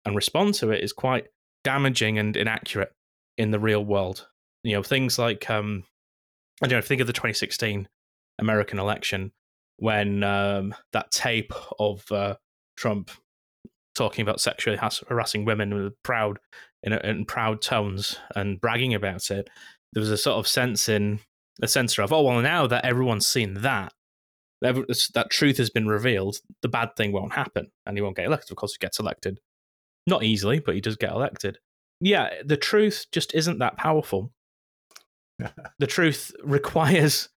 and 0.06 0.16
respond 0.16 0.54
to 0.56 0.72
it 0.72 0.84
is 0.84 0.94
quite 0.94 1.26
damaging 1.64 2.18
and 2.18 2.38
inaccurate 2.38 2.94
in 3.38 3.52
the 3.52 3.60
real 3.60 3.84
world. 3.84 4.28
You 4.64 4.76
know, 4.76 4.84
things 4.84 5.20
like 5.20 5.50
um 5.50 5.84
I 6.64 6.68
don't 6.68 6.78
know, 6.78 6.82
think 6.82 7.02
of 7.02 7.08
the 7.08 7.14
2016 7.14 7.88
American 8.40 8.80
election 8.80 9.32
when 9.78 10.24
um, 10.24 10.74
that 10.94 11.12
tape 11.12 11.52
of 11.80 12.10
uh, 12.12 12.36
Trump 12.78 13.12
talking 13.94 14.24
about 14.24 14.40
sexually 14.40 14.80
harassing 15.10 15.46
women 15.46 15.74
with 15.74 15.94
proud 16.04 16.40
in, 16.84 16.94
in 16.94 17.26
proud 17.26 17.62
tones 17.62 18.18
and 18.36 18.60
bragging 18.62 18.94
about 18.94 19.30
it. 19.32 19.50
There 19.94 20.02
was 20.02 20.12
a 20.12 20.18
sort 20.18 20.38
of 20.38 20.48
sense 20.48 20.88
in 20.90 21.20
a 21.62 21.68
sense 21.68 21.98
of 21.98 22.12
oh 22.12 22.22
well 22.22 22.42
now 22.42 22.68
that 22.68 22.86
everyone's 22.86 23.28
seen 23.28 23.56
that 23.62 23.94
that 24.62 25.28
truth 25.30 25.58
has 25.58 25.70
been 25.70 25.88
revealed, 25.88 26.38
the 26.62 26.68
bad 26.68 26.96
thing 26.96 27.12
won't 27.12 27.34
happen 27.34 27.72
and 27.86 27.98
he 27.98 28.02
won't 28.02 28.16
get 28.16 28.26
elected. 28.26 28.52
Of 28.52 28.58
course, 28.58 28.74
he 28.74 28.84
gets 28.84 29.00
elected, 29.00 29.40
not 30.08 30.24
easily, 30.24 30.60
but 30.60 30.76
he 30.76 30.82
does 30.82 30.96
get 30.96 31.12
elected. 31.12 31.60
Yeah, 32.00 32.30
the 32.44 32.58
truth 32.58 33.06
just 33.12 33.34
isn't 33.34 33.60
that 33.60 33.78
powerful. 33.78 34.32
the 35.80 35.88
truth 35.88 36.32
requires 36.44 37.30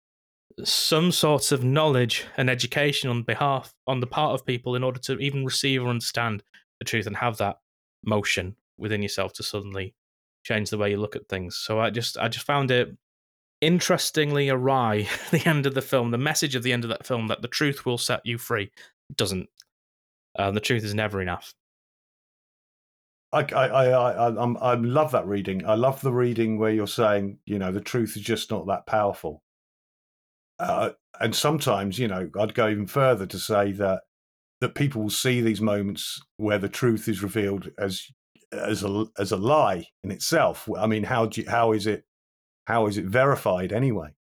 some 0.64 1.12
sort 1.12 1.53
of 1.53 1.64
knowledge 1.64 2.25
and 2.37 2.49
education 2.49 3.11
on 3.11 3.23
behalf 3.23 3.75
on 3.87 4.01
the 4.01 4.07
part 4.07 4.33
of 4.33 4.47
people 4.47 4.75
in 4.75 4.85
order 4.85 4.99
to 5.01 5.19
even 5.19 5.45
receive 5.45 5.83
or 5.83 5.89
understand 5.89 6.43
the 6.79 6.85
truth 6.85 7.07
and 7.07 7.17
have 7.17 7.37
that 7.37 7.57
motion 8.05 8.57
within 8.79 9.03
yourself 9.03 9.33
to 9.35 9.43
suddenly 9.43 9.95
change 10.45 10.71
the 10.71 10.79
way 10.79 10.91
you 10.91 10.97
look 10.97 11.17
at 11.17 11.29
things. 11.29 11.57
So 11.57 11.81
I 11.81 11.91
just 11.91 12.17
I 12.17 12.29
just 12.29 12.47
found 12.47 12.71
it 12.71 12.97
interestingly 13.61 14.48
awry 14.48 15.09
the 15.30 15.46
end 15.46 15.66
of 15.66 15.74
the 15.74 15.82
film. 15.82 16.11
The 16.11 16.18
message 16.18 16.54
of 16.54 16.62
the 16.62 16.72
end 16.72 16.84
of 16.84 16.90
that 16.90 17.07
film 17.07 17.28
that 17.28 17.42
the 17.42 17.48
truth 17.48 17.86
will 17.86 17.98
set 17.98 18.24
you 18.24 18.38
free 18.38 18.70
doesn't. 19.14 19.48
Um, 20.38 20.54
the 20.54 20.61
truth 20.61 20.84
is 20.84 20.94
never 20.94 21.22
enough. 21.22 21.54
I, 23.32 23.40
I, 23.40 23.66
I, 23.66 24.28
I, 24.28 24.52
I 24.72 24.74
love 24.74 25.12
that 25.12 25.26
reading. 25.26 25.66
I 25.66 25.74
love 25.74 26.00
the 26.00 26.12
reading 26.12 26.59
where 26.59 26.70
you're 26.70 26.86
saying, 26.86 27.38
you 27.44 27.59
know, 27.59 27.72
the 27.72 27.80
truth 27.80 28.16
is 28.16 28.22
just 28.22 28.50
not 28.50 28.66
that 28.66 28.86
powerful. 28.86 29.42
Uh, 30.59 30.90
and 31.20 31.34
sometimes, 31.34 31.98
you 31.98 32.09
know, 32.09 32.30
I'd 32.38 32.54
go 32.54 32.68
even 32.68 32.86
further 32.86 33.26
to 33.26 33.38
say 33.38 33.72
that 33.72 34.02
that 34.62 34.74
people 34.74 35.02
will 35.02 35.11
see 35.11 35.42
these 35.42 35.61
moments 35.61 36.18
where 36.38 36.59
the 36.59 36.68
truth 36.68 37.09
is 37.09 37.22
revealed 37.22 37.70
as 37.78 38.07
as 38.52 38.82
a 38.82 39.04
as 39.18 39.32
a 39.32 39.36
lie 39.36 39.86
in 40.02 40.11
itself. 40.11 40.68
I 40.78 40.86
mean, 40.86 41.04
how 41.04 41.26
do 41.26 41.42
you, 41.42 41.50
how 41.50 41.72
is 41.72 41.86
it 41.86 42.04
how 42.67 42.87
is 42.87 42.99
it 42.99 43.05
verified 43.05 43.73
anyway? 43.73 44.14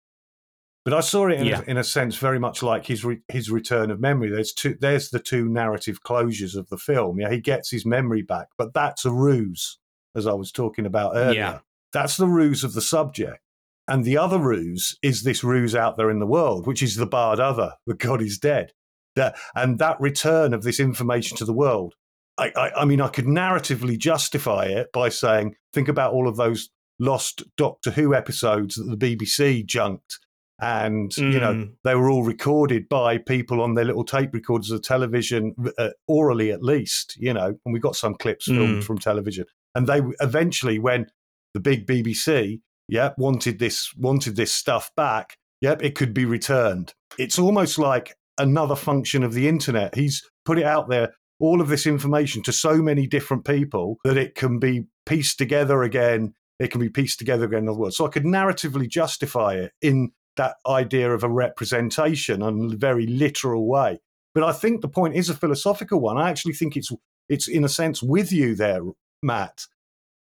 But 0.86 0.94
I 0.94 1.00
saw 1.00 1.28
it 1.28 1.40
in, 1.40 1.46
Yeah. 1.46 1.62
a, 1.62 1.64
in 1.64 1.78
a 1.78 1.84
sense 1.84 2.18
very 2.18 2.40
much 2.40 2.62
like 2.62 2.86
his 2.86 3.06
re, 3.06 3.22
his 3.30 3.50
return 3.50 3.90
of 3.90 4.02
memory. 4.02 4.30
There's 4.30 4.54
two 4.54 4.76
there's 4.80 5.10
the 5.10 5.20
two 5.20 5.48
narrative 5.48 6.04
closures 6.04 6.56
of 6.58 6.68
the 6.70 6.78
film. 6.78 7.20
Yeah, 7.20 7.30
he 7.30 7.40
gets 7.40 7.72
his 7.72 7.86
memory 7.86 8.22
back, 8.22 8.48
but 8.58 8.74
that's 8.74 9.06
a 9.06 9.12
ruse, 9.12 9.80
as 10.16 10.28
I 10.28 10.34
was 10.34 10.52
talking 10.52 10.86
about 10.86 11.14
earlier. 11.16 11.40
Yeah. 11.40 11.60
That's 11.94 12.18
the 12.18 12.28
ruse 12.28 12.64
of 12.64 12.74
the 12.74 12.82
subject. 12.82 13.40
And 13.88 14.04
the 14.04 14.18
other 14.18 14.40
ruse 14.40 14.98
is 15.02 15.24
this 15.24 15.44
ruse 15.44 15.76
out 15.76 15.96
there 15.98 16.10
in 16.10 16.20
the 16.20 16.26
world, 16.28 16.68
which 16.68 16.82
is 16.82 16.96
the 16.96 17.06
barred 17.06 17.40
Other, 17.40 17.74
the 17.86 17.94
God 17.94 18.22
is 18.22 18.38
dead. 18.38 18.74
That, 19.16 19.36
and 19.54 19.78
that 19.80 20.02
return 20.02 20.54
of 20.54 20.64
this 20.64 20.80
information 20.80 21.38
to 21.38 21.46
the 21.46 21.54
world. 21.54 21.94
I, 22.38 22.52
I, 22.56 22.72
I 22.82 22.86
mean, 22.86 23.00
I 23.00 23.10
could 23.10 23.26
narratively 23.26 23.98
justify 23.98 24.66
it 24.66 24.92
by 24.92 25.10
saying, 25.10 25.56
think 25.72 25.88
about 25.88 26.14
all 26.14 26.28
of 26.28 26.36
those 26.36 26.70
lost 27.00 27.44
Doctor 27.58 27.92
Who 27.92 28.14
episodes 28.14 28.76
that 28.76 28.98
the 29.00 29.16
BBC 29.16 29.66
junked. 29.66 30.20
And, 30.62 31.12
mm. 31.12 31.34
you 31.34 31.40
know, 31.40 31.54
Mm. 31.54 31.74
they 31.84 31.96
were 31.96 32.10
all 32.10 32.24
recorded 32.24 32.88
by 32.88 33.18
people 33.18 33.60
on 33.62 33.74
their 33.74 33.86
little 33.86 34.06
tape 34.06 34.34
recorders 34.34 34.72
of 34.72 34.82
television, 34.82 35.56
uh, 35.78 35.90
orally 36.08 36.52
at 36.52 36.64
least, 36.64 37.18
you 37.18 37.34
know, 37.34 37.58
and 37.66 37.74
we 37.74 37.80
got 37.80 37.96
some 37.96 38.16
clips 38.16 38.46
filmed 38.46 38.82
Mm. 38.82 38.84
from 38.84 38.98
television. 39.00 39.46
And 39.76 39.88
they 39.88 40.02
eventually, 40.22 40.80
when 40.80 41.08
the 41.54 41.60
big 41.60 41.86
BBC, 41.86 42.62
yep, 42.88 43.16
wanted 43.18 43.60
this 43.60 43.94
wanted 43.98 44.36
this 44.36 44.54
stuff 44.54 44.92
back, 44.96 45.38
yep, 45.60 45.82
it 45.84 45.96
could 45.96 46.14
be 46.14 46.26
returned. 46.26 46.94
It's 47.18 47.40
almost 47.40 47.78
like 47.78 48.16
another 48.38 48.76
function 48.76 49.24
of 49.24 49.34
the 49.34 49.48
internet. 49.48 49.96
He's 49.96 50.24
put 50.46 50.60
it 50.60 50.66
out 50.66 50.88
there, 50.90 51.14
all 51.40 51.62
of 51.62 51.68
this 51.68 51.86
information 51.86 52.42
to 52.44 52.54
so 52.54 52.78
many 52.82 53.08
different 53.08 53.44
people 53.44 53.98
that 54.04 54.18
it 54.18 54.36
can 54.36 54.60
be 54.60 54.86
pieced 55.06 55.38
together 55.40 55.84
again. 55.84 56.34
It 56.60 56.72
can 56.72 56.82
be 56.82 56.90
pieced 56.90 57.20
together 57.20 57.46
again 57.46 57.64
in 57.64 57.70
other 57.70 57.80
words. 57.80 57.98
So 57.98 58.06
I 58.06 58.10
could 58.10 58.24
narratively 58.24 58.88
justify 58.88 59.56
it 59.56 59.72
in 59.82 60.12
that 60.38 60.56
idea 60.68 61.12
of 61.12 61.24
a 61.24 61.30
representation 61.30 62.42
in 62.42 62.74
a 62.74 62.78
very 62.78 63.06
literal 63.06 63.68
way. 63.68 64.00
But 64.34 64.44
I 64.44 64.52
think 64.52 64.82
the 64.82 64.88
point 64.88 65.16
is 65.16 65.30
a 65.30 65.36
philosophical 65.36 66.00
one. 66.00 66.18
I 66.18 66.30
actually 66.30 66.54
think 66.54 66.76
it's 66.76 66.92
it's 67.30 67.48
in 67.48 67.64
a 67.64 67.70
sense 67.70 68.02
with 68.02 68.32
you 68.32 68.56
there, 68.56 68.82
Matt. 69.22 69.66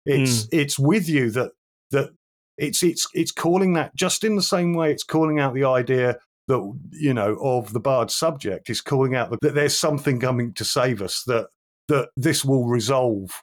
It's 0.05 0.43
hmm. 0.43 0.49
it's 0.51 0.77
with 0.77 1.09
you 1.09 1.31
that 1.31 1.51
that 1.91 2.11
it's 2.57 2.83
it's 2.83 3.07
it's 3.13 3.31
calling 3.31 3.73
that 3.73 3.95
just 3.95 4.23
in 4.23 4.35
the 4.35 4.41
same 4.41 4.73
way 4.73 4.91
it's 4.91 5.03
calling 5.03 5.39
out 5.39 5.53
the 5.53 5.65
idea 5.65 6.17
that 6.47 6.79
you 6.91 7.13
know 7.13 7.37
of 7.41 7.73
the 7.73 7.79
barred 7.79 8.11
subject 8.11 8.69
is 8.69 8.81
calling 8.81 9.15
out 9.15 9.31
that, 9.31 9.39
that 9.41 9.55
there's 9.55 9.77
something 9.77 10.19
coming 10.19 10.53
to 10.53 10.63
save 10.63 11.01
us 11.01 11.23
that 11.25 11.47
that 11.87 12.09
this 12.15 12.45
will 12.45 12.65
resolve 12.65 13.41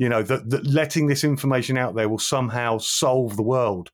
you 0.00 0.08
know 0.08 0.22
that, 0.22 0.48
that 0.48 0.66
letting 0.66 1.06
this 1.06 1.22
information 1.24 1.76
out 1.76 1.94
there 1.94 2.08
will 2.08 2.18
somehow 2.18 2.78
solve 2.78 3.36
the 3.36 3.42
world. 3.42 3.90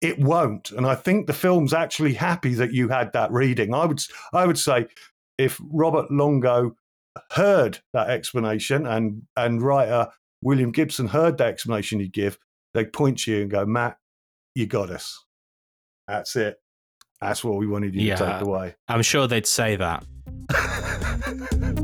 It 0.00 0.18
won't. 0.18 0.70
And 0.70 0.86
i 0.86 0.94
think 0.94 1.26
the 1.26 1.32
film's 1.32 1.72
actually 1.72 2.14
happy 2.14 2.54
that 2.54 2.72
you 2.72 2.88
had 2.88 3.12
that 3.12 3.32
reading. 3.32 3.72
I 3.72 3.86
would 3.86 4.02
i 4.32 4.44
would 4.44 4.58
say 4.58 4.88
if 5.38 5.60
robert 5.70 6.10
longo 6.10 6.76
heard 7.30 7.78
that 7.92 8.10
explanation 8.10 8.86
and 8.86 9.22
and 9.36 9.62
writer 9.62 10.08
william 10.42 10.70
gibson 10.70 11.08
heard 11.08 11.38
that 11.38 11.48
explanation 11.48 11.98
you 11.98 12.08
give 12.08 12.38
they'd 12.74 12.92
point 12.92 13.18
to 13.20 13.32
you 13.32 13.42
and 13.42 13.50
go 13.50 13.66
matt 13.66 13.96
you 14.58 14.66
got 14.66 14.90
us. 14.90 15.24
That's 16.08 16.34
it. 16.34 16.60
That's 17.20 17.44
what 17.44 17.58
we 17.58 17.66
wanted 17.66 17.94
you 17.94 18.10
to 18.10 18.16
take 18.16 18.40
away. 18.42 18.74
I'm 18.88 19.02
sure 19.02 19.28
they'd 19.28 19.46
say 19.46 19.76
that. 19.76 20.04